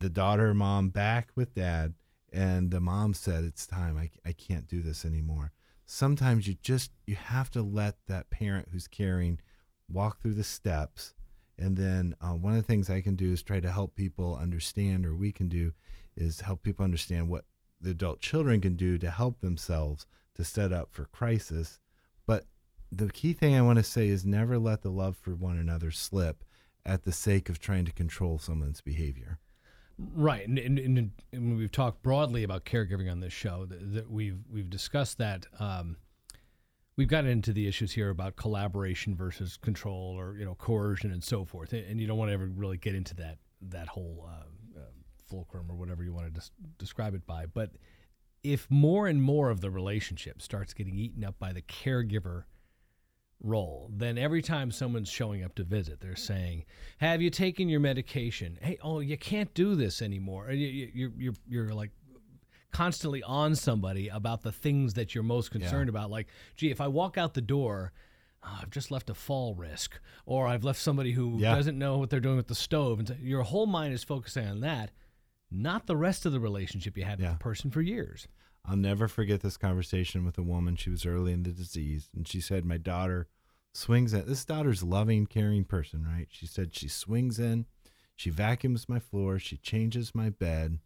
the 0.01 0.09
daughter 0.09 0.55
mom 0.55 0.89
back 0.91 1.31
with 1.35 1.55
dad, 1.55 1.95
and 2.33 2.71
the 2.71 2.81
mom 2.81 3.13
said, 3.15 3.45
"It's 3.45 3.67
time. 3.67 3.97
I 3.99 4.11
I 4.25 4.33
can't 4.33 4.69
do 4.69 4.83
this 4.83 5.05
anymore." 5.05 5.53
Sometimes 5.87 6.47
you 6.47 6.55
just 6.63 6.93
you 7.07 7.17
have 7.17 7.51
to 7.51 7.63
let 7.63 7.97
that 8.07 8.31
parent 8.31 8.69
who's 8.73 8.87
caring 8.89 9.41
walk 9.89 10.21
through 10.21 10.35
the 10.35 10.45
steps, 10.45 11.13
and 11.61 11.77
then 11.77 12.15
uh, 12.21 12.35
one 12.35 12.55
of 12.55 12.59
the 12.59 12.67
things 12.67 12.89
I 12.89 13.01
can 13.01 13.17
do 13.17 13.33
is 13.33 13.43
try 13.43 13.61
to 13.61 13.71
help 13.71 13.95
people 13.95 14.37
understand, 14.41 15.07
or 15.07 15.15
we 15.15 15.33
can 15.33 15.49
do, 15.49 15.73
is 16.17 16.41
help 16.41 16.63
people 16.63 16.85
understand 16.85 17.29
what 17.29 17.45
the 17.81 17.91
adult 17.91 18.21
children 18.21 18.61
can 18.61 18.77
do 18.77 18.99
to 18.99 19.11
help 19.11 19.41
themselves 19.41 20.07
to 20.35 20.45
set 20.45 20.73
up 20.73 20.89
for 20.91 21.05
crisis. 21.07 21.79
But 22.27 22.45
the 22.91 23.09
key 23.09 23.33
thing 23.33 23.55
I 23.55 23.63
want 23.63 23.79
to 23.79 23.83
say 23.83 24.09
is 24.09 24.25
never 24.25 24.59
let 24.59 24.83
the 24.83 24.91
love 24.91 25.17
for 25.17 25.35
one 25.35 25.59
another 25.59 25.91
slip 25.91 26.45
at 26.85 27.05
the 27.05 27.13
sake 27.13 27.49
of 27.49 27.59
trying 27.59 27.85
to 27.85 27.93
control 27.93 28.39
someone's 28.39 28.81
behavior. 28.81 29.39
Right, 29.99 30.49
and, 30.49 30.59
and, 30.59 30.79
and, 30.79 31.11
and 31.33 31.59
we've 31.59 31.71
talked 31.71 32.03
broadly 32.03 32.43
about 32.43 32.65
caregiving 32.65 33.11
on 33.11 33.21
this 33.21 33.35
show. 33.35 33.67
That, 33.67 33.95
that 33.95 34.11
we've 34.11 34.39
we've 34.51 34.71
discussed 34.71 35.19
that. 35.19 35.47
Um, 35.59 35.97
we've 37.01 37.09
gotten 37.09 37.31
into 37.31 37.55
the 37.55 37.67
issues 37.67 37.93
here 37.93 38.11
about 38.11 38.37
collaboration 38.37 39.17
versus 39.17 39.57
control, 39.57 40.15
or 40.19 40.37
you 40.37 40.45
know, 40.45 40.55
coercion 40.57 41.11
and 41.11 41.25
so 41.25 41.47
forth. 41.47 41.73
And, 41.73 41.83
and 41.87 41.99
you 41.99 42.07
don't 42.07 42.19
want 42.19 42.29
to 42.29 42.35
ever 42.35 42.45
really 42.45 42.77
get 42.77 42.95
into 42.95 43.15
that 43.15 43.39
that 43.71 43.89
whole 43.89 44.29
uh, 44.29 44.79
uh, 44.79 44.83
fulcrum 45.27 45.71
or 45.71 45.77
whatever 45.77 46.05
you 46.05 46.13
want 46.13 46.27
to 46.27 46.39
des- 46.39 46.51
describe 46.77 47.15
it 47.15 47.27
by. 47.27 47.47
But 47.47 47.71
if 48.45 48.71
more 48.71 49.07
and 49.07 49.23
more 49.23 49.49
of 49.49 49.63
the 49.63 49.71
relationship 49.71 50.43
starts 50.43 50.75
getting 50.75 50.99
eaten 50.99 51.25
up 51.25 51.39
by 51.39 51.55
the 51.55 51.63
caregiver 51.63 52.45
role, 53.43 53.91
then 53.97 54.19
every 54.19 54.43
time 54.43 54.71
someone's 54.71 55.09
showing 55.09 55.43
up 55.43 55.55
to 55.55 55.65
visit, 55.65 56.03
they're 56.03 56.17
saying, 56.17 56.67
"Have 56.99 57.23
you 57.23 57.31
taken 57.31 57.71
your 57.71 57.81
medication? 57.81 58.59
Hey, 58.61 58.77
oh, 58.83 59.01
you 59.01 59.17
can't 59.17 59.55
do 59.55 59.75
this 59.75 60.03
anymore." 60.03 60.51
You, 60.51 60.91
you're 60.93 61.13
you're 61.17 61.35
you're 61.49 61.73
like 61.73 61.93
constantly 62.73 63.23
on 63.23 63.55
somebody 63.55 64.09
about 64.09 64.43
the 64.43 64.53
things 64.53 64.95
that 64.95 65.15
you're 65.15 65.25
most 65.25 65.51
concerned 65.51 65.89
Yeah. 65.89 65.91
about. 65.91 66.11
Like, 66.11 66.29
gee, 66.57 66.71
if 66.71 66.81
I 66.81 66.89
walk 66.89 67.17
out 67.19 67.35
the 67.35 67.41
door. 67.41 67.93
"Oh, 68.43 68.61
I've 68.63 68.71
just 68.71 68.91
left 68.91 69.11
a 69.11 69.15
fall 69.15 69.55
risk, 69.55 70.01
or 70.25 70.47
I've 70.47 70.65
left 70.65 70.81
somebody 70.81 71.13
who 71.13 71.39
Yeah. 71.39 71.55
doesn't 71.55 71.79
know 71.79 71.99
what 71.99 72.09
they're 72.09 72.21
doing 72.21 72.39
with 72.39 72.47
the 72.47 72.55
stove, 72.55 72.99
and 72.99 73.07
so 73.09 73.15
your 73.21 73.43
whole 73.43 73.67
mind 73.67 73.93
is 73.93 74.03
focusing 74.03 74.47
on 74.47 74.61
that, 74.61 74.93
not 75.51 75.87
the 75.87 75.95
rest 75.97 76.25
of 76.25 76.33
the 76.33 76.41
relationship 76.41 76.97
you 76.97 77.05
had 77.05 77.19
with 77.21 77.29
the 77.33 77.37
person 77.37 77.71
for 77.71 77.83
years. 77.83 78.29
I'll 78.65 78.79
never 78.79 79.09
forget 79.09 79.41
this 79.43 79.59
conversation 79.59 80.25
with 80.25 80.39
a 80.39 80.43
woman. 80.43 80.77
She 80.77 80.89
was 80.89 81.05
early 81.05 81.33
in 81.33 81.43
the 81.43 81.53
disease, 81.53 82.09
and 82.17 82.27
she 82.27 82.41
said, 82.41 82.65
"My 82.65 82.79
daughter 82.79 83.29
swings 83.75 84.15
in. 84.15 84.25
This 84.25 84.47
daughter's 84.47 84.83
loving, 84.83 85.27
caring 85.27 85.67
person, 85.67 86.05
right?" 86.07 86.29
She 86.31 86.47
said 86.47 86.75
she 86.75 86.89
swings 86.89 87.39
in, 87.39 87.67
she 88.17 88.31
vacuums 88.31 88.89
my 88.89 89.01
floor, 89.01 89.39
she 89.39 89.59
changes 89.59 90.15
my 90.15 90.31
bed, 90.31 90.79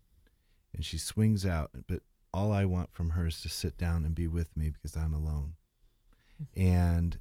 and 0.75 0.85
she 0.85 0.99
swings 0.99 1.47
out. 1.47 1.71
But 1.87 2.03
all 2.33 2.53
I 2.53 2.65
want 2.65 2.93
from 2.93 3.11
her 3.11 3.27
is 3.27 3.41
to 3.43 3.49
sit 3.49 3.79
down 3.79 4.05
and 4.05 4.15
be 4.15 4.27
with 4.27 4.57
me 4.57 4.71
because 4.71 4.97
I'm 4.97 5.15
alone. 5.15 5.55
And 6.57 7.19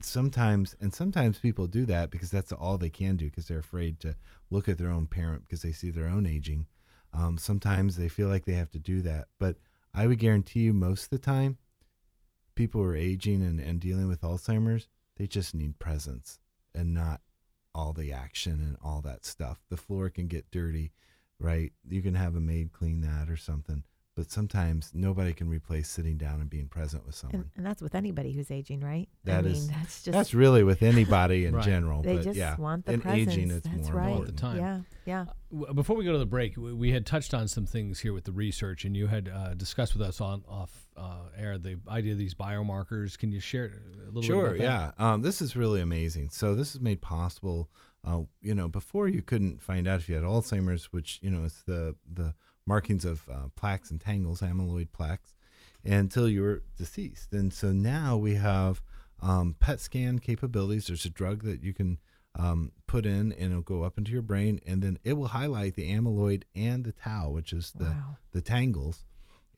sometimes, 0.00 0.76
and 0.80 0.94
sometimes 0.94 1.38
people 1.38 1.66
do 1.66 1.84
that 1.86 2.10
because 2.10 2.30
that's 2.30 2.52
all 2.52 2.78
they 2.78 2.90
can 2.90 3.16
do 3.16 3.26
because 3.26 3.48
they're 3.48 3.58
afraid 3.58 4.00
to 4.00 4.14
look 4.50 4.68
at 4.68 4.78
their 4.78 4.90
own 4.90 5.06
parent 5.06 5.42
because 5.42 5.62
they 5.62 5.72
see 5.72 5.90
their 5.90 6.08
own 6.08 6.26
aging. 6.26 6.66
Um, 7.12 7.38
sometimes 7.38 7.96
they 7.96 8.08
feel 8.08 8.28
like 8.28 8.44
they 8.44 8.52
have 8.52 8.70
to 8.72 8.78
do 8.78 9.00
that, 9.02 9.28
but 9.38 9.56
I 9.94 10.06
would 10.06 10.18
guarantee 10.18 10.60
you 10.60 10.74
most 10.74 11.04
of 11.04 11.10
the 11.10 11.18
time, 11.18 11.56
people 12.54 12.82
who 12.82 12.88
are 12.88 12.96
aging 12.96 13.42
and, 13.42 13.58
and 13.58 13.80
dealing 13.80 14.08
with 14.08 14.20
Alzheimer's, 14.20 14.88
they 15.16 15.26
just 15.26 15.54
need 15.54 15.78
presence 15.78 16.38
and 16.74 16.92
not 16.92 17.22
all 17.74 17.92
the 17.92 18.12
action 18.12 18.60
and 18.60 18.76
all 18.82 19.00
that 19.02 19.24
stuff. 19.24 19.64
The 19.70 19.76
floor 19.76 20.10
can 20.10 20.28
get 20.28 20.50
dirty, 20.50 20.92
right? 21.38 21.72
You 21.88 22.02
can 22.02 22.14
have 22.14 22.34
a 22.36 22.40
maid 22.40 22.72
clean 22.72 23.00
that 23.02 23.28
or 23.30 23.36
something, 23.36 23.82
but 24.14 24.30
sometimes 24.30 24.90
nobody 24.94 25.32
can 25.34 25.48
replace 25.50 25.88
sitting 25.88 26.16
down 26.16 26.40
and 26.40 26.48
being 26.48 26.68
present 26.68 27.04
with 27.04 27.14
someone. 27.14 27.42
And, 27.42 27.50
and 27.58 27.66
that's 27.66 27.82
with 27.82 27.94
anybody 27.94 28.32
who's 28.32 28.50
aging, 28.50 28.80
right? 28.80 29.08
That 29.24 29.44
I 29.44 29.48
is- 29.48 29.68
mean, 29.68 29.76
that's 29.78 30.02
just 30.04 30.12
that's 30.12 30.32
really 30.34 30.64
with 30.64 30.82
anybody 30.82 31.44
in 31.46 31.54
Right. 31.54 31.64
general. 31.64 32.02
They 32.02 32.16
but 32.16 32.24
just 32.24 32.38
yeah, 32.38 32.56
want 32.56 32.86
the 32.86 32.94
in 32.94 33.00
presence. 33.00 33.32
aging, 33.32 33.50
it's 33.50 33.68
that's 33.68 33.88
more 33.88 33.96
right. 33.98 34.08
important. 34.12 34.38
time. 34.38 34.56
Yeah, 34.56 34.80
yeah. 35.04 35.24
W- 35.52 35.74
Before 35.74 35.96
we 35.96 36.04
go 36.06 36.12
to 36.12 36.18
the 36.18 36.24
break, 36.26 36.54
w- 36.54 36.74
we 36.74 36.92
had 36.92 37.04
touched 37.04 37.34
on 37.34 37.46
some 37.48 37.66
things 37.66 38.00
here 38.00 38.14
with 38.14 38.24
the 38.24 38.32
research, 38.32 38.84
and 38.86 38.96
you 38.96 39.06
had 39.08 39.28
uh, 39.28 39.52
discussed 39.54 39.92
with 39.94 40.02
us 40.02 40.20
on 40.22 40.42
off 40.48 40.86
uh, 40.96 41.28
air 41.36 41.58
the 41.58 41.78
idea 41.88 42.12
of 42.12 42.18
these 42.18 42.34
biomarkers. 42.34 43.18
Can 43.18 43.30
you 43.32 43.40
share 43.40 43.70
a 44.02 44.06
little 44.06 44.22
Sure, 44.22 44.52
bit 44.52 44.60
about 44.62 44.94
that? 44.96 45.02
yeah. 45.02 45.12
Um, 45.12 45.20
this 45.20 45.42
is 45.42 45.54
really 45.56 45.82
amazing. 45.82 46.30
So 46.30 46.54
this 46.54 46.74
is 46.74 46.80
made 46.80 47.02
possible. 47.02 47.68
Uh, 48.04 48.22
you 48.40 48.54
know, 48.54 48.68
before 48.68 49.08
you 49.08 49.20
couldn't 49.22 49.60
find 49.62 49.88
out 49.88 50.00
if 50.00 50.08
you 50.08 50.14
had 50.14 50.24
Alzheimer's, 50.24 50.92
which 50.92 51.18
you 51.22 51.30
know 51.30 51.44
is 51.44 51.62
the 51.66 51.96
the 52.10 52.34
markings 52.66 53.04
of 53.04 53.28
uh, 53.28 53.48
plaques 53.56 53.90
and 53.90 54.00
tangles, 54.00 54.40
amyloid 54.40 54.92
plaques, 54.92 55.34
until 55.84 56.28
you 56.28 56.42
were 56.42 56.62
deceased. 56.76 57.32
And 57.32 57.52
so 57.52 57.72
now 57.72 58.16
we 58.16 58.34
have 58.34 58.80
um, 59.20 59.56
PET 59.58 59.80
scan 59.80 60.18
capabilities. 60.18 60.86
There's 60.86 61.04
a 61.04 61.10
drug 61.10 61.42
that 61.44 61.62
you 61.62 61.72
can 61.72 61.98
um, 62.38 62.72
put 62.86 63.06
in, 63.06 63.32
and 63.32 63.50
it'll 63.50 63.62
go 63.62 63.82
up 63.82 63.98
into 63.98 64.12
your 64.12 64.22
brain, 64.22 64.60
and 64.66 64.82
then 64.82 64.98
it 65.04 65.14
will 65.14 65.28
highlight 65.28 65.74
the 65.74 65.90
amyloid 65.90 66.42
and 66.54 66.84
the 66.84 66.92
tau, 66.92 67.30
which 67.30 67.52
is 67.52 67.72
the 67.72 67.86
Wow. 67.86 68.16
the 68.32 68.40
tangles. 68.42 69.04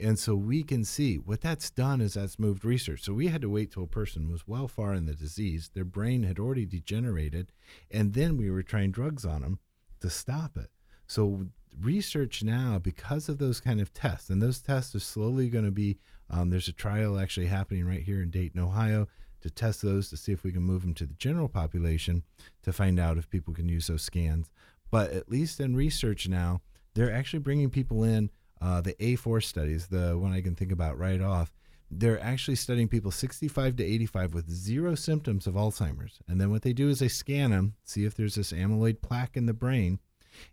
And 0.00 0.18
so 0.18 0.36
we 0.36 0.62
can 0.62 0.84
see 0.84 1.16
what 1.16 1.40
that's 1.40 1.70
done 1.70 2.00
is 2.00 2.14
that's 2.14 2.38
moved 2.38 2.64
research. 2.64 3.02
So 3.02 3.12
we 3.12 3.28
had 3.28 3.42
to 3.42 3.50
wait 3.50 3.72
till 3.72 3.82
a 3.82 3.88
person 3.88 4.30
was 4.30 4.46
well 4.46 4.68
far 4.68 4.94
in 4.94 5.06
the 5.06 5.14
disease, 5.14 5.70
their 5.74 5.84
brain 5.84 6.22
had 6.22 6.38
already 6.38 6.64
degenerated, 6.64 7.50
and 7.90 8.14
then 8.14 8.36
we 8.36 8.48
were 8.50 8.62
trying 8.62 8.92
drugs 8.92 9.24
on 9.24 9.42
them 9.42 9.58
to 10.00 10.08
stop 10.08 10.56
it. 10.56 10.70
So 11.08 11.46
research 11.80 12.44
now, 12.44 12.78
because 12.78 13.28
of 13.28 13.38
those 13.38 13.60
kind 13.60 13.80
of 13.80 13.92
tests, 13.92 14.30
and 14.30 14.40
those 14.40 14.60
tests 14.60 14.94
are 14.94 15.00
slowly 15.00 15.48
going 15.48 15.64
to 15.64 15.72
be, 15.72 15.98
um, 16.30 16.50
there's 16.50 16.68
a 16.68 16.72
trial 16.72 17.18
actually 17.18 17.46
happening 17.46 17.84
right 17.84 18.02
here 18.02 18.22
in 18.22 18.30
Dayton, 18.30 18.60
Ohio, 18.60 19.08
to 19.40 19.50
test 19.50 19.82
those 19.82 20.10
to 20.10 20.16
see 20.16 20.32
if 20.32 20.44
we 20.44 20.52
can 20.52 20.62
move 20.62 20.82
them 20.82 20.94
to 20.94 21.06
the 21.06 21.14
general 21.14 21.48
population 21.48 22.22
to 22.62 22.72
find 22.72 22.98
out 22.98 23.18
if 23.18 23.30
people 23.30 23.54
can 23.54 23.68
use 23.68 23.86
those 23.86 24.02
scans. 24.02 24.50
But 24.90 25.12
at 25.12 25.30
least 25.30 25.60
in 25.60 25.76
research 25.76 26.28
now, 26.28 26.60
they're 26.94 27.12
actually 27.12 27.40
bringing 27.40 27.70
people 27.70 28.04
in. 28.04 28.30
Uh, 28.60 28.80
the 28.80 28.94
A4 28.94 29.42
studies, 29.42 29.86
the 29.86 30.18
one 30.18 30.32
I 30.32 30.40
can 30.40 30.54
think 30.54 30.72
about 30.72 30.98
right 30.98 31.20
off, 31.20 31.52
they're 31.90 32.20
actually 32.20 32.56
studying 32.56 32.88
people 32.88 33.10
65 33.10 33.76
to 33.76 33.84
85 33.84 34.34
with 34.34 34.50
zero 34.50 34.94
symptoms 34.94 35.46
of 35.46 35.54
Alzheimer's. 35.54 36.18
And 36.28 36.40
then 36.40 36.50
what 36.50 36.62
they 36.62 36.72
do 36.72 36.88
is 36.88 36.98
they 36.98 37.08
scan 37.08 37.50
them, 37.50 37.74
see 37.84 38.04
if 38.04 38.14
there's 38.14 38.34
this 38.34 38.52
amyloid 38.52 39.00
plaque 39.00 39.36
in 39.36 39.46
the 39.46 39.54
brain, 39.54 39.98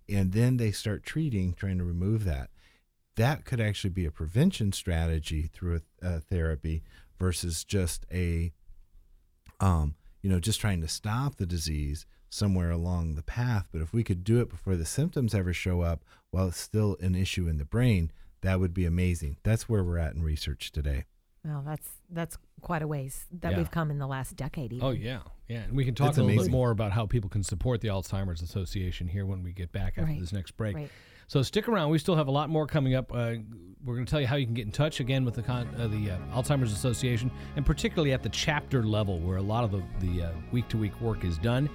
and 0.08 0.32
then 0.32 0.58
they 0.58 0.72
start 0.72 1.04
treating, 1.04 1.54
trying 1.54 1.78
to 1.78 1.84
remove 1.84 2.24
that. 2.26 2.50
That 3.16 3.46
could 3.46 3.60
actually 3.60 3.90
be 3.92 4.06
a 4.06 4.12
prevention 4.12 4.72
strategy 4.72 5.50
through 5.52 5.82
a, 6.02 6.08
a 6.08 6.20
therapy 6.20 6.84
versus 7.20 7.64
just 7.64 8.06
a, 8.14 8.54
um, 9.60 9.96
you 10.22 10.30
know, 10.30 10.40
just 10.40 10.62
trying 10.62 10.82
to 10.82 10.88
stop 10.88 11.36
the 11.36 11.46
disease 11.46 12.06
somewhere 12.30 12.72
along 12.72 13.16
the 13.16 13.24
path. 13.24 13.68
But 13.72 13.82
if 13.82 13.94
we 13.94 14.04
could 14.04 14.24
do 14.24 14.40
it 14.42 14.50
before 14.50 14.76
the 14.76 14.86
symptoms 14.86 15.34
ever 15.34 15.54
show 15.54 15.82
up 15.82 16.04
while 16.32 16.48
it's 16.50 16.60
still 16.60 16.98
an 17.00 17.16
issue 17.16 17.48
in 17.48 17.58
the 17.58 17.66
brain, 17.66 18.12
that 18.42 18.60
would 18.60 18.74
be 18.74 18.86
amazing. 18.86 19.38
That's 19.44 19.68
where 19.70 19.84
we're 19.84 19.98
at 19.98 20.14
in 20.16 20.22
research 20.24 20.72
today. 20.72 21.06
Well, 21.44 21.64
that's 21.66 21.88
that's 22.10 22.38
quite 22.62 22.82
a 22.82 22.88
ways 22.88 23.26
that 23.42 23.52
Yeah. 23.52 23.58
we've 23.60 23.70
come 23.72 23.92
in 23.92 24.00
the 24.00 24.08
last 24.08 24.36
decade. 24.36 24.74
Even. 24.74 24.86
Oh 24.88 24.90
yeah, 24.92 25.20
yeah, 25.48 25.62
and 25.62 25.74
we 25.76 25.86
can 25.86 25.94
talk 25.94 26.10
It's 26.10 26.18
a 26.18 26.24
little 26.24 26.44
bit 26.44 26.52
more 26.52 26.72
about 26.72 26.92
how 26.92 27.06
people 27.06 27.30
can 27.30 27.44
support 27.44 27.82
the 27.82 27.90
Alzheimer's 27.90 28.42
Association 28.42 29.08
here 29.08 29.26
when 29.28 29.44
we 29.44 29.52
get 29.54 29.72
back 29.72 29.94
after 29.98 30.06
Right. 30.06 30.20
this 30.20 30.34
next 30.34 30.58
break. 30.58 30.76
Right. 30.76 30.90
So 31.28 31.42
stick 31.44 31.68
around. 31.68 31.90
We 31.92 31.98
still 32.00 32.16
have 32.16 32.28
a 32.28 32.32
lot 32.32 32.50
more 32.50 32.66
coming 32.68 32.94
up. 32.96 33.12
Uh, 33.12 33.36
we're 33.84 33.96
going 33.96 34.06
to 34.06 34.10
tell 34.10 34.22
you 34.22 34.28
how 34.28 34.36
you 34.36 34.46
can 34.46 34.54
get 34.56 34.66
in 34.66 34.72
touch 34.72 35.00
again 35.00 35.24
with 35.26 35.34
the 35.36 35.42
con- 35.44 35.74
uh, 35.78 35.88
the 35.88 36.12
uh, 36.12 36.18
Alzheimer's 36.34 36.72
Association, 36.74 37.30
and 37.56 37.64
particularly 37.66 38.12
at 38.12 38.24
the 38.24 38.30
chapter 38.30 38.84
level, 38.84 39.20
where 39.20 39.38
a 39.38 39.42
lot 39.42 39.64
of 39.64 39.72
the 39.72 39.84
the 40.00 40.32
week 40.52 40.68
to 40.70 40.78
week 40.78 41.00
work 41.00 41.24
is 41.24 41.38
done. 41.38 41.70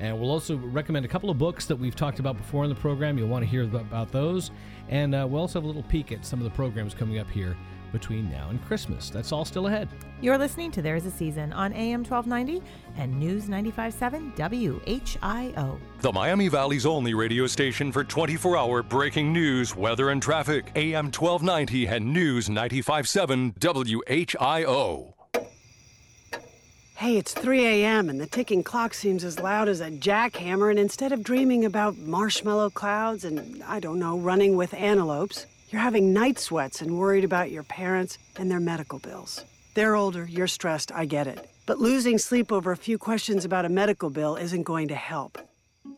And 0.00 0.18
we'll 0.18 0.30
also 0.30 0.56
recommend 0.56 1.04
a 1.04 1.08
couple 1.08 1.30
of 1.30 1.38
books 1.38 1.66
that 1.66 1.76
we've 1.76 1.96
talked 1.96 2.18
about 2.18 2.36
before 2.36 2.64
in 2.64 2.70
the 2.70 2.76
program. 2.76 3.18
You'll 3.18 3.28
want 3.28 3.44
to 3.44 3.50
hear 3.50 3.64
about 3.64 4.12
those, 4.12 4.50
and 4.88 5.14
uh, 5.14 5.26
we'll 5.28 5.40
also 5.40 5.58
have 5.58 5.64
a 5.64 5.66
little 5.66 5.82
peek 5.82 6.12
at 6.12 6.24
some 6.24 6.38
of 6.38 6.44
the 6.44 6.50
programs 6.50 6.94
coming 6.94 7.18
up 7.18 7.30
here 7.30 7.56
between 7.92 8.30
now 8.30 8.50
and 8.50 8.64
Christmas. 8.64 9.10
That's 9.10 9.32
all 9.32 9.44
still 9.44 9.66
ahead. 9.66 9.88
You're 10.20 10.38
listening 10.38 10.70
to 10.72 10.82
There's 10.82 11.06
a 11.06 11.10
Season 11.10 11.52
on 11.52 11.72
AM 11.72 12.04
1290 12.04 12.62
and 12.96 13.18
News 13.18 13.46
95.7 13.46 14.36
WHIO. 14.36 15.78
The 16.00 16.12
Miami 16.12 16.48
Valley's 16.48 16.86
only 16.86 17.14
radio 17.14 17.46
station 17.46 17.92
for 17.92 18.04
24 18.04 18.56
hour 18.56 18.82
breaking 18.82 19.32
news, 19.32 19.74
weather, 19.74 20.10
and 20.10 20.22
traffic. 20.22 20.70
AM 20.76 21.06
1290 21.06 21.86
and 21.86 22.12
News 22.12 22.48
957 22.48 23.54
WHIO. 23.58 25.17
Hey, 26.98 27.16
it's 27.16 27.32
3 27.32 27.64
a.m., 27.64 28.10
and 28.10 28.20
the 28.20 28.26
ticking 28.26 28.64
clock 28.64 28.92
seems 28.92 29.22
as 29.22 29.38
loud 29.38 29.68
as 29.68 29.80
a 29.80 29.88
jackhammer. 29.88 30.68
And 30.68 30.80
instead 30.80 31.12
of 31.12 31.22
dreaming 31.22 31.64
about 31.64 31.96
marshmallow 31.96 32.70
clouds 32.70 33.24
and, 33.24 33.62
I 33.62 33.78
don't 33.78 34.00
know, 34.00 34.18
running 34.18 34.56
with 34.56 34.74
antelopes, 34.74 35.46
you're 35.70 35.80
having 35.80 36.12
night 36.12 36.40
sweats 36.40 36.82
and 36.82 36.98
worried 36.98 37.22
about 37.22 37.52
your 37.52 37.62
parents 37.62 38.18
and 38.36 38.50
their 38.50 38.58
medical 38.58 38.98
bills. 38.98 39.44
They're 39.74 39.94
older, 39.94 40.26
you're 40.28 40.48
stressed, 40.48 40.90
I 40.90 41.04
get 41.04 41.28
it. 41.28 41.48
But 41.66 41.78
losing 41.78 42.18
sleep 42.18 42.50
over 42.50 42.72
a 42.72 42.76
few 42.76 42.98
questions 42.98 43.44
about 43.44 43.64
a 43.64 43.68
medical 43.68 44.10
bill 44.10 44.34
isn't 44.34 44.64
going 44.64 44.88
to 44.88 44.96
help. 44.96 45.38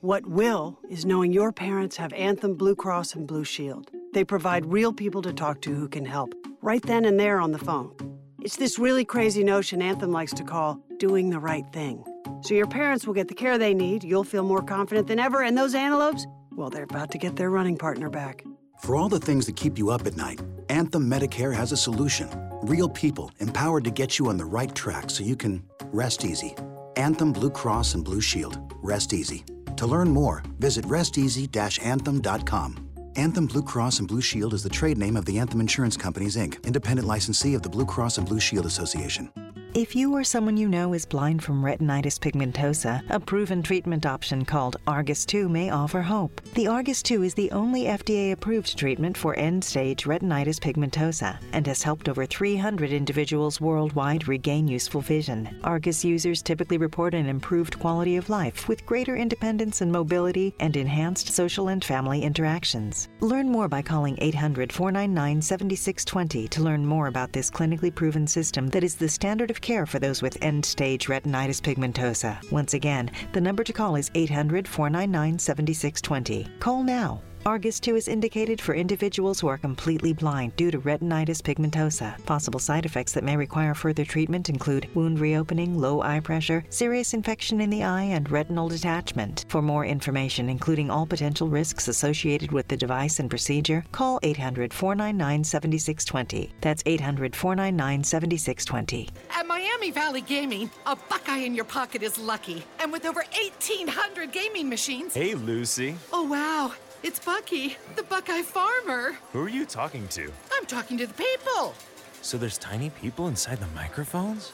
What 0.03 0.27
will 0.27 0.79
is 0.91 1.07
knowing 1.07 1.33
your 1.33 1.51
parents 1.51 1.97
have 1.97 2.13
Anthem 2.13 2.57
Blue 2.57 2.77
Cross 2.77 3.15
and 3.15 3.27
Blue 3.27 3.45
Shield. 3.45 3.91
They 4.13 4.23
provide 4.23 4.67
real 4.67 4.93
people 4.93 5.23
to 5.23 5.33
talk 5.33 5.63
to 5.63 5.75
who 5.75 5.89
can 5.89 6.05
help, 6.05 6.35
right 6.61 6.83
then 6.83 7.07
and 7.07 7.19
there 7.19 7.41
on 7.41 7.53
the 7.53 7.59
phone. 7.59 7.97
It's 8.43 8.57
this 8.57 8.79
really 8.79 9.07
crazy 9.07 9.43
notion 9.45 9.81
Anthem 9.81 10.13
likes 10.13 10.35
to 10.35 10.45
call 10.45 10.83
doing 11.01 11.31
the 11.31 11.41
right 11.41 11.65
thing. 11.73 12.05
So 12.43 12.55
your 12.55 12.69
parents 12.69 13.07
will 13.07 13.15
get 13.15 13.27
the 13.27 13.35
care 13.35 13.59
they 13.59 13.75
need, 13.75 14.05
you'll 14.05 14.23
feel 14.23 14.45
more 14.45 14.63
confident 14.63 15.09
than 15.09 15.19
ever, 15.19 15.43
and 15.43 15.59
those 15.59 15.75
antelopes, 15.75 16.29
well, 16.53 16.71
they're 16.71 16.85
about 16.85 17.11
to 17.11 17.19
get 17.19 17.35
their 17.35 17.51
running 17.51 17.77
partner 17.77 18.09
back. 18.09 18.45
For 18.83 18.95
all 18.95 19.09
the 19.09 19.19
things 19.19 19.47
that 19.47 19.57
keep 19.57 19.79
you 19.79 19.91
up 19.91 20.07
at 20.07 20.17
night, 20.17 20.41
Anthem 20.69 21.11
Medicare 21.11 21.55
has 21.55 21.73
a 21.73 21.77
solution. 21.77 22.29
Real 22.63 22.89
people 22.89 23.33
empowered 23.39 23.85
to 23.85 23.91
get 23.91 24.19
you 24.19 24.29
on 24.29 24.37
the 24.37 24.45
right 24.45 24.75
track 24.75 25.11
so 25.11 25.25
you 25.25 25.37
can 25.37 25.63
rest 25.87 26.25
easy. 26.25 26.55
Anthem 26.97 27.33
Blue 27.33 27.51
Cross 27.51 27.95
and 27.95 28.05
Blue 28.05 28.21
Shield. 28.21 28.59
Rest 28.83 29.13
easy. 29.13 29.45
To 29.77 29.87
learn 29.87 30.11
more, 30.11 30.43
visit 30.59 30.85
resteasy-anthem.com. 30.85 32.87
Anthem 33.17 33.47
Blue 33.47 33.63
Cross 33.63 33.99
and 33.99 34.09
Blue 34.09 34.21
Shield 34.21 34.55
is 34.55 34.63
the 34.63 34.69
trade 34.69 34.99
name 34.99 35.17
of 35.17 35.25
the 35.25 35.39
Anthem 35.39 35.61
Insurance 35.61 35.97
Companies, 35.97 36.37
Inc., 36.37 36.63
independent 36.65 37.09
licensee 37.09 37.55
of 37.55 37.63
the 37.63 37.69
Blue 37.69 37.87
Cross 37.87 38.19
and 38.19 38.27
Blue 38.27 38.41
Shield 38.41 38.67
Association. 38.67 39.31
If 39.73 39.95
you 39.95 40.17
or 40.17 40.25
someone 40.25 40.57
you 40.57 40.69
know 40.69 40.95
is 40.95 41.07
blind 41.07 41.45
from 41.45 41.63
retinitis 41.63 42.19
pigmentosa, 42.19 43.09
a 43.09 43.21
proven 43.21 43.63
treatment 43.63 44.05
option 44.05 44.45
called 44.45 44.79
Argus 44.85 45.25
2 45.25 45.49
may 45.49 45.71
offer 45.71 46.03
hope. 46.03 46.41
The 46.55 46.67
Argus 46.67 47.05
2 47.05 47.23
is 47.23 47.35
the 47.35 47.53
only 47.53 47.85
FDA 47.85 48.33
approved 48.33 48.77
treatment 48.77 49.17
for 49.17 49.37
end 49.37 49.63
stage 49.63 50.07
retinitis 50.07 50.59
pigmentosa 50.59 51.39
and 51.53 51.65
has 51.69 51.85
helped 51.85 52.09
over 52.09 52.27
300 52.27 52.93
individuals 52.93 53.61
worldwide 53.61 54.27
regain 54.27 54.67
useful 54.67 55.03
vision. 55.03 55.49
Argus 55.63 56.05
users 56.05 56.43
typically 56.43 56.77
report 56.77 57.15
an 57.15 57.27
improved 57.27 57.79
quality 57.79 58.17
of 58.17 58.29
life 58.29 58.67
with 58.67 58.85
greater 58.85 59.17
independence 59.17 59.83
and 59.83 59.93
mobility 59.93 60.53
and 60.59 60.77
enhanced 60.77 61.29
social 61.29 61.69
and 61.69 61.85
family 61.85 62.25
interactions. 62.25 63.09
Learn 63.21 63.49
more 63.49 63.69
by 63.69 63.83
calling 63.83 64.19
800 64.21 64.73
499 64.73 65.41
7620 65.41 66.49
to 66.49 66.61
learn 66.61 66.85
more 66.85 67.07
about 67.07 67.33
this 67.33 67.53
clinically 67.53 67.95
proven 67.95 68.27
system 68.27 68.67
that 68.71 68.83
is 68.83 68.97
the 68.97 69.09
standard 69.09 69.49
of 69.49 69.60
care 69.61 69.87
for 69.87 69.99
those 69.99 70.23
with 70.23 70.39
end 70.43 70.65
stage 70.65 71.07
retinitis 71.07 71.61
pigmentosa. 71.61 72.39
Once 72.51 72.75
again, 72.75 73.11
the 73.33 73.41
number 73.41 73.65
to 73.65 73.73
call 73.73 73.97
is 73.97 74.11
800 74.15 74.67
499 74.67 75.39
7620. 75.39 76.49
Call 76.59 76.83
now. 76.83 77.23
Argus 77.47 77.81
2 77.81 77.97
is 77.97 78.07
indicated 78.07 78.61
for 78.61 78.75
individuals 78.75 79.41
who 79.41 79.49
are 79.49 79.57
completely 79.57 80.13
blind 80.13 80.55
due 80.57 80.71
to 80.71 80.79
retinitis 80.81 81.41
pigmentosa. 81.41 82.23
Possible 82.27 82.61
side 82.61 82.85
effects 82.85 83.13
that 83.13 83.25
may 83.25 83.35
require 83.35 83.73
further 83.73 84.05
treatment 84.05 84.51
include 84.51 84.95
wound 84.95 85.19
reopening, 85.19 85.79
low 85.79 86.03
eye 86.03 86.21
pressure, 86.21 86.63
serious 86.69 87.15
infection 87.15 87.63
in 87.63 87.71
the 87.71 87.83
eye, 87.83 88.03
and 88.03 88.31
retinal 88.31 88.69
detachment. 88.69 89.47
For 89.49 89.63
more 89.63 89.87
information, 89.87 90.51
including 90.51 90.91
all 90.91 91.07
potential 91.07 91.49
risks 91.49 91.89
associated 91.89 92.53
with 92.53 92.69
the 92.69 92.77
device 92.77 93.21
and 93.21 93.31
procedure, 93.31 93.87
call 93.91 94.21
800 94.23 94.75
499 94.75 95.43
7620. 95.43 96.53
That's 96.61 96.83
800 96.85 97.35
499 97.35 98.05
7620. 98.05 99.09
At 99.35 99.47
Miami 99.47 99.91
Valley 99.91 100.21
Gaming, 100.21 100.71
a 100.85 100.95
Buckeye 100.95 101.39
in 101.39 101.55
your 101.55 101.65
pocket 101.65 102.03
is 102.03 102.19
lucky. 102.19 102.63
And 102.81 102.93
with 102.93 103.07
over 103.07 103.25
1,800 103.33 104.31
gaming 104.31 104.69
machines. 104.69 105.15
Hey, 105.15 105.35
Lucy. 105.35 105.97
Oh, 106.13 106.25
wow. 106.25 106.75
It's 107.03 107.19
Bucky, 107.19 107.79
the 107.97 108.03
Buckeye 108.03 108.43
farmer. 108.43 109.17
Who 109.33 109.41
are 109.41 109.49
you 109.49 109.65
talking 109.65 110.07
to? 110.09 110.31
I'm 110.53 110.67
talking 110.67 110.99
to 110.99 111.07
the 111.07 111.15
people. 111.15 111.75
So 112.21 112.37
there's 112.37 112.59
tiny 112.59 112.91
people 112.91 113.29
inside 113.29 113.59
the 113.59 113.67
microphones? 113.69 114.53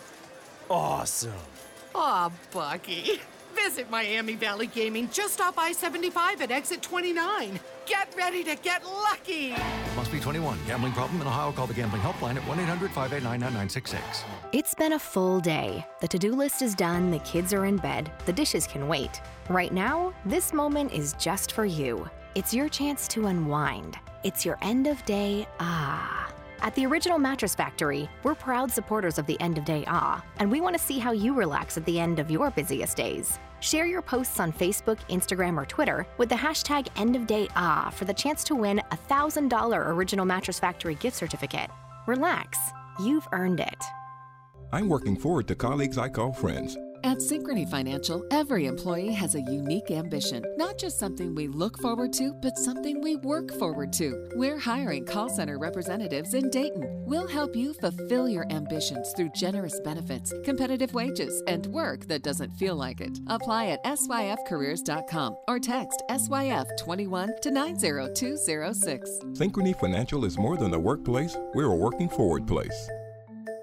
Awesome. 0.70 1.32
Aw, 1.97 2.30
Bucky. 2.53 3.20
Visit 3.57 3.90
Miami 3.90 4.36
Valley 4.36 4.68
Gaming 4.68 5.09
just 5.11 5.40
off 5.40 5.59
I 5.59 5.72
75 5.72 6.40
at 6.40 6.53
exit 6.53 6.82
29. 6.82 7.59
Get 7.84 8.14
ready 8.16 8.44
to 8.44 8.55
get 8.55 8.84
lucky. 8.84 9.57
Must 9.97 10.12
be 10.12 10.20
21. 10.20 10.57
Gambling 10.68 10.92
problem 10.92 11.20
in 11.20 11.26
Ohio? 11.26 11.51
Call 11.51 11.66
the 11.66 11.74
gambling 11.74 12.03
helpline 12.03 12.36
at 12.36 12.47
1 12.47 12.61
800 12.61 12.90
589 12.92 13.40
9966. 13.40 14.24
It's 14.53 14.74
been 14.74 14.92
a 14.92 14.99
full 15.01 15.40
day. 15.40 15.84
The 16.01 16.07
to 16.07 16.18
do 16.18 16.32
list 16.32 16.62
is 16.62 16.76
done, 16.76 17.11
the 17.11 17.18
kids 17.20 17.53
are 17.53 17.64
in 17.64 17.78
bed, 17.78 18.12
the 18.24 18.32
dishes 18.32 18.68
can 18.68 18.86
wait. 18.86 19.20
Right 19.49 19.72
now, 19.72 20.12
this 20.24 20.53
moment 20.53 20.92
is 20.92 21.14
just 21.14 21.51
for 21.51 21.64
you. 21.64 22.09
It's 22.37 22.53
your 22.53 22.68
chance 22.68 23.09
to 23.09 23.28
unwind. 23.28 23.99
It's 24.22 24.45
your 24.45 24.59
end 24.61 24.87
of 24.87 25.03
day 25.07 25.49
ah. 25.59 26.30
At 26.61 26.74
the 26.74 26.84
Original 26.84 27.18
Mattress 27.18 27.55
Factory, 27.55 28.11
we're 28.24 28.34
proud 28.34 28.70
supporters 28.70 29.16
of 29.16 29.24
the 29.24 29.41
end 29.41 29.57
of 29.57 29.64
day 29.64 29.84
ah, 29.87 30.22
and 30.39 30.53
we 30.53 30.61
want 30.61 30.76
to 30.76 30.82
see 30.82 30.99
how 30.99 31.12
you 31.12 31.32
relax 31.32 31.78
at 31.78 31.87
the 31.87 31.99
end 31.99 32.18
of 32.18 32.30
your 32.30 32.51
busiest 32.51 32.95
days. 32.95 33.39
Share 33.61 33.87
your 33.87 34.03
posts 34.03 34.39
on 34.39 34.53
Facebook, 34.53 34.99
Instagram, 35.09 35.57
or 35.57 35.64
Twitter 35.64 36.07
with 36.18 36.28
the 36.28 36.34
hashtag 36.34 36.89
end 36.97 37.16
of 37.16 37.26
day 37.26 37.49
ah 37.57 37.89
for 37.91 38.05
the 38.05 38.12
chance 38.12 38.45
to 38.45 38.55
win 38.55 38.80
a 38.80 38.99
$1,000 39.09 39.74
Original 39.89 40.26
Mattress 40.26 40.61
Factory 40.61 40.97
gift 40.97 41.16
certificate. 41.16 41.70
Relax, 42.07 42.59
you've 43.01 43.26
earned 43.32 43.61
it. 43.61 43.82
I'm 44.74 44.91
working 44.91 45.16
forward 45.16 45.49
to 45.49 45.55
colleagues 45.55 45.97
I 45.97 46.11
call 46.11 46.34
friends. 46.34 46.76
At 47.07 47.19
Synchrony 47.19 47.71
Financial, 47.71 48.27
every 48.33 48.67
employee 48.67 49.13
has 49.13 49.37
a 49.37 49.41
unique 49.43 49.93
ambition, 49.93 50.45
not 50.57 50.77
just 50.77 50.99
something 50.99 51.37
we 51.37 51.47
look 51.47 51.79
forward 51.79 52.13
to, 52.15 52.33
but 52.43 52.59
something 52.59 53.01
we 53.01 53.15
work 53.15 53.53
forward 53.61 53.93
to. 53.93 54.29
We're 54.35 54.59
hiring 54.59 55.05
call 55.05 55.29
center 55.29 55.57
representatives 55.57 56.35
in 56.35 56.51
Dayton. 56.51 57.05
We'll 57.07 57.29
help 57.29 57.55
you 57.55 57.75
fulfill 57.75 58.29
your 58.29 58.45
ambitions 58.51 59.13
through 59.17 59.31
generous 59.37 59.79
benefits, 59.85 60.35
competitive 60.45 60.95
wages, 60.95 61.45
and 61.47 61.69
work 61.69 62.09
that 62.09 62.25
doesn't 62.25 62.57
feel 62.57 62.75
like 62.75 63.01
it. 63.01 63.21
Apply 63.29 63.67
at 63.67 63.85
syfcareers.com 63.85 65.37
or 65.47 65.61
text 65.61 66.03
SYF21 66.11 67.41
to 67.41 67.51
90206. 67.53 69.21
Synchrony 69.27 69.79
Financial 69.79 70.25
is 70.25 70.37
more 70.37 70.57
than 70.57 70.75
a 70.75 70.81
workplace, 70.81 71.37
we're 71.55 71.71
a 71.71 71.77
working 71.77 72.09
forward 72.09 72.49
place. 72.49 72.91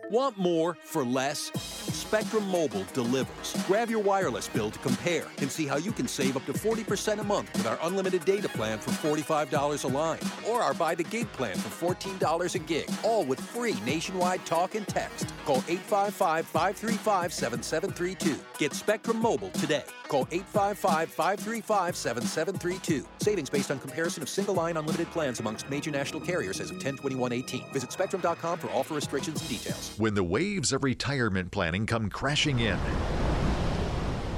Want 0.09 0.37
more 0.37 0.75
for 0.83 1.05
less? 1.05 1.51
Spectrum 1.93 2.47
Mobile 2.49 2.85
delivers. 2.93 3.55
Grab 3.65 3.89
your 3.89 4.01
wireless 4.01 4.47
bill 4.49 4.69
to 4.69 4.79
compare 4.79 5.25
and 5.39 5.49
see 5.49 5.65
how 5.65 5.77
you 5.77 5.91
can 5.91 6.07
save 6.07 6.35
up 6.35 6.45
to 6.45 6.53
40% 6.53 7.19
a 7.19 7.23
month 7.23 7.51
with 7.53 7.65
our 7.65 7.79
unlimited 7.83 8.25
data 8.25 8.49
plan 8.49 8.77
for 8.79 8.91
$45 8.91 9.83
a 9.83 9.87
line 9.87 10.19
or 10.47 10.61
our 10.61 10.73
buy 10.73 10.93
the 10.93 11.03
gig 11.03 11.31
plan 11.31 11.55
for 11.55 11.93
$14 11.95 12.55
a 12.55 12.59
gig, 12.59 12.89
all 13.03 13.23
with 13.23 13.39
free 13.39 13.75
nationwide 13.85 14.45
talk 14.45 14.75
and 14.75 14.87
text. 14.87 15.33
Call 15.45 15.63
855 15.67 16.45
535 16.45 17.33
7732. 17.33 18.39
Get 18.59 18.73
Spectrum 18.73 19.19
Mobile 19.21 19.49
today. 19.51 19.83
Call 20.07 20.27
855 20.31 21.09
535 21.09 21.95
7732. 21.95 23.05
Savings 23.19 23.49
based 23.49 23.71
on 23.71 23.79
comparison 23.79 24.21
of 24.21 24.29
single 24.29 24.53
line 24.53 24.77
unlimited 24.77 25.09
plans 25.11 25.39
amongst 25.39 25.69
major 25.69 25.91
national 25.91 26.21
carriers 26.21 26.59
as 26.59 26.69
of 26.69 26.75
102118. 26.77 27.71
Visit 27.73 27.91
spectrum.com 27.91 28.59
for 28.59 28.69
offer 28.71 28.93
restrictions 28.93 29.39
and 29.41 29.49
details. 29.49 29.92
When 29.97 30.15
the 30.15 30.23
waves 30.23 30.73
of 30.73 30.83
retirement 30.83 31.51
planning 31.51 31.85
come 31.85 32.09
crashing 32.09 32.61
in, 32.61 32.79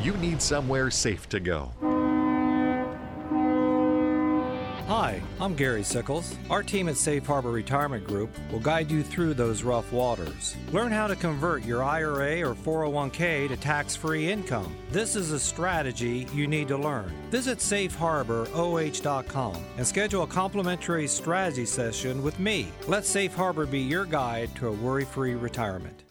you 0.02 0.18
need 0.18 0.42
somewhere 0.42 0.92
safe 0.92 1.30
to 1.30 1.40
go. 1.40 1.72
Hi, 4.88 5.20
I'm 5.42 5.56
Gary 5.56 5.82
Sickles. 5.82 6.38
Our 6.48 6.62
team 6.62 6.90
at 6.90 6.96
Safe 6.96 7.26
Harbor 7.26 7.50
Retirement 7.50 8.06
Group 8.06 8.30
will 8.52 8.60
guide 8.60 8.92
you 8.92 9.02
through 9.02 9.34
those 9.34 9.64
rough 9.64 9.92
waters. 9.92 10.56
Learn 10.72 10.92
how 10.92 11.08
to 11.08 11.16
convert 11.16 11.66
your 11.66 11.84
IRA 11.84 12.48
or 12.48 12.54
401k 12.54 13.48
to 13.48 13.58
tax 13.58 13.96
free 13.96 14.32
income. 14.32 14.76
This 14.92 15.16
is 15.16 15.32
a 15.32 15.40
strategy 15.40 16.28
you 16.36 16.46
need 16.46 16.68
to 16.68 16.78
learn. 16.78 17.12
Visit 17.32 17.58
safeharboroh.com 17.58 19.56
and 19.78 19.88
schedule 19.88 20.22
a 20.22 20.28
complimentary 20.28 21.08
strategy 21.08 21.66
session 21.66 22.22
with 22.22 22.40
me. 22.40 22.68
Let 22.88 23.08
Safe 23.08 23.34
Harbor 23.34 23.66
be 23.66 23.80
your 23.80 24.06
guide 24.06 24.56
to 24.58 24.68
a 24.68 24.72
worry 24.72 25.06
free 25.06 25.34
retirement. 25.34 26.04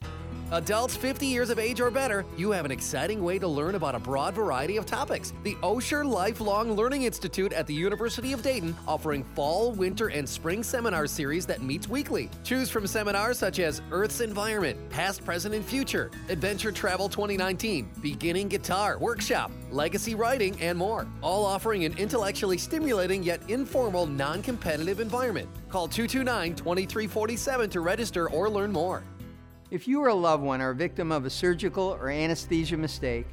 Adults 0.53 0.95
50 0.95 1.27
years 1.27 1.49
of 1.49 1.59
age 1.59 1.81
or 1.81 1.91
better, 1.91 2.25
you 2.37 2.51
have 2.51 2.67
an 2.67 2.71
exciting 2.71 3.23
way 3.23 3.39
to 3.39 3.49
learn 3.49 3.77
about 3.77 3.95
a 3.95 3.99
broad 3.99 4.35
variety 4.35 4.77
of 4.77 4.85
topics. 4.85 5.33
The 5.43 5.55
Osher 5.57 6.05
Lifelong 6.05 6.73
Learning 6.73 7.05
Institute 7.05 7.53
at 7.55 7.67
the 7.67 7.73
University 7.73 8.33
of 8.33 8.43
Dayton 8.43 8.77
offering 8.87 9.25
fall, 9.35 9.73
winter, 9.73 10.09
and 10.09 10.29
spring 10.29 10.63
seminar 10.63 11.07
series 11.07 11.47
that 11.47 11.63
meets 11.63 11.89
weekly. 11.89 12.29
Choose 12.45 12.69
from 12.69 12.87
seminars 12.87 13.39
such 13.39 13.59
as 13.59 13.81
Earth's 13.91 14.21
Environment, 14.21 14.79
Past, 14.91 15.25
Present, 15.25 15.55
and 15.55 15.65
Future, 15.65 16.11
Adventure 16.29 16.71
Travel 16.71 17.09
2019, 17.09 17.91
Beginning 18.03 18.49
Guitar 18.49 18.99
Workshop, 18.99 19.51
Legacy 19.71 20.15
Writing, 20.15 20.61
and 20.61 20.77
more. 20.77 21.07
All 21.23 21.45
offering 21.45 21.85
an 21.85 21.97
intellectually 21.97 22.59
stimulating 22.59 23.23
yet 23.23 23.41
informal, 23.49 24.07
non 24.07 24.43
competitive 24.43 25.01
environment. 25.01 25.49
Call 25.71 25.89
229 25.89 26.55
2347 26.55 27.71
to 27.71 27.81
register 27.81 28.31
or 28.31 28.51
learn 28.51 28.71
more. 28.71 29.03
If 29.75 29.89
you 29.89 30.05
or 30.05 30.07
a 30.07 30.15
loved 30.15 30.45
one 30.45 30.61
are 30.61 30.71
a 30.71 30.75
victim 30.75 31.11
of 31.11 31.25
a 31.25 31.31
surgical 31.31 31.99
or 32.01 32.09
anesthesia 32.09 32.77
mistake, 32.77 33.27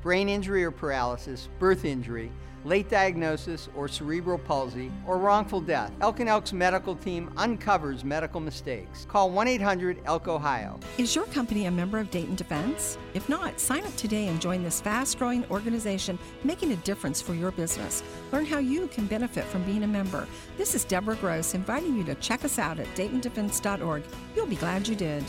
brain 0.00 0.28
injury 0.28 0.62
or 0.62 0.70
paralysis, 0.70 1.48
birth 1.58 1.84
injury, 1.84 2.30
late 2.64 2.88
diagnosis 2.88 3.68
or 3.74 3.88
cerebral 3.88 4.38
palsy, 4.38 4.92
or 5.08 5.18
wrongful 5.18 5.60
death. 5.60 5.90
Elk 6.00 6.20
and 6.20 6.28
Elk's 6.28 6.52
medical 6.52 6.94
team 6.94 7.32
uncovers 7.36 8.04
medical 8.04 8.38
mistakes. 8.38 9.06
Call 9.06 9.32
1 9.32 9.48
800 9.48 10.00
ELK 10.04 10.28
Ohio. 10.28 10.78
Is 10.98 11.16
your 11.16 11.24
company 11.26 11.66
a 11.66 11.70
member 11.72 11.98
of 11.98 12.12
Dayton 12.12 12.36
Defense? 12.36 12.96
If 13.12 13.28
not, 13.28 13.58
sign 13.58 13.82
up 13.82 13.96
today 13.96 14.28
and 14.28 14.40
join 14.40 14.62
this 14.62 14.80
fast 14.80 15.18
growing 15.18 15.44
organization 15.46 16.16
making 16.44 16.70
a 16.70 16.76
difference 16.76 17.20
for 17.20 17.34
your 17.34 17.50
business. 17.50 18.04
Learn 18.30 18.46
how 18.46 18.58
you 18.58 18.86
can 18.86 19.08
benefit 19.08 19.46
from 19.46 19.64
being 19.64 19.82
a 19.82 19.88
member. 19.88 20.28
This 20.58 20.76
is 20.76 20.84
Deborah 20.84 21.16
Gross 21.16 21.56
inviting 21.56 21.96
you 21.96 22.04
to 22.04 22.14
check 22.14 22.44
us 22.44 22.60
out 22.60 22.78
at 22.78 22.86
DaytonDefense.org. 22.94 24.04
You'll 24.36 24.46
be 24.46 24.54
glad 24.54 24.86
you 24.86 24.94
did. 24.94 25.24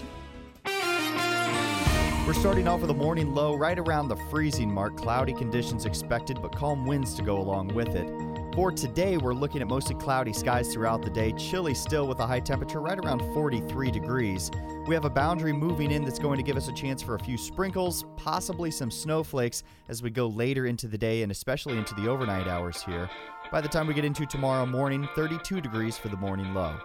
We're 2.29 2.35
starting 2.35 2.67
off 2.67 2.81
with 2.81 2.91
a 2.91 2.93
morning 2.93 3.33
low 3.33 3.55
right 3.55 3.79
around 3.79 4.07
the 4.07 4.15
freezing 4.15 4.71
mark. 4.71 4.95
Cloudy 4.95 5.33
conditions 5.33 5.87
expected, 5.87 6.39
but 6.43 6.55
calm 6.55 6.85
winds 6.85 7.15
to 7.15 7.23
go 7.23 7.39
along 7.39 7.69
with 7.69 7.95
it. 7.95 8.07
For 8.53 8.71
today, 8.71 9.17
we're 9.17 9.33
looking 9.33 9.63
at 9.63 9.67
mostly 9.67 9.95
cloudy 9.95 10.31
skies 10.31 10.71
throughout 10.71 11.01
the 11.01 11.09
day. 11.09 11.31
Chilly 11.31 11.73
still 11.73 12.07
with 12.07 12.19
a 12.19 12.27
high 12.27 12.39
temperature 12.39 12.81
right 12.81 12.99
around 12.99 13.21
43 13.33 13.89
degrees. 13.89 14.51
We 14.85 14.93
have 14.93 15.05
a 15.05 15.09
boundary 15.09 15.53
moving 15.53 15.89
in 15.89 16.03
that's 16.03 16.19
going 16.19 16.37
to 16.37 16.43
give 16.43 16.55
us 16.55 16.67
a 16.67 16.73
chance 16.73 17.01
for 17.01 17.15
a 17.15 17.19
few 17.19 17.35
sprinkles, 17.35 18.05
possibly 18.15 18.69
some 18.69 18.91
snowflakes 18.91 19.63
as 19.87 20.03
we 20.03 20.11
go 20.11 20.27
later 20.27 20.67
into 20.67 20.87
the 20.87 20.99
day 20.99 21.23
and 21.23 21.31
especially 21.31 21.79
into 21.79 21.95
the 21.95 22.07
overnight 22.07 22.45
hours 22.45 22.83
here. 22.83 23.09
By 23.51 23.59
the 23.59 23.67
time 23.67 23.87
we 23.87 23.95
get 23.95 24.05
into 24.05 24.27
tomorrow 24.27 24.67
morning, 24.67 25.09
32 25.15 25.61
degrees 25.61 25.97
for 25.97 26.09
the 26.09 26.17
morning 26.17 26.53
low. 26.53 26.77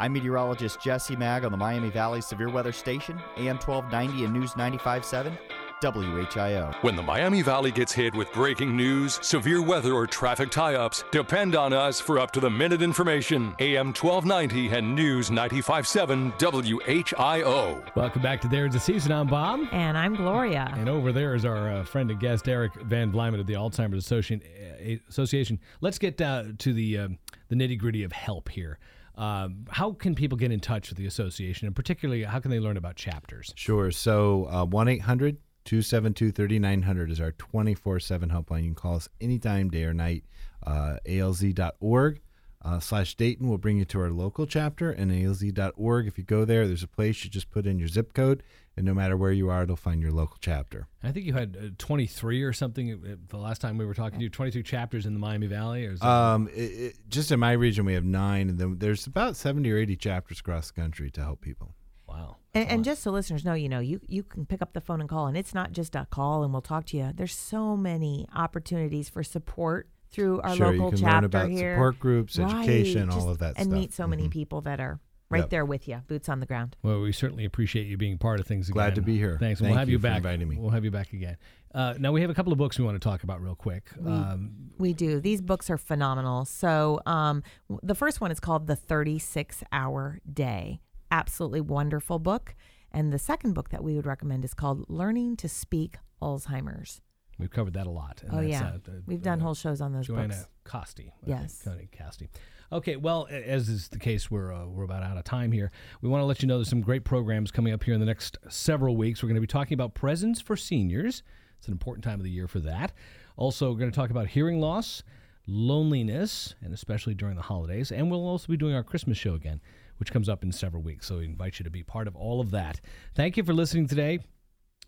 I'm 0.00 0.14
meteorologist 0.14 0.80
Jesse 0.80 1.14
Maag 1.14 1.44
on 1.44 1.52
the 1.52 1.58
Miami 1.58 1.90
Valley 1.90 2.22
Severe 2.22 2.48
Weather 2.48 2.72
Station, 2.72 3.20
AM 3.36 3.58
1290 3.58 4.24
and 4.24 4.32
News 4.32 4.56
957, 4.56 5.36
WHIO. 5.82 6.74
When 6.82 6.96
the 6.96 7.02
Miami 7.02 7.42
Valley 7.42 7.70
gets 7.70 7.92
hit 7.92 8.14
with 8.14 8.32
breaking 8.32 8.74
news, 8.74 9.18
severe 9.20 9.60
weather, 9.60 9.92
or 9.92 10.06
traffic 10.06 10.50
tie 10.50 10.76
ups, 10.76 11.04
depend 11.10 11.54
on 11.54 11.74
us 11.74 12.00
for 12.00 12.18
up 12.18 12.30
to 12.30 12.40
the 12.40 12.48
minute 12.48 12.80
information. 12.80 13.54
AM 13.58 13.88
1290 13.88 14.74
and 14.74 14.94
News 14.94 15.30
957 15.30 16.32
WHIO. 16.32 17.94
Welcome 17.94 18.22
back 18.22 18.40
to 18.40 18.48
There's 18.48 18.74
a 18.74 18.80
Season. 18.80 19.12
I'm 19.12 19.26
Bob. 19.26 19.60
And 19.70 19.98
I'm 19.98 20.16
Gloria. 20.16 20.72
And 20.78 20.88
over 20.88 21.12
there 21.12 21.34
is 21.34 21.44
our 21.44 21.70
uh, 21.70 21.84
friend 21.84 22.10
and 22.10 22.18
guest, 22.18 22.48
Eric 22.48 22.72
Van 22.84 23.12
Vlymen 23.12 23.38
of 23.38 23.46
the 23.46 23.52
Alzheimer's 23.52 23.98
Association. 23.98 24.40
uh, 24.82 24.94
Association. 25.10 25.60
Let's 25.82 25.98
get 25.98 26.18
uh, 26.22 26.44
to 26.56 26.72
the, 26.72 26.96
um, 26.96 27.18
the 27.50 27.54
nitty 27.54 27.78
gritty 27.78 28.02
of 28.02 28.12
help 28.12 28.48
here. 28.48 28.78
Um, 29.20 29.66
how 29.68 29.92
can 29.92 30.14
people 30.14 30.38
get 30.38 30.50
in 30.50 30.60
touch 30.60 30.88
with 30.88 30.96
the 30.96 31.04
association, 31.04 31.66
and 31.66 31.76
particularly, 31.76 32.22
how 32.22 32.40
can 32.40 32.50
they 32.50 32.58
learn 32.58 32.78
about 32.78 32.96
chapters? 32.96 33.52
Sure. 33.54 33.90
So 33.90 34.48
uh, 34.50 34.64
1 34.64 34.88
800 34.88 35.36
272 35.66 36.32
3900 36.32 37.10
is 37.10 37.20
our 37.20 37.32
24 37.32 38.00
7 38.00 38.30
helpline. 38.30 38.60
You 38.62 38.68
can 38.68 38.74
call 38.74 38.96
us 38.96 39.10
anytime, 39.20 39.68
day 39.68 39.84
or 39.84 39.92
night. 39.92 40.24
Uh, 40.66 40.96
alz.org 41.06 42.20
uh, 42.62 42.78
slash 42.80 43.14
Dayton 43.14 43.48
will 43.48 43.58
bring 43.58 43.78
you 43.78 43.84
to 43.86 44.00
our 44.00 44.10
local 44.10 44.46
chapter, 44.46 44.90
and 44.90 45.10
alz.org. 45.10 46.06
If 46.06 46.18
you 46.18 46.24
go 46.24 46.44
there, 46.44 46.66
there's 46.66 46.82
a 46.82 46.88
place 46.88 47.22
you 47.24 47.30
just 47.30 47.50
put 47.50 47.66
in 47.66 47.78
your 47.78 47.88
zip 47.88 48.14
code, 48.14 48.42
and 48.80 48.86
no 48.86 48.94
matter 48.94 49.14
where 49.14 49.30
you 49.30 49.50
are, 49.50 49.62
it'll 49.64 49.76
find 49.76 50.00
your 50.00 50.10
local 50.10 50.38
chapter. 50.40 50.88
I 51.02 51.12
think 51.12 51.26
you 51.26 51.34
had 51.34 51.54
uh, 51.62 51.66
23 51.76 52.42
or 52.42 52.52
something 52.54 52.92
uh, 52.92 53.16
the 53.28 53.36
last 53.36 53.60
time 53.60 53.76
we 53.76 53.84
were 53.84 53.92
talking 53.92 54.18
to 54.18 54.22
you, 54.22 54.30
22 54.30 54.62
chapters 54.62 55.04
in 55.04 55.12
the 55.12 55.20
Miami 55.20 55.46
Valley? 55.48 55.86
Or 55.86 55.92
is 55.92 56.00
it- 56.00 56.06
Um, 56.06 56.48
it, 56.48 56.54
it, 56.60 56.94
just 57.08 57.30
in 57.30 57.38
my 57.38 57.52
region, 57.52 57.84
we 57.84 57.92
have 57.92 58.04
nine, 58.06 58.48
and 58.48 58.58
then 58.58 58.78
there's 58.78 59.06
about 59.06 59.36
70 59.36 59.70
or 59.70 59.76
80 59.76 59.96
chapters 59.96 60.40
across 60.40 60.70
the 60.70 60.80
country 60.80 61.10
to 61.10 61.20
help 61.22 61.42
people. 61.42 61.74
Wow. 62.08 62.38
And, 62.54 62.68
and 62.70 62.84
just 62.84 63.02
so 63.02 63.10
listeners 63.10 63.44
know, 63.44 63.52
you 63.54 63.68
know, 63.68 63.80
you, 63.80 64.00
you 64.08 64.22
can 64.22 64.46
pick 64.46 64.62
up 64.62 64.72
the 64.72 64.80
phone 64.80 65.00
and 65.00 65.08
call, 65.10 65.26
and 65.26 65.36
it's 65.36 65.52
not 65.54 65.72
just 65.72 65.94
a 65.94 66.06
call 66.10 66.42
and 66.42 66.52
we'll 66.52 66.62
talk 66.62 66.86
to 66.86 66.96
you. 66.96 67.10
There's 67.14 67.36
so 67.36 67.76
many 67.76 68.26
opportunities 68.34 69.08
for 69.10 69.22
support 69.22 69.88
through 70.10 70.40
our 70.40 70.56
Sure, 70.56 70.72
you 70.72 70.82
local 70.82 70.98
can 70.98 71.06
learn 71.08 71.24
about 71.24 71.50
here. 71.50 71.74
support 71.74 71.98
groups, 72.00 72.38
education, 72.38 73.10
all 73.10 73.16
just- 73.16 73.28
of 73.28 73.38
that 73.40 73.52
and 73.58 73.66
stuff. 73.66 73.78
meet 73.78 73.92
so 73.92 74.06
many 74.08 74.24
Mhm. 74.26 74.30
people 74.30 74.60
that 74.62 74.80
are 74.80 74.98
right 75.30 75.40
Yep. 75.40 75.50
there 75.50 75.64
with 75.64 75.86
you, 75.88 76.02
boots 76.08 76.28
on 76.28 76.40
the 76.40 76.46
ground. 76.46 76.76
Well, 76.82 77.00
we 77.00 77.12
certainly 77.12 77.44
appreciate 77.44 77.86
you 77.86 77.96
being 77.96 78.18
part 78.18 78.40
of 78.40 78.46
things 78.46 78.68
again. 78.68 78.74
Glad 78.74 78.94
to 78.96 79.02
be 79.02 79.16
here. 79.16 79.36
Thanks. 79.38 79.60
Thank 79.60 79.70
we'll 79.70 79.78
have 79.78 79.88
you 79.88 79.92
you, 79.94 79.98
for 79.98 80.08
back. 80.08 80.16
inviting 80.18 80.48
me. 80.48 80.56
We'll 80.58 80.70
have 80.70 80.84
you 80.84 80.90
back 80.90 81.12
again. 81.12 81.36
Uh, 81.74 81.94
now, 81.98 82.10
we 82.10 82.20
have 82.20 82.30
a 82.30 82.34
couple 82.34 82.52
of 82.52 82.58
books 82.58 82.78
we 82.78 82.84
want 82.84 82.96
to 83.00 83.08
talk 83.08 83.22
about 83.22 83.40
real 83.40 83.54
quick. 83.54 83.90
We, 83.96 84.10
Um, 84.10 84.70
we 84.78 84.92
do. 84.92 85.20
These 85.20 85.40
books 85.40 85.70
are 85.70 85.78
phenomenal. 85.78 86.44
So, 86.44 87.00
um, 87.06 87.42
the 87.82 87.94
first 87.94 88.20
one 88.20 88.30
is 88.32 88.40
called 88.40 88.66
The 88.66 88.74
36 88.76 89.62
Hour 89.72 90.18
Day. 90.30 90.80
Absolutely 91.12 91.60
wonderful 91.60 92.18
book. 92.18 92.54
And 92.92 93.12
the 93.12 93.18
second 93.18 93.52
book 93.54 93.68
that 93.70 93.84
we 93.84 93.94
would 93.94 94.06
recommend 94.06 94.44
is 94.44 94.52
called 94.52 94.84
Learning 94.88 95.36
to 95.36 95.48
Speak 95.48 95.98
Alzheimer's. 96.20 97.00
we've 97.38 97.50
covered 97.50 97.72
that 97.74 97.86
a 97.86 97.90
lot. 97.90 98.22
and 98.22 98.32
oh, 98.34 98.36
that's, 98.38 98.48
yeah. 98.48 98.62
uh, 98.62 98.74
uh, 98.74 99.00
We've 99.06 99.22
done 99.22 99.40
whole 99.40 99.54
shows 99.54 99.80
on 99.80 99.92
those 99.92 100.06
Joanna 100.08 100.28
books. 100.28 100.46
Coste. 100.64 101.00
Yes. 101.24 101.62
Joanna 101.64 101.82
Coste. 101.96 102.24
Okay, 102.72 102.94
well, 102.94 103.26
as 103.28 103.68
is 103.68 103.88
the 103.88 103.98
case, 103.98 104.30
we're, 104.30 104.52
uh, 104.52 104.64
we're 104.64 104.84
about 104.84 105.02
out 105.02 105.16
of 105.16 105.24
time 105.24 105.50
here. 105.50 105.72
We 106.02 106.08
want 106.08 106.22
to 106.22 106.26
let 106.26 106.40
you 106.40 106.46
know 106.46 106.58
there's 106.58 106.68
some 106.68 106.82
great 106.82 107.02
programs 107.02 107.50
coming 107.50 107.72
up 107.72 107.82
here 107.82 107.94
in 107.94 108.00
the 108.00 108.06
next 108.06 108.38
several 108.48 108.96
weeks. 108.96 109.22
We're 109.22 109.28
going 109.28 109.34
to 109.34 109.40
be 109.40 109.48
talking 109.48 109.74
about 109.74 109.94
presents 109.94 110.40
for 110.40 110.56
seniors. 110.56 111.24
It's 111.58 111.66
an 111.66 111.72
important 111.72 112.04
time 112.04 112.20
of 112.20 112.24
the 112.24 112.30
year 112.30 112.46
for 112.46 112.60
that. 112.60 112.92
Also, 113.36 113.72
we're 113.72 113.78
going 113.78 113.90
to 113.90 113.96
talk 113.96 114.10
about 114.10 114.28
hearing 114.28 114.60
loss, 114.60 115.02
loneliness, 115.48 116.54
and 116.62 116.72
especially 116.72 117.12
during 117.12 117.34
the 117.34 117.42
holidays. 117.42 117.90
And 117.90 118.08
we'll 118.08 118.24
also 118.24 118.46
be 118.46 118.56
doing 118.56 118.76
our 118.76 118.84
Christmas 118.84 119.18
show 119.18 119.34
again, 119.34 119.60
which 119.96 120.12
comes 120.12 120.28
up 120.28 120.44
in 120.44 120.52
several 120.52 120.84
weeks. 120.84 121.08
So 121.08 121.18
we 121.18 121.24
invite 121.24 121.58
you 121.58 121.64
to 121.64 121.70
be 121.70 121.82
part 121.82 122.06
of 122.06 122.14
all 122.14 122.40
of 122.40 122.52
that. 122.52 122.80
Thank 123.16 123.36
you 123.36 123.42
for 123.42 123.52
listening 123.52 123.88
today. 123.88 124.20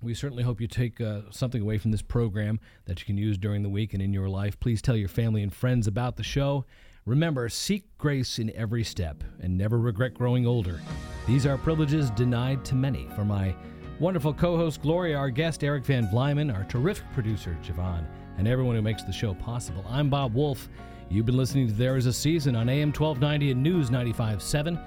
We 0.01 0.15
certainly 0.15 0.45
hope 0.45 0.61
you 0.61 0.69
take 0.69 1.01
uh, 1.01 1.23
something 1.31 1.61
away 1.61 1.79
from 1.79 1.91
this 1.91 2.03
program 2.03 2.61
that 2.85 3.01
you 3.01 3.07
can 3.07 3.19
use 3.19 3.39
during 3.39 3.65
the 3.65 3.69
week 3.69 3.93
and 3.93 4.01
in 4.01 4.13
your 4.13 4.29
life. 4.29 4.59
Please 4.61 4.81
tell 4.81 4.97
your 4.97 5.09
family 5.09 5.43
and 5.43 5.53
friends 5.53 5.89
about 5.89 6.17
the 6.17 6.23
show. 6.23 6.65
Remember, 7.05 7.49
seek 7.49 7.85
grace 7.99 8.39
in 8.39 8.55
every 8.55 8.85
step 8.85 9.25
and 9.41 9.59
never 9.59 9.79
regret 9.79 10.15
growing 10.15 10.47
older. 10.47 10.81
These 11.27 11.47
are 11.47 11.59
privileges 11.59 12.11
denied 12.11 12.65
to 12.67 12.77
many. 12.77 13.09
For 13.17 13.25
my 13.25 13.57
wonderful 13.99 14.33
co 14.33 14.57
host 14.57 14.83
Gloria, 14.83 15.17
our 15.17 15.31
guest 15.31 15.65
Eric 15.65 15.85
Van 15.85 16.07
Vlymen, 16.07 16.55
our 16.55 16.63
terrific 16.65 17.05
producer 17.13 17.59
Javon, 17.61 18.07
and 18.39 18.47
everyone 18.47 18.77
who 18.77 18.83
makes 18.83 19.03
the 19.03 19.13
show 19.13 19.35
possible, 19.35 19.85
I'm 19.89 20.11
Bob 20.11 20.35
Wolf. 20.35 20.69
You've 21.11 21.27
been 21.27 21.37
listening 21.37 21.67
to 21.67 21.73
There 21.73 21.97
Is 21.97 22.07
a 22.07 22.13
Season 22.13 22.55
on 22.55 22.69
AM 22.69 22.93
1290 22.93 23.51
and 23.51 23.63
News 23.63 23.91
95.7 23.91 24.81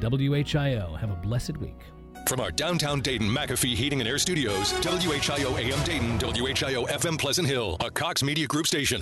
WHIO. 0.00 0.98
Have 0.98 1.10
a 1.10 1.16
blessed 1.16 1.56
week. 1.56 1.80
From 2.28 2.38
our 2.38 2.52
downtown 2.52 3.00
Dayton 3.00 3.28
McAfee 3.28 3.74
Heating 3.74 4.00
and 4.00 4.08
Air 4.08 4.18
Studios, 4.18 4.72
WHIO 4.74 5.58
AM 5.58 5.84
Dayton, 5.84 6.18
WHIO 6.20 6.86
FM 6.86 7.18
Pleasant 7.18 7.48
Hill, 7.48 7.76
a 7.80 7.90
Cox 7.90 8.22
Media 8.22 8.46
Group 8.46 8.68
station. 8.68 8.98